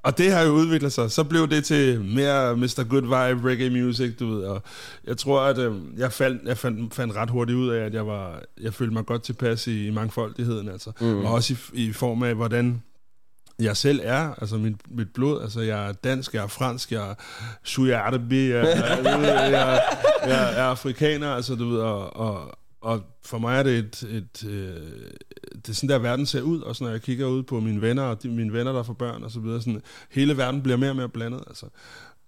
og 0.02 0.18
det 0.18 0.32
har 0.32 0.42
jo 0.42 0.50
udviklet 0.50 0.92
sig. 0.92 1.10
Så 1.10 1.24
blev 1.24 1.48
det 1.48 1.64
til 1.64 2.04
mere 2.04 2.56
Mr. 2.56 2.84
Good 2.88 3.02
Vibe, 3.02 3.48
reggae 3.48 3.70
music, 3.70 4.16
du 4.16 4.30
ved. 4.30 4.44
Og 4.44 4.62
jeg 5.06 5.16
tror, 5.16 5.40
at 5.40 5.58
øh, 5.58 5.74
jeg, 5.96 6.12
fandt, 6.12 6.42
jeg 6.44 6.58
fandt, 6.58 6.94
fandt 6.94 7.16
ret 7.16 7.30
hurtigt 7.30 7.56
ud 7.58 7.68
af, 7.68 7.84
at 7.84 7.94
jeg, 7.94 8.06
var, 8.06 8.42
jeg 8.60 8.74
følte 8.74 8.92
mig 8.92 9.06
godt 9.06 9.22
tilpas 9.22 9.66
i, 9.66 9.86
i 9.86 9.90
mangfoldigheden. 9.90 10.68
Altså. 10.68 10.92
Mm. 11.00 11.24
Og 11.24 11.32
også 11.32 11.54
i, 11.72 11.84
i 11.84 11.92
form 11.92 12.22
af, 12.22 12.34
hvordan 12.34 12.82
jeg 13.58 13.76
selv 13.76 14.00
er, 14.02 14.34
altså 14.38 14.56
mit, 14.56 14.76
mit 14.90 15.08
blod, 15.14 15.42
altså 15.42 15.60
jeg 15.60 15.88
er 15.88 15.92
dansk, 15.92 16.34
jeg 16.34 16.42
er 16.42 16.46
fransk, 16.46 16.92
jeg 16.92 17.10
er 17.10 17.14
shuyadebi, 17.64 18.50
jeg, 18.50 18.64
jeg, 18.64 19.00
jeg, 19.04 19.20
jeg, 19.22 19.50
jeg, 19.52 19.82
jeg 20.28 20.58
er 20.58 20.62
afrikaner, 20.62 21.34
altså 21.34 21.54
du 21.54 21.68
ved, 21.68 21.78
og, 21.78 22.16
og, 22.16 22.58
og 22.80 23.02
for 23.24 23.38
mig 23.38 23.58
er 23.58 23.62
det 23.62 23.78
et, 23.78 24.02
et 24.02 24.44
øh, 24.44 25.10
det 25.54 25.68
er 25.68 25.72
sådan 25.72 25.88
der 25.88 25.98
verden 25.98 26.26
ser 26.26 26.42
ud, 26.42 26.60
og 26.60 26.76
så 26.76 26.84
når 26.84 26.90
jeg 26.90 27.02
kigger 27.02 27.26
ud 27.26 27.42
på 27.42 27.60
mine 27.60 27.80
venner, 27.82 28.02
og 28.02 28.22
de, 28.22 28.28
mine 28.28 28.52
venner, 28.52 28.72
der 28.72 28.82
får 28.82 28.92
børn 28.92 29.22
og 29.22 29.30
så 29.30 29.40
videre, 29.40 29.60
sådan, 29.60 29.82
hele 30.10 30.36
verden 30.36 30.62
bliver 30.62 30.76
mere 30.76 30.90
og 30.90 30.96
mere 30.96 31.08
blandet, 31.08 31.40
altså. 31.46 31.66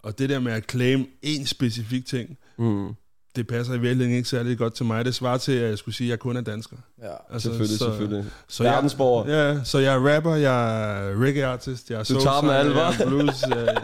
Og 0.02 0.18
det 0.18 0.28
der 0.28 0.40
med 0.40 0.52
at 0.52 0.70
claim 0.70 1.06
en 1.22 1.46
specifik 1.46 2.06
ting, 2.06 2.38
Mm 2.58 2.88
det 3.37 3.47
passer 3.47 3.75
i 3.75 3.79
virkeligheden 3.79 4.16
ikke 4.16 4.29
særlig 4.29 4.59
godt 4.59 4.75
til 4.75 4.87
mig. 4.87 5.05
Det 5.05 5.14
svarer 5.14 5.38
til, 5.38 5.53
at 5.53 5.71
jeg 5.71 5.79
skulle 5.79 5.95
sige, 5.95 6.07
at 6.07 6.11
jeg 6.11 6.19
kun 6.19 6.37
er 6.37 6.40
dansker. 6.40 6.77
Ja. 7.03 7.07
Altså, 7.33 7.49
Selvfølgelig, 7.49 7.79
så, 7.79 7.85
selvfølgelig. 7.85 8.25
Så 8.49 8.64
jeg, 8.64 8.73
Verdensborger. 8.73 9.49
Ja, 9.49 9.64
så 9.64 9.79
jeg 9.79 9.95
er 9.95 10.16
rapper, 10.16 10.35
jeg 10.35 10.81
er 10.81 11.25
reggae 11.25 11.47
artist, 11.47 11.90
jeg 11.90 12.01
er 12.01 12.05
Du 12.05 12.21
tager 12.21 12.40
dem 12.40 12.51
alle, 12.51 12.81
jeg 12.81 12.95
er 13.01 13.07
blues, 13.07 13.43
jeg, 13.43 13.77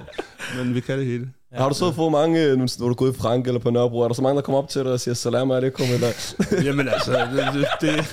men 0.57 0.75
vi 0.75 0.81
kan 0.81 0.99
det 0.99 1.07
hele. 1.07 1.29
Ja. 1.53 1.57
Har 1.59 1.69
du 1.69 1.75
så 1.75 1.93
fået 1.93 2.13
mange, 2.13 2.43
øh, 2.45 2.57
hvor 2.57 2.67
du 2.79 2.89
er 2.89 2.95
gået 2.95 3.15
i 3.15 3.19
Frank 3.19 3.47
eller 3.47 3.61
på 3.61 3.71
Nørrebro, 3.71 4.01
er 4.01 4.09
der 4.09 4.15
så 4.15 4.23
mange, 4.23 4.37
der 4.37 4.43
kommer 4.43 4.59
op 4.59 4.69
til 4.69 4.85
dig 4.85 4.93
og 4.93 5.01
siger, 5.01 5.15
salam 5.15 5.51
alaikum, 5.51 5.87
eller... 5.95 6.35
Jamen 6.67 6.89
altså, 6.89 7.13
det, 7.13 7.67
det, 7.81 8.05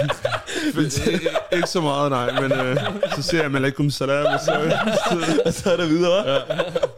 det, 0.76 0.76
det 0.76 1.22
ikke 1.58 1.68
så 1.68 1.82
meget, 1.82 2.12
nej, 2.12 2.42
men 2.42 2.52
øh, 2.52 2.78
så 3.16 3.22
ser 3.22 3.44
jeg 3.44 3.56
alaikum 3.56 3.90
salam, 3.90 4.26
og 4.34 4.40
så, 4.40 4.78
så, 5.52 5.62
så 5.62 5.72
er 5.72 5.78
det 5.78 5.90
videre, 5.90 6.32
ja. 6.34 6.40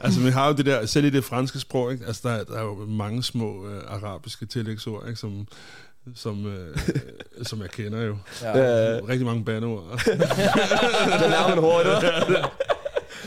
Altså, 0.05 0.19
vi 0.19 0.29
har 0.29 0.47
jo 0.47 0.53
det 0.53 0.65
der, 0.65 0.85
selv 0.85 1.05
i 1.05 1.09
det 1.09 1.23
franske 1.23 1.59
sprog, 1.59 1.91
ikke? 1.91 2.05
Altså, 2.05 2.21
der, 2.29 2.33
er- 2.35 2.43
der 2.43 2.57
er 2.57 2.61
jo 2.63 2.85
mange 2.87 3.23
små 3.23 3.67
øh, 3.69 3.81
arabiske 3.87 4.45
tillægsord, 4.45 5.03
ikke? 5.07 5.19
Som, 5.19 5.47
som, 6.15 6.45
øh, 6.47 6.77
som 7.49 7.61
jeg 7.61 7.69
kender 7.69 8.01
jo. 8.01 8.17
Ja. 8.41 8.57
Ja, 8.57 8.99
Rigtig 9.09 9.25
mange 9.25 9.45
bandeord. 9.45 9.83
det 10.05 11.29
nærmer 11.29 11.49
man 11.49 11.57
hurtigt? 11.57 12.13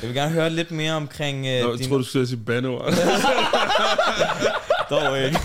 Jeg 0.02 0.08
vil 0.08 0.14
gerne 0.14 0.30
høre 0.32 0.50
lidt 0.50 0.70
mere 0.70 0.92
omkring 0.92 1.36
øh, 1.46 1.62
Nå, 1.62 1.70
jeg 1.70 1.78
din... 1.78 1.88
tror 1.88 1.96
du 1.98 2.02
skulle 2.04 2.26
sige 2.26 2.40
bandeord. 2.46 2.92
Dog 4.90 5.18
ikke. 5.24 5.38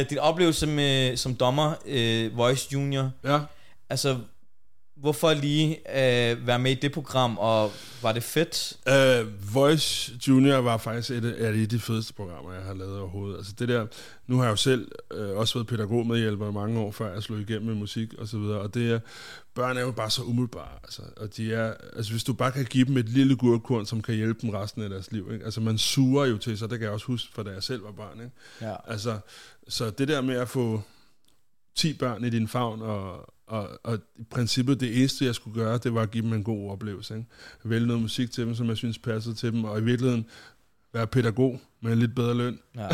øh, 0.00 0.10
din 0.10 0.18
oplevelse 0.18 0.66
med, 0.66 1.16
som 1.16 1.34
dommer, 1.34 1.72
øh, 1.86 2.36
Voice 2.36 2.68
Junior. 2.72 3.10
ja. 3.24 3.38
Altså, 3.90 4.16
hvorfor 4.96 5.34
lige 5.34 5.76
øh, 5.76 6.46
være 6.46 6.58
med 6.58 6.70
i 6.70 6.74
det 6.74 6.92
program, 6.92 7.38
og 7.38 7.72
var 8.02 8.12
det 8.12 8.22
fedt? 8.22 8.76
Uh, 8.86 9.54
Voice 9.54 10.12
Junior 10.28 10.56
var 10.56 10.76
faktisk 10.76 11.10
et 11.10 11.24
af 11.24 11.62
af 11.62 11.68
de 11.68 11.78
fedeste 11.78 12.14
programmer, 12.14 12.52
jeg 12.52 12.62
har 12.62 12.74
lavet 12.74 12.98
overhovedet. 12.98 13.36
Altså 13.36 13.52
det 13.58 13.68
der, 13.68 13.86
nu 14.26 14.36
har 14.36 14.44
jeg 14.44 14.50
jo 14.50 14.56
selv 14.56 14.92
uh, 15.14 15.38
også 15.38 15.54
været 15.54 15.66
pædagogmedhjælper 15.66 16.48
i 16.48 16.52
mange 16.52 16.80
år, 16.80 16.90
før 16.90 17.12
jeg 17.12 17.22
slog 17.22 17.40
igennem 17.40 17.66
med 17.66 17.74
musik 17.74 18.14
og 18.14 18.28
så 18.28 18.38
videre, 18.38 18.60
og 18.60 18.74
det 18.74 18.92
er, 18.92 19.00
børn 19.54 19.76
er 19.76 19.80
jo 19.80 19.90
bare 19.90 20.10
så 20.10 20.22
umiddelbare, 20.22 20.78
altså, 20.82 21.02
og 21.16 21.36
de 21.36 21.54
er, 21.54 21.74
altså 21.96 22.12
hvis 22.12 22.24
du 22.24 22.32
bare 22.32 22.52
kan 22.52 22.64
give 22.64 22.84
dem 22.84 22.96
et 22.96 23.08
lille 23.08 23.36
gurkorn, 23.36 23.86
som 23.86 24.02
kan 24.02 24.14
hjælpe 24.14 24.40
dem 24.42 24.50
resten 24.50 24.82
af 24.82 24.90
deres 24.90 25.12
liv, 25.12 25.32
ikke? 25.32 25.44
altså 25.44 25.60
man 25.60 25.78
suger 25.78 26.24
jo 26.24 26.38
til 26.38 26.58
sig, 26.58 26.70
det 26.70 26.78
kan 26.78 26.84
jeg 26.84 26.92
også 26.92 27.06
huske, 27.06 27.32
fra 27.34 27.42
da 27.42 27.50
jeg 27.50 27.62
selv 27.62 27.84
var 27.84 27.92
barn, 27.92 28.20
ikke? 28.20 28.32
Ja. 28.60 28.74
Altså, 28.86 29.18
så 29.68 29.90
det 29.90 30.08
der 30.08 30.20
med 30.20 30.36
at 30.36 30.48
få 30.48 30.82
10 31.74 31.92
børn 31.92 32.24
i 32.24 32.30
din 32.30 32.48
favn, 32.48 32.82
og, 32.82 33.33
og, 33.46 33.68
og 33.82 33.98
i 34.16 34.22
princippet 34.30 34.80
det 34.80 34.98
eneste, 34.98 35.24
jeg 35.24 35.34
skulle 35.34 35.62
gøre, 35.62 35.78
det 35.78 35.94
var 35.94 36.02
at 36.02 36.10
give 36.10 36.24
dem 36.24 36.32
en 36.32 36.44
god 36.44 36.70
oplevelse. 36.70 37.14
Ikke? 37.14 37.26
Vælge 37.64 37.86
noget 37.86 38.02
musik 38.02 38.30
til 38.30 38.46
dem, 38.46 38.54
som 38.54 38.68
jeg 38.68 38.76
synes 38.76 38.98
passede 38.98 39.34
til 39.34 39.52
dem, 39.52 39.64
og 39.64 39.78
i 39.80 39.82
virkeligheden 39.84 40.26
være 40.92 41.06
pædagog 41.06 41.60
med 41.80 41.92
en 41.92 41.98
lidt 41.98 42.14
bedre 42.14 42.34
løn. 42.34 42.58
Ja. 42.76 42.88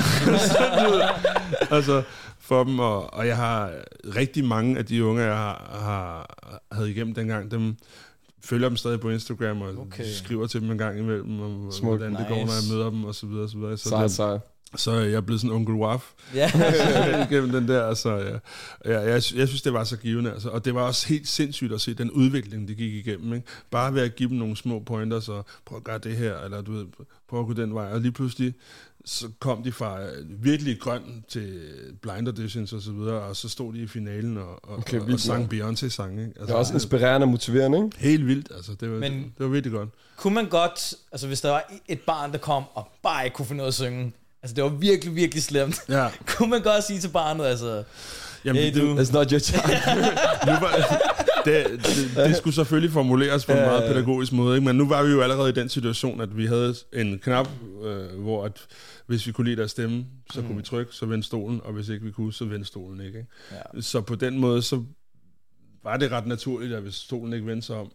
altså 1.77 2.03
for 2.39 2.65
dem, 2.65 2.79
og, 2.79 3.15
og 3.15 3.27
jeg 3.27 3.37
har 3.37 3.73
rigtig 4.17 4.45
mange 4.45 4.79
af 4.79 4.87
de 4.87 5.05
unge, 5.05 5.23
jeg 5.23 5.37
har, 5.37 5.79
har 5.83 6.35
havde 6.73 6.91
igennem 6.91 7.15
dengang, 7.15 7.51
dem 7.51 7.77
følger 8.45 8.69
dem 8.69 8.77
stadig 8.77 9.01
på 9.01 9.11
Instagram, 9.11 9.63
og 9.63 9.69
Okay. 9.79 10.05
skriver 10.13 10.47
til 10.47 10.61
dem 10.61 10.71
en 10.71 10.79
gang 10.79 10.99
imellem, 10.99 11.41
om 11.41 11.73
Smukt. 11.73 11.99
hvordan 11.99 12.15
det 12.17 12.27
går, 12.29 12.35
når 12.35 12.53
jeg 12.53 12.61
Nice. 12.61 12.73
møder 12.75 12.91
dem, 12.91 13.05
og 13.05 13.15
så 13.15 13.27
videre, 13.27 13.43
og 13.45 13.51
så 13.51 13.59
videre. 13.59 13.77
Så, 13.77 13.89
Sej, 13.89 14.03
det, 14.03 14.11
sej. 14.11 14.39
Så 14.77 14.91
er 14.91 15.01
jeg 15.01 15.27
blevet 15.27 15.41
sådan 15.41 15.57
onkel 15.57 15.75
Waf, 15.75 16.11
ja. 16.35 16.51
igennem 17.31 17.51
den 17.51 17.69
der. 17.69 17.85
Altså, 17.87 18.17
ja. 18.17 18.39
Ja, 18.93 19.01
jeg, 19.01 19.13
jeg 19.13 19.23
synes, 19.49 19.63
det 19.63 19.73
var 19.73 19.85
så 19.85 19.97
givende. 19.97 20.33
Altså. 20.33 20.49
Og 20.49 20.65
det 20.65 20.75
var 20.75 20.83
også 20.83 21.09
helt 21.09 21.29
sindssygt 21.29 21.73
at 21.73 21.81
se 21.81 21.95
den 21.95 22.11
udvikling, 22.11 22.69
de 22.69 22.75
gik 22.75 22.95
igennem. 23.07 23.33
Ikke? 23.35 23.47
Bare 23.71 23.95
ved 23.95 24.03
at 24.03 24.17
give 24.17 24.29
dem 24.29 24.39
nogle 24.39 24.57
små 24.57 24.79
pointers, 24.81 25.29
og 25.29 25.45
prøv 25.67 25.77
at 25.79 25.85
gøre 25.85 25.99
det 25.99 26.17
her, 26.17 26.39
eller 26.39 26.61
du 26.63 26.73
ved, 26.73 26.87
prøv 27.29 27.41
at 27.41 27.47
gå 27.47 27.53
den 27.53 27.75
vej. 27.75 27.93
Og 27.93 28.01
lige 28.01 28.13
pludselig, 28.13 28.55
så 29.05 29.29
kom 29.39 29.63
de 29.63 29.73
fra 29.73 30.03
øh, 30.03 30.45
virkelig 30.45 30.81
grøn 30.81 31.25
til 31.29 31.61
blind 32.03 32.27
auditions 32.29 32.73
og 32.73 32.83
så 32.83 32.93
videre, 32.93 33.21
og 33.23 33.37
så 33.37 33.49
stod 33.49 33.75
de 33.75 33.79
i 33.83 33.87
finalen 33.87 34.37
og, 34.39 34.49
og, 34.71 34.79
Okay, 34.79 35.01
og, 35.01 35.09
og 35.13 35.21
sang 35.21 35.53
Beyoncé-sang. 35.55 36.11
Ikke? 36.13 36.23
Altså, 36.23 36.45
Det 36.47 36.51
er 36.51 36.55
også 36.55 36.75
inspirerende 36.75 37.25
og 37.25 37.29
motiverende, 37.29 37.79
ikke? 37.85 37.99
Helt 37.99 38.27
vildt, 38.27 38.49
altså. 38.55 38.73
Det 38.81 38.91
var, 38.91 38.99
Men- 38.99 39.13
Men, 39.13 39.23
det, 39.23 39.33
det 39.39 39.47
var 39.47 39.53
virkelig 39.53 39.73
godt. 39.73 39.89
Kunne 40.17 40.35
man 40.35 40.49
godt, 40.49 40.95
altså 41.13 41.27
hvis 41.27 41.41
der 41.41 41.51
var 41.51 41.73
et 41.89 42.01
barn, 42.01 42.33
der 42.33 42.39
kom 42.39 42.65
og 42.75 42.89
bare 43.03 43.25
ikke 43.25 43.35
kunne 43.35 43.47
finde 43.47 43.57
noget 43.57 43.69
at 43.69 43.75
synge, 43.75 44.13
altså 44.43 44.55
det 44.55 44.65
var 44.65 44.71
virkelig, 44.71 45.15
virkelig 45.15 45.43
slemt. 45.43 45.81
Ja, 45.89 46.09
kunne 46.37 46.51
man 46.51 46.63
godt 46.63 46.85
sige 46.85 47.01
til 47.01 47.09
barnet, 47.09 47.45
altså, 47.45 47.85
jamen, 48.45 48.63
Hey, 48.63 48.75
det, 48.75 48.83
du. 48.83 49.03
It's 49.03 49.13
not 49.13 49.31
your 49.31 49.41
nu 50.47 50.53
var, 50.53 51.01
det, 51.45 51.67
det, 51.85 52.11
det 52.17 52.37
skulle 52.37 52.55
selvfølgelig 52.55 52.93
formuleres 52.93 53.47
på 53.47 53.53
en 53.53 53.59
meget 53.59 53.93
pædagogisk 53.93 54.33
måde, 54.33 54.57
ikke? 54.57 54.67
men 54.67 54.77
nu 54.77 54.89
var 54.89 55.03
vi 55.03 55.11
jo 55.11 55.21
allerede 55.21 55.49
i 55.49 55.53
den 55.53 55.69
situation, 55.69 56.21
at 56.21 56.37
vi 56.37 56.47
havde 56.47 56.75
en 56.93 57.19
knap, 57.19 57.49
øh, 57.85 58.21
hvor 58.21 58.45
at, 58.45 58.67
hvis 59.07 59.27
vi 59.27 59.33
kunne 59.33 59.45
lide 59.45 59.57
deres 59.57 59.71
stemme, 59.71 60.07
så 60.33 60.41
mm. 60.41 60.47
kunne 60.47 60.57
vi 60.57 60.63
trykke, 60.63 60.95
så 60.95 61.07
vendte 61.07 61.27
stolen, 61.27 61.61
og 61.65 61.73
hvis 61.73 61.89
ikke 61.89 62.05
vi 62.05 62.11
kunne, 62.11 62.33
så 62.33 62.45
vendte 62.45 62.69
stolen 62.69 63.01
ikke. 63.01 63.19
ikke? 63.19 63.31
ja. 63.75 63.81
Så 63.81 64.01
på 64.01 64.15
den 64.15 64.39
måde, 64.39 64.63
så 64.63 64.85
var 65.83 65.97
det 65.97 66.11
ret 66.11 66.27
naturligt, 66.27 66.73
at 66.73 66.83
hvis 66.83 66.95
stolen 66.95 67.33
ikke 67.33 67.47
vendte 67.47 67.67
sig 67.67 67.77
om, 67.77 67.93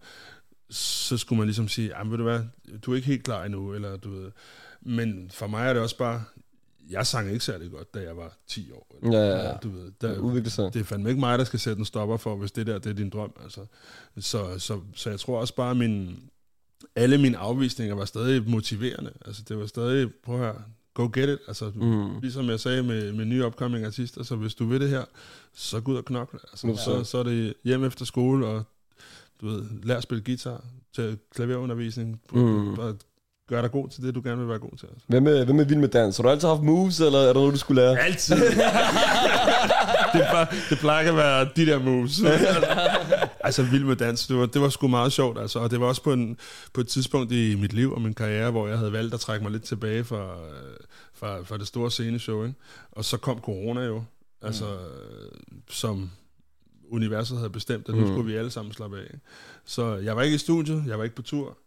så 0.69 1.17
skulle 1.17 1.37
man 1.37 1.47
ligesom 1.47 1.67
sige, 1.67 1.91
ved 2.05 2.17
du 2.17 2.23
hvad, 2.23 2.39
du 2.85 2.91
er 2.91 2.95
ikke 2.95 3.07
helt 3.07 3.23
klar 3.23 3.43
endnu, 3.43 3.73
eller 3.73 3.97
du 3.97 4.09
ved. 4.09 4.31
Men 4.81 5.31
for 5.33 5.47
mig 5.47 5.67
er 5.69 5.73
det 5.73 5.81
også 5.81 5.97
bare, 5.97 6.23
jeg 6.89 7.07
sang 7.07 7.31
ikke 7.31 7.45
særlig 7.45 7.71
godt, 7.71 7.93
da 7.93 7.99
jeg 7.99 8.17
var 8.17 8.37
10 8.47 8.71
år. 8.71 8.99
Eller, 9.03 9.19
Ja, 9.19 9.27
ja, 9.29 9.47
ja. 9.49 9.57
Du 9.63 9.69
ved, 9.69 9.91
der, 10.01 10.07
Det 10.09 10.17
udvikler 10.17 10.49
sig. 10.49 10.73
det 10.73 10.79
er 10.79 10.83
fandme 10.83 11.09
ikke 11.09 11.19
mig, 11.19 11.39
der 11.39 11.45
skal 11.45 11.59
sætte 11.59 11.79
en 11.79 11.85
stopper 11.85 12.17
for, 12.17 12.35
hvis 12.35 12.51
det 12.51 12.67
der 12.67 12.79
det 12.79 12.89
er 12.89 12.93
din 12.93 13.09
drøm. 13.09 13.33
Altså. 13.43 13.65
Så, 14.19 14.59
så, 14.59 14.81
så 14.95 15.09
jeg 15.09 15.19
tror 15.19 15.39
også 15.39 15.55
bare, 15.55 15.75
min, 15.75 16.19
alle 16.95 17.17
mine 17.17 17.37
afvisninger 17.37 17.95
var 17.95 18.05
stadig 18.05 18.49
motiverende. 18.49 19.11
Altså, 19.25 19.43
det 19.47 19.57
var 19.57 19.65
stadig, 19.65 20.09
prøv 20.23 20.37
her, 20.39 20.53
go 20.93 21.09
get 21.13 21.29
it. 21.29 21.39
Altså, 21.47 21.71
Mm. 21.75 22.19
Ligesom 22.21 22.49
jeg 22.49 22.59
sagde 22.59 22.83
med, 22.83 23.13
med 23.13 23.25
nye 23.25 23.45
upcoming 23.45 23.85
artister, 23.85 24.23
så 24.23 24.35
hvis 24.35 24.55
du 24.55 24.65
vil 24.65 24.81
det 24.81 24.89
her, 24.89 25.03
så 25.53 25.81
gå 25.81 25.91
ud 25.91 25.97
og 25.97 26.05
knokle. 26.05 26.39
Altså, 26.51 26.67
Nu 26.67 26.75
så, 26.77 27.03
så 27.03 27.17
er 27.17 27.23
det 27.23 27.53
hjem 27.63 27.83
efter 27.83 28.05
skole, 28.05 28.47
og 28.47 28.63
du 29.41 29.47
ved, 29.47 29.63
lær 29.83 29.97
at 29.97 30.03
spille 30.03 30.23
guitar, 30.23 30.63
til 30.95 31.17
klaverundervisning. 31.35 32.21
Mm. 32.33 32.75
Bare 32.75 32.95
gør 33.49 33.61
dig 33.61 33.71
god 33.71 33.89
til 33.89 34.03
det, 34.03 34.15
du 34.15 34.21
gerne 34.23 34.37
vil 34.37 34.47
være 34.49 34.59
god 34.59 34.77
til. 34.77 34.85
Altså. 34.87 35.05
Hvad 35.07 35.21
med, 35.21 35.45
hvad 35.45 35.53
med 35.53 35.65
vild 35.65 35.79
med 35.79 35.87
dans? 35.87 36.17
Har 36.17 36.23
du 36.23 36.29
altid 36.29 36.47
haft 36.47 36.61
moves, 36.63 36.99
eller 36.99 37.19
er 37.19 37.25
der 37.25 37.33
noget, 37.33 37.53
du 37.53 37.57
skulle 37.59 37.81
lære? 37.81 37.99
Altid. 37.99 38.35
det, 40.13 40.21
bare, 40.31 40.47
det 40.69 40.77
plejer 40.79 41.09
at 41.09 41.15
være 41.17 41.49
de 41.55 41.65
der 41.65 41.79
moves. 41.79 42.21
Altså, 43.45 43.63
vild 43.63 43.83
med 43.83 43.95
dans, 43.95 44.27
det 44.27 44.37
var, 44.37 44.45
det 44.45 44.61
var 44.61 44.69
sgu 44.69 44.87
meget 44.87 45.11
sjovt, 45.13 45.39
altså. 45.39 45.59
Og 45.59 45.71
det 45.71 45.79
var 45.79 45.85
også 45.87 46.03
på, 46.03 46.13
en, 46.13 46.37
på 46.73 46.81
et 46.81 46.87
tidspunkt 46.87 47.31
i 47.31 47.55
mit 47.55 47.73
liv 47.73 47.93
og 47.93 48.01
min 48.01 48.13
karriere, 48.13 48.51
hvor 48.51 48.67
jeg 48.67 48.77
havde 48.77 48.91
valgt 48.93 49.13
at 49.13 49.19
trække 49.19 49.43
mig 49.43 49.51
lidt 49.51 49.63
tilbage 49.63 50.03
fra, 50.03 50.23
øh, 50.23 50.77
fra, 51.13 51.41
fra 51.43 51.57
det 51.57 51.67
store 51.67 51.91
sceneshow, 51.91 52.43
ikke? 52.43 52.55
Og 52.91 53.05
så 53.05 53.17
kom 53.17 53.39
corona 53.39 53.81
jo, 53.81 54.03
altså, 54.41 54.65
mm. 54.65 55.61
som 55.69 56.11
universet 56.89 57.37
havde 57.37 57.49
bestemt, 57.49 57.89
at 57.89 57.95
nu 57.95 58.01
Mm. 58.01 58.07
skulle 58.07 58.31
vi 58.31 58.37
alle 58.37 58.51
sammen 58.51 58.73
slappe 58.73 58.97
af. 58.99 59.15
Så 59.65 59.95
jeg 59.95 60.15
var 60.15 60.21
ikke 60.21 60.35
i 60.35 60.37
studiet, 60.37 60.83
jeg 60.87 60.97
var 60.97 61.03
ikke 61.03 61.15
på 61.15 61.21
tur. 61.21 61.57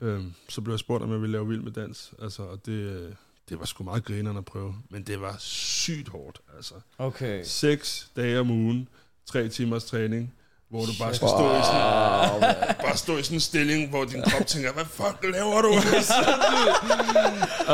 Øhm, 0.00 0.32
så 0.48 0.60
blev 0.60 0.72
jeg 0.74 0.78
spurgt, 0.78 1.02
om 1.04 1.12
jeg 1.12 1.20
ville 1.20 1.32
lave 1.32 1.48
vild 1.48 1.60
med 1.62 1.72
dans. 1.72 2.12
Altså, 2.22 2.42
og 2.42 2.66
det, 2.66 2.72
øh, 2.72 3.12
det 3.48 3.58
var 3.60 3.64
sgu 3.66 3.84
meget 3.84 4.04
grinerne 4.04 4.38
at 4.38 4.44
prøve. 4.44 4.74
Men 4.90 5.02
det 5.02 5.20
var 5.20 5.36
sygt 5.38 6.08
hårdt, 6.08 6.40
altså. 6.56 6.74
Okay. 6.98 7.40
Seks 7.44 8.08
dage 8.16 8.40
om 8.40 8.50
ugen, 8.50 8.88
tre 9.26 9.48
timers 9.48 9.84
træning, 9.84 10.34
hvor 10.68 10.80
du 10.80 10.92
bare 11.00 11.14
skal 11.14 11.28
stå 11.28 11.50
i 11.58 11.62
sådan, 11.64 12.54
bare 12.80 12.96
stå 12.96 13.16
i 13.16 13.22
sådan 13.22 13.36
en 13.36 13.40
stilling, 13.40 13.90
hvor 13.90 14.04
din 14.04 14.22
krop 14.22 14.46
tænker, 14.46 14.72
hvad 14.72 14.84
fuck 14.84 15.24
laver 15.34 15.62
du? 15.62 15.72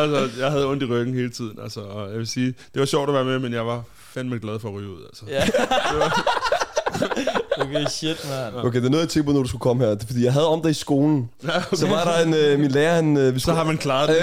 altså, 0.00 0.40
jeg 0.40 0.50
havde 0.50 0.66
ondt 0.66 0.82
i 0.82 0.86
ryggen 0.86 1.14
hele 1.14 1.30
tiden, 1.30 1.58
altså, 1.62 1.80
og 1.80 2.10
jeg 2.10 2.18
vil 2.18 2.26
sige, 2.26 2.46
det 2.46 2.80
var 2.80 2.86
sjovt 2.86 3.08
at 3.08 3.14
være 3.14 3.24
med, 3.24 3.38
men 3.38 3.52
jeg 3.52 3.66
var 3.66 3.82
fandme 3.94 4.38
glad 4.38 4.58
for 4.58 4.68
at 4.68 4.74
ryge 4.74 4.88
ud, 4.90 5.04
altså. 5.04 5.24
Ja. 5.28 5.46
Okay, 7.60 7.84
shit, 7.90 8.26
man. 8.30 8.64
Okay, 8.66 8.78
det 8.78 8.86
er 8.86 8.90
noget, 8.90 9.02
jeg 9.04 9.08
tænkte 9.08 9.26
på, 9.26 9.32
når 9.32 9.42
du 9.42 9.48
skulle 9.48 9.60
komme 9.60 9.84
her. 9.84 9.90
Det 9.90 10.02
er, 10.02 10.06
fordi 10.06 10.24
jeg 10.24 10.32
havde 10.32 10.46
om 10.46 10.62
dig 10.62 10.70
i 10.70 10.74
skolen. 10.74 11.30
Så 11.72 11.86
var 11.86 12.04
der 12.04 12.24
en, 12.26 12.34
øh, 12.34 12.58
min 12.58 12.70
lærer, 12.70 12.94
han... 12.94 13.16
Øh, 13.16 13.34
vi 13.34 13.40
Så 13.40 13.42
skulle, 13.42 13.56
har 13.56 13.64
man 13.64 13.78
klaret 13.78 14.08
det. 14.08 14.16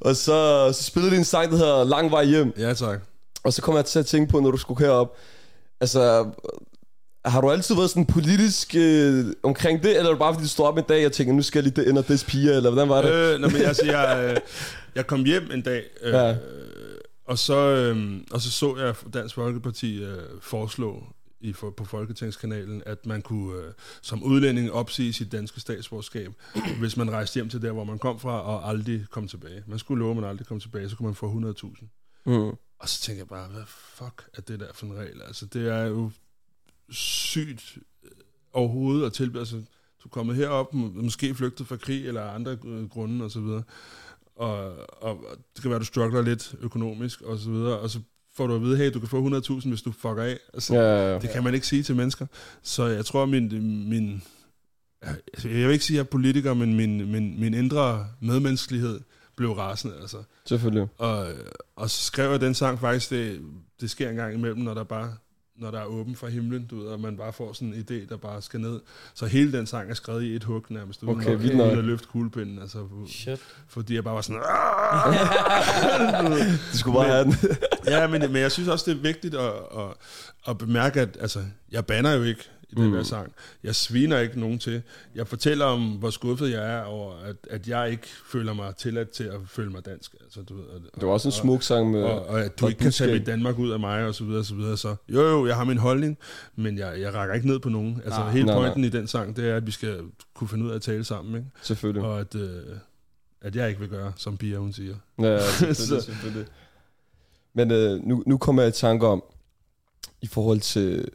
og 0.00 0.16
så, 0.16 0.68
så 0.72 0.82
spillede 0.82 1.12
de 1.12 1.18
en 1.18 1.24
sang, 1.24 1.50
der 1.50 1.56
hedder 1.56 1.84
Lang 1.84 2.10
vej 2.10 2.24
hjem. 2.24 2.52
Ja, 2.58 2.74
tak. 2.74 2.98
Og 3.44 3.52
så 3.52 3.62
kom 3.62 3.76
jeg 3.76 3.84
til 3.84 3.98
at 3.98 4.06
tænke 4.06 4.32
på, 4.32 4.40
når 4.40 4.50
du 4.50 4.56
skulle 4.56 4.86
herop. 4.86 5.16
Altså, 5.80 6.26
har 7.24 7.40
du 7.40 7.50
altid 7.50 7.74
været 7.74 7.90
sådan 7.90 8.06
politisk 8.06 8.74
øh, 8.78 9.24
omkring 9.42 9.82
det, 9.82 9.90
eller 9.96 10.04
er 10.04 10.08
det 10.10 10.18
bare 10.18 10.34
fordi 10.34 10.44
du 10.44 10.48
stod 10.50 10.66
op 10.66 10.78
en 10.78 10.84
dag 10.88 11.06
og 11.06 11.12
tænkte, 11.12 11.36
nu 11.36 11.42
skal 11.42 11.58
jeg 11.58 11.64
lige 11.72 11.82
det 11.82 11.88
ind 11.88 11.98
og 11.98 12.08
des 12.08 12.24
piger, 12.24 12.56
eller 12.56 12.70
hvordan 12.70 12.88
var 12.88 13.02
det? 13.02 13.12
Øh, 13.12 13.40
nå, 13.40 13.48
men 13.48 13.62
altså, 13.62 13.82
jeg, 13.86 14.24
øh, 14.30 14.36
jeg 14.94 15.06
kom 15.06 15.24
hjem 15.24 15.50
en 15.54 15.62
dag, 15.62 15.82
øh, 16.02 16.14
Ja. 16.14 16.34
Og, 17.26 17.38
så, 17.38 17.56
øh, 17.56 18.20
og 18.30 18.40
så 18.40 18.50
så 18.50 18.76
jeg 18.76 18.94
Dansk 19.14 19.34
Folkeparti 19.34 20.04
øh, 20.04 20.22
foreslå 20.40 21.06
i, 21.40 21.52
for, 21.52 21.70
på 21.70 21.84
Folketingskanalen, 21.84 22.82
at 22.86 23.06
man 23.06 23.22
kunne 23.22 23.56
øh, 23.62 23.72
som 24.02 24.22
udlænding 24.22 24.72
opsige 24.72 25.12
sit 25.12 25.32
danske 25.32 25.60
statsborgerskab, 25.60 26.32
hvis 26.80 26.96
man 26.96 27.10
rejste 27.10 27.34
hjem 27.34 27.48
til 27.48 27.62
der, 27.62 27.72
hvor 27.72 27.84
man 27.84 27.98
kom 27.98 28.20
fra, 28.20 28.40
og 28.40 28.68
aldrig 28.68 29.06
kom 29.10 29.28
tilbage. 29.28 29.64
Man 29.66 29.78
skulle 29.78 29.98
love, 29.98 30.10
at 30.10 30.16
man 30.16 30.30
aldrig 30.30 30.46
kom 30.46 30.60
tilbage, 30.60 30.90
så 30.90 30.96
kunne 30.96 31.06
man 31.06 31.14
få 31.14 31.54
100.000. 31.64 31.86
Mm. 32.26 32.32
Og 32.78 32.88
så 32.88 33.00
tænker 33.02 33.20
jeg 33.20 33.28
bare, 33.28 33.48
hvad 33.48 33.62
fuck 33.66 34.28
er 34.34 34.40
det 34.40 34.60
der 34.60 34.72
for 34.74 34.86
en 34.86 34.94
regel? 34.94 35.22
Altså, 35.22 35.46
det 35.46 35.68
er 35.68 35.82
jo 35.82 36.10
sygt 36.90 37.78
øh, 38.04 38.10
overhovedet 38.52 39.06
at 39.06 39.12
tilbyde. 39.12 39.40
Altså, 39.40 39.56
du 40.02 40.08
er 40.08 40.10
kommet 40.10 40.36
herop, 40.36 40.74
må- 40.74 40.90
måske 40.94 41.34
flygtet 41.34 41.66
fra 41.66 41.76
krig 41.76 42.06
eller 42.06 42.30
andre 42.30 42.58
øh, 42.64 42.88
grunde 42.88 43.24
og 43.24 43.30
så 43.30 43.40
videre. 43.40 43.62
Og, 44.36 44.72
og, 45.02 45.18
det 45.54 45.62
kan 45.62 45.70
være, 45.70 45.80
du 45.80 45.84
struggler 45.84 46.22
lidt 46.22 46.54
økonomisk 46.60 47.22
og 47.22 47.38
så 47.38 47.50
videre, 47.50 47.78
og 47.78 47.90
så 47.90 48.00
får 48.34 48.46
du 48.46 48.54
at 48.54 48.62
vide, 48.62 48.76
hey, 48.76 48.90
du 48.94 49.00
kan 49.00 49.08
få 49.08 49.28
100.000, 49.28 49.68
hvis 49.68 49.82
du 49.82 49.92
fucker 49.92 50.22
af. 50.22 50.38
Altså, 50.54 50.74
Ja, 50.74 50.80
ja, 50.80 51.12
ja. 51.12 51.18
det 51.18 51.30
kan 51.30 51.44
man 51.44 51.54
ikke 51.54 51.66
sige 51.66 51.82
til 51.82 51.96
mennesker. 51.96 52.26
Så 52.62 52.86
jeg 52.86 53.04
tror, 53.04 53.26
min, 53.26 53.88
min 53.88 54.22
altså, 55.02 55.48
jeg 55.48 55.66
vil 55.66 55.72
ikke 55.72 55.84
sige, 55.84 55.94
at 55.94 55.98
jeg 55.98 56.04
er 56.06 56.10
politiker, 56.10 56.54
men 56.54 56.74
min, 56.74 57.10
min, 57.12 57.40
min 57.40 57.54
indre 57.54 58.06
medmenneskelighed 58.20 59.00
blev 59.36 59.52
rasende. 59.52 59.94
Altså. 60.00 60.22
Selvfølgelig. 60.46 60.88
Og, 60.98 61.26
og 61.76 61.90
så 61.90 62.04
skrev 62.04 62.30
jeg 62.30 62.40
den 62.40 62.54
sang 62.54 62.80
faktisk, 62.80 63.10
det, 63.10 63.40
det 63.80 63.90
sker 63.90 64.10
en 64.10 64.16
gang 64.16 64.34
imellem, 64.34 64.60
når 64.60 64.74
der 64.74 64.84
bare 64.84 65.14
når 65.58 65.70
der 65.70 65.80
er 65.80 65.84
åben 65.84 66.16
for 66.16 66.26
himlen, 66.26 66.66
du 66.66 66.78
ved, 66.80 66.86
og 66.86 67.00
man 67.00 67.16
bare 67.16 67.32
får 67.32 67.52
sådan 67.52 67.74
en 67.74 67.86
idé, 67.90 68.08
der 68.08 68.16
bare 68.16 68.42
skal 68.42 68.60
ned. 68.60 68.80
Så 69.14 69.26
hele 69.26 69.52
den 69.52 69.66
sang 69.66 69.90
er 69.90 69.94
skrevet 69.94 70.22
i 70.22 70.34
et 70.36 70.44
hug 70.44 70.64
nærmest, 70.68 71.02
uden, 71.02 71.16
Okay, 71.16 71.30
nok. 71.32 71.40
uden 71.40 71.60
at 71.60 71.84
løfte 71.84 72.08
kuglepinden. 72.08 72.58
Altså, 72.58 72.78
Shit. 73.08 73.40
fordi 73.68 73.94
jeg 73.94 74.04
bare 74.04 74.14
var 74.14 74.20
sådan... 74.20 74.40
Du 76.72 76.78
skulle 76.78 76.98
bare 76.98 77.08
have 77.08 77.24
den. 77.24 77.34
ja, 77.86 78.06
men, 78.06 78.20
men 78.20 78.36
jeg 78.42 78.52
synes 78.52 78.68
også, 78.68 78.90
det 78.90 78.96
er 78.98 79.02
vigtigt 79.02 79.34
at, 79.34 79.52
at, 79.78 79.94
at 80.48 80.58
bemærke, 80.58 81.00
at 81.00 81.16
altså, 81.20 81.40
jeg 81.72 81.86
banner 81.86 82.12
jo 82.12 82.22
ikke 82.22 82.42
i 82.70 82.74
den 82.74 82.86
Mm. 82.86 82.92
der 82.92 83.02
sang. 83.02 83.32
Jeg 83.62 83.74
sviner 83.74 84.18
ikke 84.18 84.40
nogen 84.40 84.58
til. 84.58 84.82
Jeg 85.14 85.26
fortæller 85.26 85.64
om, 85.64 85.90
hvor 85.92 86.10
skuffet 86.10 86.50
jeg 86.50 86.72
er 86.74 86.82
over, 86.82 87.14
at, 87.24 87.36
at 87.50 87.68
jeg 87.68 87.90
ikke 87.90 88.06
føler 88.32 88.52
mig 88.52 88.76
tilladt 88.76 89.10
til 89.10 89.24
at 89.24 89.40
føle 89.46 89.70
mig 89.70 89.84
dansk. 89.86 90.14
Altså, 90.24 90.42
du 90.42 90.54
ved, 90.56 90.64
og, 90.64 90.80
Det 90.94 91.02
var 91.06 91.12
også 91.12 91.28
en 91.28 91.32
smuk 91.32 91.62
sang 91.62 91.90
med... 91.90 92.02
og, 92.02 92.26
og 92.26 92.40
at 92.44 92.60
du 92.60 92.66
ikke 92.68 92.78
kan 92.78 92.92
tage 92.92 93.12
mit 93.12 93.26
Danmark 93.26 93.58
ud 93.58 93.70
af 93.70 93.80
mig, 93.80 94.04
og 94.06 94.14
så 94.14 94.24
videre, 94.24 94.40
og 94.40 94.44
så 94.46 94.54
videre. 94.54 94.76
Så 94.76 94.96
jo, 95.08 95.20
jo, 95.20 95.46
jeg 95.46 95.56
har 95.56 95.64
min 95.64 95.78
holdning, 95.78 96.18
men 96.56 96.78
jeg, 96.78 97.00
jeg 97.00 97.14
rækker 97.14 97.34
ikke 97.34 97.46
ned 97.46 97.58
på 97.58 97.68
nogen. 97.68 98.00
Altså, 98.04 98.20
Nej. 98.20 98.30
hele 98.30 98.46
Nej, 98.46 98.54
pointen 98.54 98.84
i 98.84 98.88
den 98.88 99.06
sang, 99.06 99.36
det 99.36 99.48
er, 99.48 99.56
at 99.56 99.66
vi 99.66 99.70
skal 99.70 100.00
kunne 100.34 100.48
finde 100.48 100.64
ud 100.64 100.70
af 100.70 100.74
at 100.74 100.82
tale 100.82 101.04
sammen, 101.04 101.34
ikke? 101.36 101.46
Selvfølgelig. 101.62 102.02
Og 102.08 102.20
at, 102.20 102.34
øh, 102.34 102.62
at 103.40 103.56
jeg 103.56 103.68
ikke 103.68 103.80
vil 103.80 103.88
gøre, 103.88 104.12
som 104.16 104.36
Pia, 104.36 104.56
hun 104.56 104.72
siger. 104.72 104.94
Ja, 105.18 105.24
ja, 105.26 105.40
selvfølgelig, 105.50 105.76
Så- 105.76 106.00
selvfølgelig. 106.00 106.46
Men 107.54 107.70
øh, 107.70 108.06
nu, 108.06 108.22
nu 108.26 108.38
kommer 108.38 108.62
jeg 108.62 108.68
i 108.68 108.72
tanke 108.72 109.06
om, 109.06 109.22
i 110.22 110.26
forhold 110.26 110.60
til, 110.60 111.08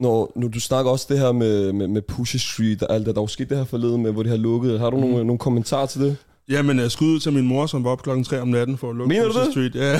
når, 0.00 0.32
når 0.36 0.48
du 0.48 0.60
snakker 0.60 0.90
også 0.90 1.06
det 1.08 1.18
her 1.18 1.32
med, 1.32 1.72
med, 1.72 1.88
med 1.88 2.02
Pusha 2.02 2.38
Street 2.38 2.82
og 2.82 2.94
alt 2.94 3.06
det, 3.06 3.14
der 3.14 3.20
er 3.20 3.24
jo 3.24 3.28
sket 3.28 3.48
det 3.48 3.56
her 3.58 3.64
forleden 3.64 4.02
med, 4.02 4.12
hvor 4.12 4.22
de 4.22 4.28
har 4.28 4.36
lukket. 4.36 4.78
Har 4.80 4.90
du 4.90 4.96
nogle, 5.00 5.24
nogle 5.24 5.38
kommentarer 5.38 5.86
til 5.86 6.00
det? 6.00 6.16
Jamen, 6.48 6.80
uh, 6.80 6.88
skud 6.90 7.06
ud 7.08 7.20
til 7.20 7.32
min 7.32 7.46
mor, 7.46 7.66
som 7.66 7.84
var 7.84 7.90
op 7.90 8.02
klokken 8.02 8.24
3 8.24 8.40
om 8.40 8.48
natten 8.48 8.78
for 8.78 8.90
at 8.90 8.96
lukke 8.96 9.08
Mener 9.08 9.24
du 9.24 9.32
Pusher 9.32 9.44
det? 9.44 9.52
Street. 9.52 9.74
Ja. 9.74 9.92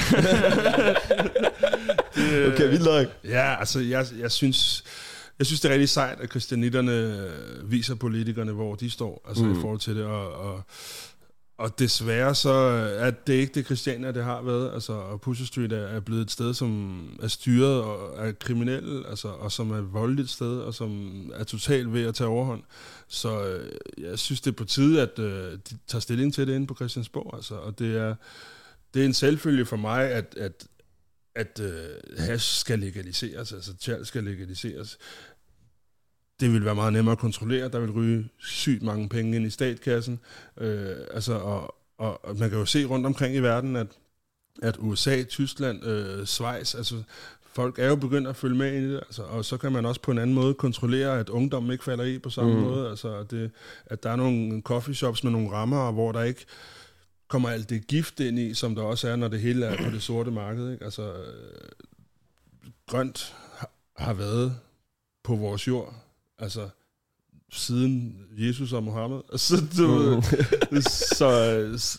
det, 2.16 2.52
Okay, 2.52 2.68
vildt 2.70 2.84
nok. 2.84 3.06
Ja, 3.24 3.58
altså, 3.58 3.80
jeg, 3.80 4.06
jeg 4.20 4.32
synes... 4.32 4.84
Jeg 5.38 5.46
synes, 5.46 5.60
det 5.60 5.68
er 5.68 5.72
rigtig 5.72 5.88
sejt, 5.88 6.20
at 6.20 6.30
christianitterne 6.30 6.92
øh, 6.92 7.70
viser 7.70 7.94
politikerne, 7.94 8.52
hvor 8.52 8.74
de 8.74 8.90
står, 8.90 9.24
altså 9.28 9.44
Mm. 9.44 9.50
mm. 9.50 9.58
i 9.58 9.60
forhold 9.60 9.78
til 9.78 9.96
det, 9.96 10.04
og, 10.04 10.32
og, 10.32 10.62
og 11.58 11.78
desværre 11.78 12.34
så 12.34 12.54
øh, 12.54 13.06
er 13.06 13.10
det 13.10 13.32
ikke 13.32 13.54
det 13.54 13.64
Christiania, 13.64 14.12
det 14.12 14.24
har 14.24 14.42
været, 14.42 14.74
altså, 14.74 14.92
og 14.92 15.20
Pusher 15.20 15.46
Street 15.46 15.72
er, 15.72 15.86
er 15.86 16.00
blevet 16.00 16.22
et 16.22 16.30
sted, 16.30 16.54
som 16.54 17.18
er 17.22 17.28
styret 17.28 17.82
og 17.82 18.26
er 18.26 18.32
kriminel, 18.32 19.04
altså, 19.08 19.28
og 19.28 19.52
som 19.52 19.70
er 19.70 19.78
et 19.78 19.92
voldeligt 19.92 20.30
sted, 20.30 20.58
og 20.58 20.74
som 20.74 21.22
er 21.34 21.44
totalt 21.44 21.92
ved 21.92 22.06
at 22.06 22.14
tage 22.14 22.28
overhånd. 22.28 22.62
Så 23.08 23.46
øh, 23.46 23.72
jeg 23.98 24.18
synes, 24.18 24.40
det 24.40 24.50
er 24.50 24.56
på 24.56 24.64
tide, 24.64 25.02
at 25.02 25.18
øh, 25.18 25.52
de 25.52 25.78
tager 25.86 26.00
stilling 26.00 26.34
til 26.34 26.46
det 26.46 26.54
inde 26.54 26.66
på 26.66 26.74
Christiansborg, 26.74 27.34
altså, 27.34 27.54
og 27.54 27.78
det 27.78 27.96
er, 27.96 28.14
det 28.94 29.02
er 29.02 29.06
en 29.06 29.14
selvfølge 29.14 29.66
for 29.66 29.76
mig, 29.76 30.10
at, 30.10 30.34
at 30.36 30.66
at 31.36 31.60
øh, 31.60 32.18
hash 32.18 32.60
skal 32.60 32.78
legaliseres, 32.78 33.52
altså 33.52 33.76
tjal 33.76 34.06
skal 34.06 34.24
legaliseres. 34.24 34.98
Det 36.40 36.52
vil 36.52 36.64
være 36.64 36.74
meget 36.74 36.92
nemmere 36.92 37.12
at 37.12 37.18
kontrollere. 37.18 37.68
Der 37.68 37.78
vil 37.80 37.90
ryge 37.90 38.28
sygt 38.38 38.82
mange 38.82 39.08
penge 39.08 39.36
ind 39.36 39.46
i 39.46 39.50
statskassen. 39.50 40.20
Øh, 40.56 40.96
altså, 41.10 41.34
og, 41.34 41.74
og, 41.98 42.24
og 42.24 42.36
man 42.36 42.50
kan 42.50 42.58
jo 42.58 42.64
se 42.64 42.84
rundt 42.84 43.06
omkring 43.06 43.34
i 43.36 43.38
verden, 43.38 43.76
at, 43.76 43.86
at 44.62 44.76
USA, 44.78 45.22
Tyskland, 45.22 45.84
øh, 45.84 46.26
Schweiz, 46.26 46.74
altså 46.74 47.02
folk 47.54 47.78
er 47.78 47.86
jo 47.88 47.96
begyndt 47.96 48.28
at 48.28 48.36
følge 48.36 48.56
med 48.56 48.72
i 48.72 48.92
det, 48.92 48.96
altså, 48.96 49.22
og 49.22 49.44
så 49.44 49.56
kan 49.56 49.72
man 49.72 49.86
også 49.86 50.00
på 50.00 50.10
en 50.10 50.18
anden 50.18 50.34
måde 50.34 50.54
kontrollere, 50.54 51.18
at 51.20 51.28
ungdommen 51.28 51.72
ikke 51.72 51.84
falder 51.84 52.04
i 52.04 52.18
på 52.18 52.30
samme 52.30 52.54
Mm. 52.54 52.60
måde. 52.60 52.90
Altså, 52.90 53.14
at, 53.16 53.30
det, 53.30 53.50
at 53.86 54.02
der 54.02 54.10
er 54.10 54.16
nogle 54.16 54.62
coffeeshops 54.62 55.24
med 55.24 55.32
nogle 55.32 55.50
rammer, 55.50 55.92
hvor 55.92 56.12
der 56.12 56.22
ikke 56.22 56.44
kommer 57.28 57.48
alt 57.48 57.70
det 57.70 57.86
gift 57.86 58.20
ind 58.20 58.38
i, 58.38 58.54
som 58.54 58.74
der 58.74 58.82
også 58.82 59.08
er, 59.08 59.16
når 59.16 59.28
det 59.28 59.40
hele 59.40 59.66
er 59.66 59.76
på 59.84 59.90
det 59.90 60.02
sorte 60.02 60.30
marked. 60.30 60.72
Ikke? 60.72 60.84
Altså, 60.84 61.02
øh, 61.02 61.80
grønt 62.88 63.34
har 63.96 64.14
været 64.14 64.56
på 65.24 65.36
vores 65.36 65.68
jord, 65.68 65.94
altså 66.38 66.68
siden 67.52 68.16
Jesus 68.32 68.72
og 68.72 68.82
Mohammed. 68.82 69.20
Altså, 69.32 69.56
du, 69.78 70.16
Mm. 70.70 70.80
så, 70.82 71.90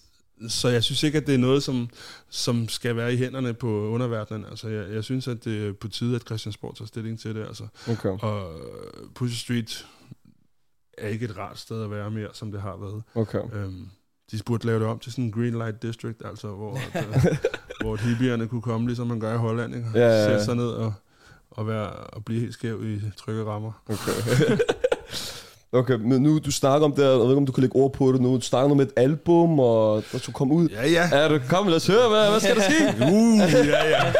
så 0.47 0.69
jeg 0.69 0.83
synes 0.83 1.03
ikke, 1.03 1.17
at 1.17 1.27
det 1.27 1.35
er 1.35 1.39
noget, 1.39 1.63
som, 1.63 1.89
som 2.29 2.69
skal 2.69 2.95
være 2.95 3.13
i 3.13 3.17
hænderne 3.17 3.53
på 3.53 3.67
underverdenen. 3.89 4.45
Altså, 4.45 4.67
jeg, 4.69 4.93
jeg 4.93 5.03
synes, 5.03 5.27
at 5.27 5.43
det 5.45 5.67
er 5.67 5.73
på 5.73 5.87
tide, 5.87 6.15
at 6.15 6.21
Christiansborg 6.21 6.75
tager 6.75 6.87
stilling 6.87 7.19
til 7.19 7.35
det. 7.35 7.45
Altså. 7.47 7.67
Okay. 7.89 8.09
Og 8.09 8.61
Pusher 9.15 9.37
Street 9.37 9.85
er 10.97 11.07
ikke 11.07 11.25
et 11.25 11.37
rart 11.37 11.59
sted 11.59 11.83
at 11.83 11.91
være 11.91 12.11
mere, 12.11 12.29
som 12.33 12.51
det 12.51 12.61
har 12.61 12.77
været. 12.77 13.03
Okay. 13.15 13.41
Øhm, 13.53 13.87
de 14.31 14.39
burde 14.45 14.65
lave 14.67 14.79
det 14.79 14.87
om 14.87 14.99
til 14.99 15.11
sådan 15.11 15.23
en 15.23 15.31
green 15.31 15.53
light 15.53 15.81
district, 15.81 16.21
altså 16.25 16.47
hvor, 16.47 16.79
at, 16.93 17.05
øh, 17.31 17.37
hvor 17.81 17.95
hippierne 17.95 18.47
kunne 18.47 18.61
komme, 18.61 18.87
ligesom 18.87 19.07
man 19.07 19.19
gør 19.19 19.33
i 19.33 19.37
Holland, 19.37 19.75
ikke? 19.75 19.87
Ja, 19.93 19.99
ja, 19.99 20.07
ja. 20.07 20.25
sætte 20.29 20.45
sig 20.45 20.55
ned 20.55 20.67
og, 20.67 20.93
og, 21.57 21.67
være, 21.67 21.89
og 21.89 22.25
blive 22.25 22.39
helt 22.39 22.53
skæv 22.53 22.83
i 22.83 23.01
trygge 23.17 23.45
rammer. 23.45 23.71
Okay. 23.89 24.57
okay, 25.79 25.93
men 25.93 26.21
nu 26.21 26.39
du 26.39 26.51
snakker 26.51 26.85
om 26.85 26.93
det, 26.93 27.03
jeg 27.03 27.11
ved 27.11 27.23
ikke, 27.23 27.37
om 27.37 27.45
du 27.45 27.51
kan 27.51 27.61
lægge 27.61 27.75
ord 27.75 27.93
på 27.93 28.11
det 28.11 28.21
nu. 28.21 28.35
Du 28.35 28.41
snakker 28.41 28.75
med 28.75 28.85
et 28.85 28.93
album, 28.95 29.59
og 29.59 30.03
der 30.11 30.17
skulle 30.17 30.33
komme 30.33 30.53
ud. 30.53 30.69
Ja, 30.69 30.87
ja. 30.87 31.09
Ja, 31.11 31.27
du, 31.27 31.39
kom, 31.49 31.67
lad 31.67 31.75
os 31.75 31.87
høre, 31.87 32.09
hvad, 32.09 32.29
hvad 32.29 32.39
skal 32.39 32.55
der 32.55 32.61
ske? 32.61 33.05
Uh, 33.13 33.39
ja, 33.67 33.89
ja. 33.89 34.13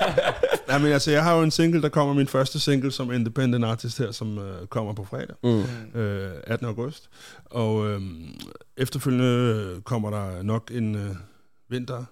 ja 0.69 0.77
men 0.77 0.91
altså, 0.91 1.11
jeg 1.11 1.23
har 1.23 1.35
jo 1.35 1.43
en 1.43 1.51
single, 1.51 1.81
der 1.81 1.89
kommer 1.89 2.13
min 2.13 2.27
første 2.27 2.59
single 2.59 2.91
som 2.91 3.11
independent 3.11 3.65
artist 3.65 3.97
her, 3.97 4.11
som 4.11 4.37
øh, 4.39 4.67
kommer 4.67 4.93
på 4.93 5.03
fredag. 5.03 5.35
Mm. 5.43 5.99
øh, 5.99 6.31
18. 6.43 6.67
august. 6.67 7.09
Og 7.45 7.87
øh, 7.87 8.01
efterfølgende 8.77 9.81
kommer 9.83 10.09
der 10.09 10.43
nok 10.43 10.71
en 10.73 10.95
øh, 10.95 11.15
vinter 11.69 12.05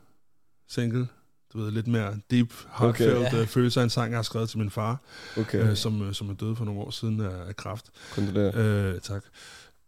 single 0.70 1.08
du 1.56 1.62
ved, 1.62 1.72
lidt 1.72 1.88
mere 1.88 2.14
deep, 2.32 2.54
heartfelt 2.80 3.18
okay. 3.18 3.46
følelser 3.46 3.82
af 3.82 3.84
en 3.84 3.90
sang, 3.90 4.12
jeg 4.12 4.18
har 4.18 4.24
skrevet 4.24 4.50
til 4.50 4.60
min 4.60 4.70
far, 4.70 5.00
Okay, 5.38 5.70
øh, 5.70 5.76
som, 5.76 6.02
øh, 6.02 6.14
som 6.14 6.30
er 6.30 6.34
død 6.34 6.56
for 6.56 6.66
nogle 6.66 6.82
år 6.82 6.92
siden 6.92 7.22
af, 7.22 7.48
af 7.48 7.56
kræft. 7.56 7.86
kondolerer. 8.12 8.52
Øh, 8.94 9.00
tak. 9.02 9.24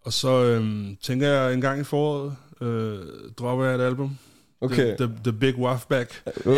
Og 0.02 0.14
så 0.14 0.44
øh, 0.44 0.88
tænker 1.02 1.28
jeg 1.28 1.54
en 1.54 1.62
gang 1.62 1.82
i 1.82 1.84
foråret, 1.84 2.36
øh, 2.62 3.00
dropper 3.38 3.66
jeg 3.66 3.76
et 3.76 3.82
album. 3.82 4.18
Okay, 4.62 4.96
The, 4.98 5.08
the, 5.08 5.14
the 5.24 5.32
Big 5.32 5.58
Waff 5.58 5.86
Back. 5.86 6.22
okay. 6.46 6.58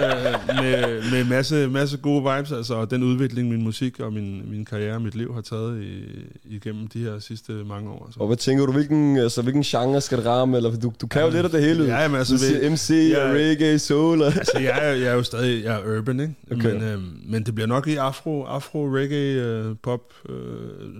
øh, 0.00 0.56
med, 0.62 1.10
med 1.10 1.24
masse, 1.24 1.68
masse 1.68 1.96
gode 1.96 2.34
vibes, 2.34 2.52
altså, 2.52 2.74
og 2.74 2.90
den 2.90 3.02
udvikling, 3.02 3.48
min 3.48 3.62
musik 3.64 4.00
og 4.00 4.12
min, 4.12 4.50
min 4.50 4.64
karriere 4.64 4.94
og 4.94 5.02
mit 5.02 5.14
liv 5.14 5.34
har 5.34 5.40
taget 5.40 5.82
i, 5.82 6.04
igennem 6.44 6.88
de 6.88 6.98
her 6.98 7.18
sidste 7.18 7.52
mange 7.52 7.90
år. 7.90 8.04
Altså. 8.06 8.20
Og 8.20 8.26
hvad 8.26 8.36
tænker 8.36 8.66
du, 8.66 8.72
hvilken, 8.72 9.16
altså, 9.16 9.42
hvilken 9.42 9.62
genre 9.62 10.00
skal 10.00 10.18
det 10.18 10.26
ramme? 10.26 10.56
Eller, 10.56 10.76
du, 10.76 10.92
du 11.00 11.06
kan 11.06 11.22
jo 11.22 11.30
lidt 11.30 11.44
af 11.44 11.50
det 11.50 11.62
hele. 11.62 11.84
Ja, 11.84 12.08
men 12.08 12.16
altså, 12.16 12.34
du 12.34 12.38
siger 12.38 12.70
MC 12.70 13.10
Ja. 13.12 13.28
og 13.28 13.34
reggae, 13.34 13.78
soul. 13.78 14.22
Og... 14.22 14.26
altså, 14.26 14.58
jeg, 14.58 14.78
er, 14.82 14.90
jeg 14.92 15.06
er 15.06 15.14
jo 15.14 15.22
stadig 15.22 15.64
jeg 15.64 15.80
er 15.80 15.98
urban, 15.98 16.20
ikke? 16.20 16.34
Okay. 16.52 16.72
Men, 16.72 16.82
øh, 16.82 16.98
men 17.26 17.42
det 17.46 17.54
bliver 17.54 17.68
nok 17.68 17.86
i 17.86 17.96
afro, 17.96 18.44
afro 18.44 18.86
reggae, 18.86 19.42
øh, 19.42 19.76
pop 19.82 20.00
øh, 20.28 20.34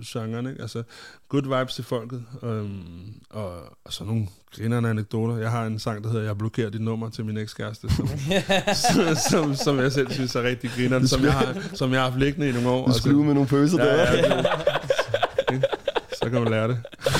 genren, 0.05 0.47
ikke? 0.49 0.61
Altså, 0.61 0.83
good 1.29 1.59
vibes 1.59 1.75
til 1.75 1.83
folket, 1.83 2.23
øhm, 2.43 2.79
og, 3.29 3.51
og 3.85 3.93
så 3.93 4.03
nogle 4.03 4.27
grinerne 4.57 4.89
anekdoter. 4.89 5.37
Jeg 5.37 5.51
har 5.51 5.65
en 5.65 5.79
sang, 5.79 6.03
der 6.03 6.09
hedder 6.11 6.25
Jeg 6.25 6.37
blokerer 6.37 6.69
dit 6.69 6.81
nummer 6.81 7.09
til 7.09 7.25
min 7.25 7.37
ekskæreste, 7.37 7.87
som, 7.95 8.09
som, 8.93 9.15
som, 9.29 9.55
som 9.55 9.79
jeg 9.79 9.91
selv 9.91 10.11
synes 10.11 10.35
er 10.35 10.43
rigtig 10.43 10.69
grineren, 10.77 11.07
som 11.07 11.23
jeg 11.23 11.33
har, 11.33 11.55
som 11.73 11.91
jeg 11.93 12.01
har 12.01 12.09
haft 12.09 12.19
liggende 12.19 12.49
i 12.49 12.51
nogle 12.51 12.69
år. 12.69 12.81
Du 12.81 12.87
og 12.87 12.93
så- 12.93 12.99
skulle 12.99 13.17
ud 13.17 13.23
med 13.25 13.33
nogle 13.33 13.49
følelser 13.49 13.85
Ja, 13.85 13.91
der. 13.91 14.11
ja, 14.13 14.43
det, 15.49 15.65
så 16.23 16.29
kan 16.29 16.41
man 16.41 16.51
lære 16.51 16.67
det. 16.67 16.77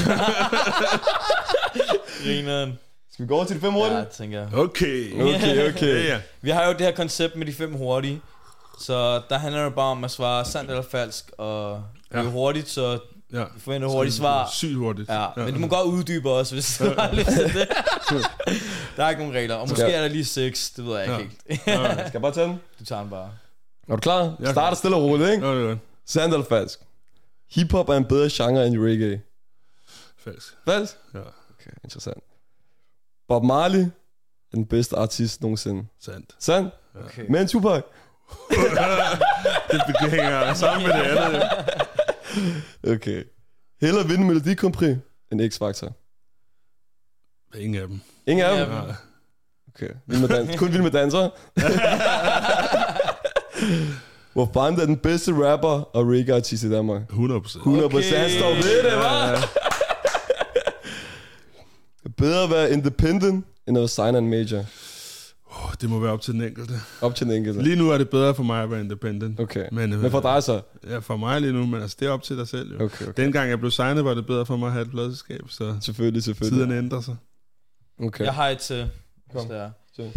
Grineren. 2.24 2.80
Skal 3.12 3.24
vi 3.24 3.28
gå 3.28 3.36
over 3.36 3.46
til 3.46 3.56
de 3.56 3.62
fem 3.62 3.74
hurtige? 3.74 3.98
Ja, 3.98 4.04
tænker 4.04 4.40
jeg. 4.40 4.54
Okay. 4.54 5.22
Okay, 5.22 5.70
okay. 5.74 6.06
Ja, 6.06 6.14
ja. 6.14 6.20
Vi 6.42 6.50
har 6.50 6.66
jo 6.68 6.72
det 6.72 6.82
her 6.82 6.92
koncept 6.92 7.36
med 7.36 7.46
de 7.46 7.54
fem 7.54 7.74
hurtige. 7.74 8.22
Så 8.80 9.22
der 9.30 9.38
handler 9.38 9.64
det 9.64 9.76
bare 9.76 9.92
om 9.92 10.04
at 10.04 10.12
svare 10.12 10.46
sandt 10.46 10.70
eller 10.70 10.84
falsk. 10.92 11.32
Og 11.38 11.84
det 12.12 12.18
er 12.18 12.20
jo 12.20 12.26
Ja. 12.26 12.32
hurtigt, 12.32 12.70
så 12.70 13.00
ja. 13.34 13.40
du 13.40 13.60
forventer 13.60 13.88
hurtigt 13.88 14.16
svar. 14.16 14.50
Sygt 14.54 14.76
hurtigt. 14.76 15.10
Ja, 15.10 15.28
men 15.36 15.54
du 15.54 15.60
må 15.60 15.68
godt 15.68 15.88
uddybe 15.88 16.30
også, 16.32 16.56
hvis 16.56 16.78
du 16.78 16.84
har 16.98 17.12
lyst 17.14 17.28
til 17.30 17.54
det. 17.54 17.68
der 18.98 19.04
er 19.06 19.10
ikke 19.10 19.22
nogen 19.22 19.36
regler. 19.38 19.56
Og 19.56 19.70
måske 19.70 19.84
er 19.84 20.02
der 20.02 20.08
lige 20.08 20.26
seks, 20.26 20.70
det 20.70 20.86
ved 20.86 20.94
jeg 21.00 21.04
ikke 21.04 21.14
Ja. 21.14 21.18
helt. 21.20 21.62
Skal 22.08 22.10
jeg 22.14 22.22
bare 22.22 22.32
tage 22.34 22.48
den? 22.48 22.60
Du 22.80 22.86
tager 22.86 23.02
den 23.02 23.10
bare. 23.10 23.30
Er 23.88 23.96
du 23.96 24.00
klar? 24.02 24.36
Jeg 24.40 24.48
er 24.48 24.52
Starter 24.52 24.78
stille 24.78 24.96
og 24.98 25.04
roligt, 25.04 25.30
ikke? 25.30 25.48
Det 25.48 25.64
er 25.64 25.68
godt. 25.68 25.80
Sandt 26.06 26.34
eller 26.34 26.46
falsk? 26.46 26.80
Hip-hop 27.52 27.90
er 27.90 27.94
en 27.98 28.06
bedre 28.06 28.30
genre 28.32 28.68
end 28.68 28.78
reggae. 28.80 29.22
Falsk. 30.24 30.54
Falsk? 30.68 30.94
Ja, 31.14 31.20
Okay, 31.20 31.72
interessant. 31.84 32.18
Bob 33.28 33.44
Marley 33.44 33.80
er 33.82 34.56
den 34.56 34.66
bedste 34.66 34.96
artist 34.96 35.42
nogensinde. 35.42 35.86
sandt. 36.02 36.30
Sandt? 36.40 36.74
Okay. 37.06 37.26
Men 37.30 37.48
Tupac? 37.48 37.82
Det 40.02 40.12
hænger 40.12 40.54
sammen 40.54 40.88
med 40.88 40.94
det 40.94 41.02
andet. 41.04 41.44
Okay. 42.88 43.24
Hellere 43.82 44.08
vinde 44.08 44.26
Melodi 44.26 44.54
Grand 44.54 44.74
Prix 44.74 44.98
end 45.32 45.52
X-Factor. 45.52 45.92
Ingen 47.60 47.82
af 47.82 47.88
dem. 47.88 48.00
Ingen 48.28 48.46
af 48.46 48.56
dem? 48.56 48.64
Ingen 48.66 48.78
af 48.82 48.88
Ja. 48.88 48.94
Okay. 49.76 49.90
Vild 50.08 50.20
med 50.22 50.30
dans- 50.30 50.56
Kun 50.58 50.72
vild 50.72 50.82
med 50.82 50.92
danser. 50.92 51.30
Hvor 54.34 54.50
fanden 54.54 54.82
er 54.82 54.86
den 54.86 54.98
bedste 54.98 55.32
rapper 55.34 55.96
og 55.96 56.08
reggae-artist 56.08 56.64
i 56.64 56.70
Danmark? 56.72 57.02
100 57.10 57.42
procent. 57.42 57.62
100 57.62 57.90
procent. 57.90 58.14
Okay. 58.14 58.30
Han 58.30 58.40
står 58.40 58.54
ved 58.54 58.84
det, 58.84 58.92
hva'? 58.92 59.48
Bedre 62.18 62.44
at 62.44 62.50
være 62.50 62.72
independent, 62.72 63.46
end 63.68 63.78
at 63.78 63.90
signe 63.90 64.18
en 64.18 64.30
major. 64.30 64.66
Oh, 65.56 65.74
det 65.82 65.90
må 65.90 66.00
være 66.00 66.12
op 66.12 66.22
til 66.22 66.34
den 66.34 66.42
enkelte. 66.42 66.74
Op 67.02 67.16
til 67.16 67.28
den 67.28 67.36
enkelte. 67.36 67.62
Lige 67.64 67.76
nu 67.76 67.90
er 67.92 67.98
det 67.98 68.10
bedre 68.10 68.36
for 68.36 68.44
mig 68.44 68.64
at 68.64 68.72
være 68.72 68.80
independent. 68.80 69.40
Okay. 69.40 69.66
Men, 69.72 69.94
øh, 69.94 70.00
Men 70.00 70.12
for 70.12 70.22
dig 70.22 70.44
så? 70.44 70.62
Ja, 70.88 70.98
for 70.98 71.18
mig 71.18 71.42
lige 71.42 71.54
nu, 71.54 71.66
men 71.66 71.82
altså, 71.82 71.98
det 72.00 72.08
er 72.08 72.12
op 72.12 72.24
til 72.24 72.38
dig 72.38 72.48
selv. 72.48 72.74
Jo. 72.80 72.86
Okay, 72.86 73.08
okay. 73.08 73.24
Dengang 73.24 73.50
jeg 73.50 73.60
blev 73.60 73.72
signet, 73.72 74.06
var 74.06 74.14
det 74.14 74.26
bedre 74.26 74.46
for 74.46 74.58
mig 74.58 74.68
at 74.68 74.74
have 74.74 74.86
et 74.86 74.92
pladselskab, 74.92 75.42
så 75.50 75.76
Selvfølgelig, 75.82 76.24
selvfølgelig. 76.24 76.58
tiderne 76.58 76.78
ændrer 76.78 77.02
sig. 77.02 77.16
Okay. 78.04 78.24
Jeg 78.24 78.34
har 78.34 78.48
et 78.50 78.58
til. 78.58 78.90
Kom. 79.34 79.48
Det 79.48 79.58
er. 79.58 79.70
Syng. 79.94 80.14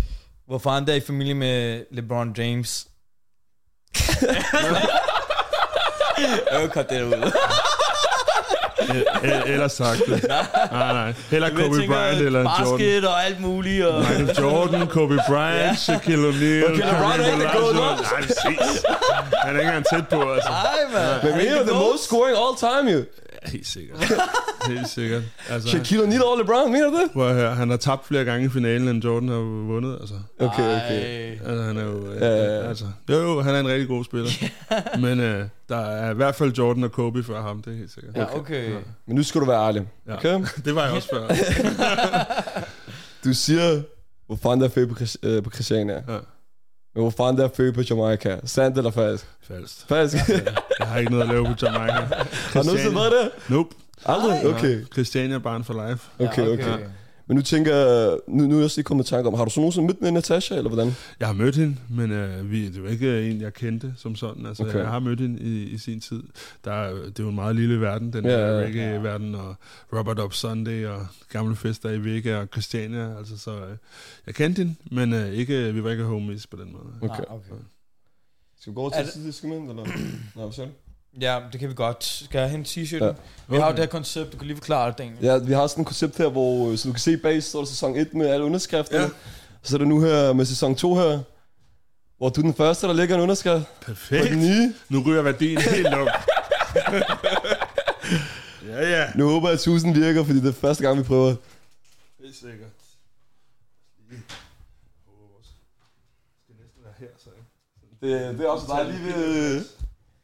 Hvorfor 0.47 0.71
han 0.71 0.87
der 0.87 0.93
er 0.93 0.97
i 0.97 1.01
familie 1.01 1.35
med 1.35 1.85
LeBron 1.91 2.35
James? 2.39 2.89
Jeg 6.53 6.61
vil 6.61 6.71
det 6.91 7.03
ud. 7.05 7.33
E- 8.97 9.49
Ellers 9.53 9.73
sagt 9.73 10.01
det. 10.07 10.27
Nej, 10.73 10.93
nej. 10.93 11.15
Heller 11.31 11.49
Kobe 11.51 11.63
tænker, 11.79 11.87
Bryant 11.97 12.21
eller 12.21 12.41
Jordan. 12.41 12.79
Basket 12.79 13.05
og 13.09 13.25
alt 13.27 13.41
muligt. 13.41 13.85
Og... 13.87 13.99
Michael 14.01 14.31
Jordan, 14.41 14.87
Kobe 14.87 15.19
Bryant, 15.29 15.79
Shaquille 15.79 16.29
O'Neal. 16.29 16.65
Okay, 16.73 16.77
LeBron 16.77 17.21
er 17.21 17.33
ikke 17.33 17.59
gode 17.63 17.75
nok. 17.75 17.99
Nej, 18.13 18.21
præcis. 18.23 18.85
Han 19.45 19.57
er 19.57 19.61
ikke 19.61 19.69
engang 19.73 19.85
tæt 19.93 20.09
på, 20.09 20.33
altså. 20.33 20.51
Ej, 20.51 20.79
mand. 20.93 21.23
Men 21.25 21.37
mener 21.45 21.63
the 21.63 21.75
most 21.75 22.03
scoring 22.05 22.37
all 22.37 22.57
time, 22.59 22.93
jo. 22.99 23.05
Ja, 23.45 23.51
Helt 23.51 23.67
sikkert. 23.67 24.13
Helt 24.69 24.89
sikkert. 24.89 25.23
Altså, 25.51 25.69
Shaquille 25.69 26.05
O'Neal 26.05 26.25
over 26.25 26.39
LeBron, 26.39 26.73
mener 26.73 26.91
du 26.91 26.97
det? 26.97 27.11
prøv 27.13 27.29
at 27.29 27.35
høre, 27.35 27.55
han 27.55 27.71
har 27.71 27.77
tabt 27.77 28.07
flere 28.07 28.25
gange 28.25 28.47
i 28.47 28.49
finalen, 28.49 28.89
end 28.89 29.05
Jordan 29.05 29.29
har 29.29 29.37
vundet. 29.67 29.99
Altså, 30.01 30.15
Okay, 30.41 30.77
okay. 30.77 31.39
Altså 31.47 31.63
han 31.63 31.77
er 31.77 31.85
jo... 31.85 32.13
Ja, 32.13 32.27
ja, 32.29 32.45
ja. 32.45 32.69
Altså, 32.69 32.85
jo, 33.11 33.17
jo, 33.21 33.41
han 33.41 33.55
er 33.55 33.61
en 33.61 33.69
rigtig 33.69 33.89
god 33.89 34.05
spiller. 34.05 34.31
Men 35.05 35.21
øh, 35.21 35.45
der 35.69 35.77
er 35.77 36.11
i 36.11 36.15
hvert 36.15 36.35
fald 36.35 36.53
Jordan 36.53 36.85
og 36.85 36.93
Kobe 36.93 37.23
før 37.25 37.43
ham, 37.43 37.63
det 37.63 37.73
er 37.73 37.77
helt 37.77 37.93
sikkert. 37.95 38.17
Ja, 38.17 38.39
okay. 38.39 38.71
Men 39.07 39.17
nu 39.17 39.23
skal 39.23 39.41
du 39.41 39.47
være 39.47 39.67
ærlig. 39.67 39.89
Ja. 40.09 40.17
Okay? 40.17 40.41
Det 40.65 40.75
var 40.75 40.85
jeg 40.85 40.93
også 40.93 41.09
før. 41.13 41.29
Du 43.25 43.35
siger, 43.35 43.83
hvor 44.27 44.37
fanden 44.43 44.61
der 44.61 44.67
er 44.67 44.71
født 44.73 44.89
på, 44.97 45.05
øh, 45.23 45.43
på 45.43 45.51
Christiania. 45.51 46.03
Ja. 46.09 46.19
Der 46.97 47.45
er 47.45 47.49
født 47.57 47.75
på 47.75 47.81
Jamaica. 47.91 48.39
Sandt 48.45 48.79
eller 48.79 48.91
falsk? 48.91 49.27
Falsk. 49.49 49.89
Falsk. 49.89 50.17
Jeg 50.79 50.87
har 50.89 50.99
ikke 50.99 51.11
noget 51.11 51.23
at 51.23 51.29
lave 51.29 51.45
på 51.45 51.53
Jamaica. 51.67 51.93
Har 51.93 52.27
du 52.63 52.67
nogensinde 52.67 52.95
været 52.97 53.13
der? 53.13 53.29
Nope. 53.49 53.75
Aldrig? 54.07 54.47
Okay. 54.47 54.85
Christiania 54.93 55.39
barn 55.39 55.65
for 55.65 55.89
life. 55.89 56.09
Okay, 56.19 56.47
Ja, 56.47 56.53
okay. 56.53 56.79
Men 57.29 57.37
nu 57.37 57.43
tænker 57.43 57.75
jeg, 57.77 58.19
nu, 58.29 58.45
nu 58.47 58.51
er 58.55 58.57
jeg 58.59 58.65
også 58.65 58.79
lige 58.79 58.85
kommet 58.85 59.05
i 59.07 59.09
tanke 59.09 59.29
om, 59.29 59.35
har 59.35 59.45
du 59.45 59.51
så 59.51 59.61
nogensinde 59.61 59.87
mødt 59.87 60.01
med 60.01 60.11
Natasha, 60.11 60.55
eller 60.57 60.71
hvordan? 60.71 60.93
Jeg 61.21 61.29
har 61.29 61.35
mødt 61.35 61.57
hende, 61.57 61.77
men 61.91 62.11
øh, 62.13 62.51
vi, 62.51 62.69
det 62.71 62.83
var 62.83 62.89
ikke 62.89 63.31
en, 63.31 63.41
jeg 63.41 63.55
kendte 63.55 63.95
som 63.97 64.17
sådan. 64.17 64.47
Altså, 64.47 64.63
Okay. 64.63 64.79
Jeg 64.79 64.89
har 64.89 64.99
mødt 64.99 65.21
hende 65.21 65.41
i, 65.43 65.63
i 65.63 65.79
sin 65.79 66.01
tid. 66.01 66.23
Der, 66.65 66.73
er- 66.73 66.95
det 66.95 67.19
er 67.19 67.23
jo 67.23 67.29
en 67.29 67.35
meget 67.35 67.57
lille 67.57 67.81
verden, 67.81 68.13
den 68.13 68.25
Ja, 68.25 68.31
der 68.31 68.59
ja. 68.61 68.65
reggae-verden, 68.65 69.35
og 69.35 69.55
Robert 69.93 70.19
Up 70.19 70.33
Sunday, 70.33 70.87
og 70.87 71.07
gamle 71.33 71.57
fester 71.57 71.91
i 71.91 71.99
Vega, 72.05 72.37
og 72.41 72.47
Christiania. 72.53 73.19
Altså, 73.19 73.39
så 73.39 73.51
øh, 73.57 73.77
jeg 74.27 74.35
kendte 74.35 74.59
hende, 74.63 74.75
men 74.91 75.13
øh, 75.13 75.33
ikke, 75.33 75.73
vi 75.75 75.85
var 75.85 75.91
ikke 75.91 76.05
homies 76.05 76.47
på 76.47 76.57
den 76.57 76.73
måde. 76.73 77.11
Okay. 77.11 77.23
Ah, 77.31 77.35
okay. 77.37 77.53
Skal 78.61 78.71
vi 78.71 78.75
gå 78.75 78.81
over 78.81 78.91
Er 78.95 79.03
til 79.03 79.13
sidste 79.13 79.33
segment, 79.33 79.71
eller? 79.71 79.85
Nej, 80.37 80.45
hvad 80.45 80.53
siger 80.53 80.67
du? 80.67 80.73
Ja, 81.21 81.41
det 81.53 81.61
kan 81.61 81.69
vi 81.69 81.75
godt. 81.75 82.05
Skal 82.05 82.39
jeg 82.39 82.51
hente 82.51 82.71
t-shirten? 82.81 82.99
Ja. 83.05 83.07
Ja. 83.07 83.13
Vi 83.49 83.57
har 83.57 83.57
jo 83.57 83.63
Okay. 83.65 83.77
det 83.77 83.85
her 83.85 83.91
koncept, 83.91 84.33
du 84.33 84.37
kan 84.39 84.47
lige 84.47 84.57
forklare 84.57 84.89
det, 84.91 84.99
Daniel. 84.99 85.17
Ja, 85.23 85.39
vi 85.39 85.53
har 85.53 85.67
sådan 85.67 85.83
et 85.83 85.87
koncept 85.87 86.19
her, 86.19 86.29
hvor, 86.29 86.71
øh, 86.71 86.79
så 86.79 86.89
du 86.89 86.93
kan 86.93 87.01
se 87.01 87.17
bag, 87.17 87.43
så 87.43 87.49
står 87.49 87.61
der 87.61 87.67
sæson 87.67 87.97
1 87.97 88.15
med 88.15 88.27
alle 88.27 88.45
underskrifterne. 88.45 89.03
Ja. 89.05 89.11
Så 89.63 89.77
er 89.77 89.79
det 89.79 89.89
nu 89.89 90.01
her 90.01 90.33
med 90.33 90.45
sæson 90.45 90.75
2 90.77 90.95
her, 90.95 91.21
hvor 92.19 92.29
du 92.29 92.41
er 92.41 92.45
den 92.45 92.55
første, 92.55 92.87
der 92.87 92.93
lægger 92.93 93.15
en 93.15 93.21
underskrift 93.21 93.65
Perfekt. 93.81 94.31
den 94.31 94.39
nye. 94.39 94.75
Nu 94.89 95.03
ryger 95.07 95.23
værdien 95.23 95.61
helt 95.61 95.87
op. 95.95 96.07
ja, 98.69 98.89
ja. 98.91 99.07
Nu 99.15 99.29
håber 99.31 99.49
jeg, 99.49 99.53
at 99.53 99.59
1000 99.61 99.95
virker, 99.95 100.25
fordi 100.25 100.41
det 100.41 100.49
er 100.49 100.53
første 100.53 100.83
gang, 100.83 100.99
vi 100.99 101.03
prøver. 101.03 101.27
Det 101.29 101.39
er 102.29 102.33
sikkert. 102.41 102.69
Det, 108.01 108.39
det 108.39 108.47
er 108.47 108.49
også 108.49 108.67
dig 108.67 108.85
lige 108.93 109.05
ved... 109.15 109.65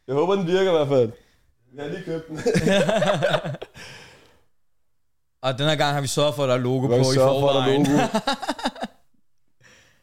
Jeg 0.09 0.15
håber, 0.15 0.35
den 0.35 0.47
virker 0.47 0.71
i 0.71 0.75
hvert 0.75 0.89
fald. 0.89 1.13
Vi 1.73 1.81
har 1.81 1.89
lige 1.89 2.03
købt 2.05 2.29
den. 2.29 2.39
Og 5.43 5.59
den 5.59 5.69
her 5.69 5.77
gang 5.77 5.95
har 5.95 6.01
vi 6.01 6.07
sørget 6.07 6.35
for, 6.35 6.43
at 6.43 6.49
der 6.49 6.55
er 6.55 6.59
logo 6.59 6.87
på 6.87 6.95
i 6.97 7.05
sørger 7.15 7.41
for, 7.41 7.49
at 7.49 7.55
der 7.55 7.61
er 7.61 7.65
forvejen. 7.65 7.87
logo? 7.87 7.99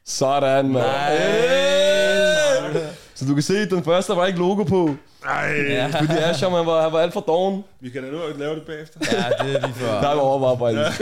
Sådan, 0.06 0.70
mand. 0.70 0.86
Hey! 0.86 2.82
Så 3.16 3.26
du 3.26 3.34
kan 3.34 3.44
se, 3.44 3.58
at 3.58 3.70
den 3.70 3.84
første 3.84 4.16
var 4.16 4.26
ikke 4.26 4.40
logo 4.40 4.64
på. 4.64 4.96
Nej, 5.26 5.52
Ja. 5.70 5.88
Fordi 5.88 6.14
Asher, 6.18 6.50
man 6.50 6.66
var, 6.66 6.82
han 6.84 6.92
var 6.92 7.00
alt 7.00 7.14
for 7.14 7.20
doven. 7.22 7.64
vi 7.80 7.90
kan 7.90 8.04
da 8.04 8.10
nu 8.10 8.18
lave 8.38 8.56
det 8.56 8.66
bagefter. 8.66 9.00
Ja, 9.12 9.44
det 9.46 9.56
er 9.56 9.60
lige 9.68 9.74
før. 9.80 10.02
Der 10.02 10.08
var 10.08 10.22
overvejet 10.22 10.94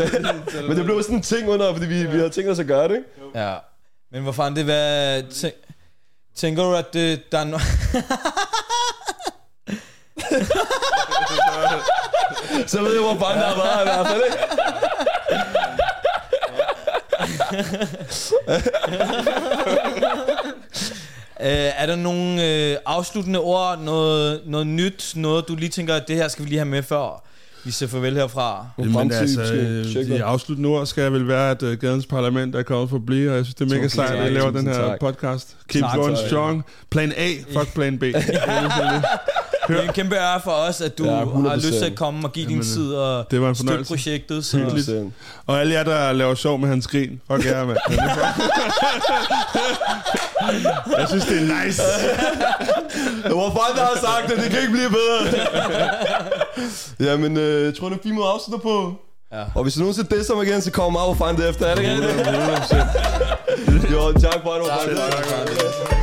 Men 0.68 0.78
det 0.78 0.86
blev 0.86 1.04
sådan 1.04 1.16
en 1.16 1.22
ting 1.22 1.50
under, 1.50 1.74
fordi 1.74 1.86
vi, 1.88 2.06
vi 2.06 2.18
havde 2.18 2.30
tænkt 2.30 2.50
os 2.50 2.60
at 2.60 2.68
gøre 2.68 2.88
det, 2.88 2.96
ikke? 2.96 3.08
Ja. 3.46 3.56
Men 4.12 4.24
hvor 4.24 4.32
fanden 4.32 4.68
det. 4.68 5.30
Tænk, 5.30 5.54
tænker 6.36 6.64
du, 6.64 6.76
at 6.76 6.94
det, 6.94 7.32
der 7.32 7.40
er 7.40 7.44
no... 7.44 7.58
Så 12.68 12.82
ved 12.82 12.94
jeg, 12.94 13.02
hvor 13.02 13.18
fanden 13.28 13.42
der 13.42 13.48
har 13.48 13.56
været 13.56 13.82
i 13.82 13.84
hvert 13.84 14.08
fald, 14.08 14.22
ikke? 14.26 14.38
Øh, 21.42 21.72
er 21.78 21.86
der 21.86 21.96
nogle 21.96 22.46
øh, 22.48 22.78
afsluttende 22.86 23.40
ord, 23.40 23.80
noget, 23.80 24.42
noget 24.46 24.68
nyt, 24.68 25.14
noget 25.16 25.48
du 25.48 25.56
lige 25.56 25.70
tænker, 25.70 25.96
at 25.96 26.08
det 26.08 26.16
her 26.16 26.28
skal 26.28 26.46
vi 26.46 26.50
lige 26.50 26.60
have 26.60 26.70
med 26.70 26.84
før? 26.84 27.24
Vi 27.66 27.72
siger 27.72 27.90
farvel 27.90 28.16
herfra. 28.16 28.68
Nogle 28.78 28.92
Men 28.92 29.00
fremtidige 29.00 29.42
altså, 29.42 30.00
øh, 30.00 30.06
de 30.06 30.24
afsluttende 30.24 30.70
ord 30.70 30.86
skal 30.86 31.12
vel 31.12 31.28
være, 31.28 31.52
at 31.52 31.64
uh, 31.64 31.74
Gadens 31.74 32.06
Parlament 32.06 32.56
er 32.56 32.64
kommet 32.64 32.90
for 32.90 32.96
at 32.98 33.06
blive, 33.06 33.32
og 33.32 33.36
jeg 33.36 33.46
synes, 33.46 33.56
det 33.56 33.72
er 33.72 33.76
mega 33.76 33.88
sejt, 33.88 34.20
at 34.20 34.32
I 34.32 34.34
laver 34.34 34.52
den 34.52 34.68
her 34.68 34.88
tak. 34.88 35.00
podcast. 35.00 35.56
Keep 35.70 35.84
Tak, 35.84 35.96
going 35.96 36.18
strong. 36.28 36.66
Plan 36.90 37.14
A, 37.18 37.30
fuck 37.54 37.74
plan 37.74 38.00
B. 38.00 38.04
Det 39.70 39.78
er 39.78 39.82
en 39.82 39.94
kæmpe 39.94 40.16
ære 40.16 40.42
for 40.44 40.52
os, 40.52 40.82
at 40.82 40.98
du 40.98 41.06
Ja, 41.06 41.18
ja, 41.18 41.24
100%. 41.26 41.48
har 41.50 41.56
lyst 41.56 41.74
til 41.78 41.86
at 41.86 41.96
komme 41.96 42.28
og 42.28 42.32
give 42.34 42.46
din 42.46 42.52
Jamen, 42.52 42.66
tid 42.66 42.94
og 42.94 43.32
det 43.32 43.42
var 43.42 43.50
en 43.50 43.56
støtte 43.56 43.84
projektet. 43.88 44.46
Så. 44.46 44.58
Hyggeligt. 44.58 44.90
100%. 44.90 44.94
Og 45.48 45.60
alle 45.60 45.74
jer, 45.74 45.84
der 45.84 46.12
laver 46.12 46.36
sjov 46.36 46.60
med 46.60 46.70
hans 46.70 46.88
grin, 46.88 47.22
fuck 47.32 47.46
jer, 47.46 47.66
mand. 47.66 47.78
jeg 51.00 51.08
synes, 51.08 51.26
det 51.26 51.38
er 51.38 51.42
nice. 51.66 51.82
Det 53.24 53.36
var 53.36 53.50
fanden, 53.50 53.76
der 53.76 53.86
har 53.86 53.98
sagt 54.02 54.30
det. 54.30 54.38
Det 54.44 54.52
kan 54.52 54.60
ikke 54.62 54.74
blive 54.74 54.90
bedre. 54.90 55.28
Jamen, 57.12 57.38
øh, 57.38 57.66
jeg 57.66 57.76
tror, 57.76 57.90
det 57.90 57.94
er 57.96 58.00
en 58.00 58.04
fin 58.04 58.16
måde 58.16 58.28
at 58.28 58.34
afslutte 58.34 58.64
på. 58.64 58.94
Ja. 59.34 59.44
Og 59.56 59.64
hvis 59.64 59.74
du 59.74 59.80
nogensinde 59.80 60.18
disser 60.18 60.36
mig 60.36 60.46
igen, 60.48 60.62
så 60.62 60.72
kommer 60.72 61.00
mig 61.00 61.08
og 61.08 61.18
find 61.18 61.38
det 61.44 61.50
efter. 61.50 61.66
Er 61.66 61.76
det 61.76 61.82
ikke? 61.82 61.96
Jo, 63.94 64.12
tak 64.14 64.42
for 64.44 64.54
det. 64.54 64.68
Tak, 64.68 64.80
fandme. 64.80 64.98
tak. 64.98 65.99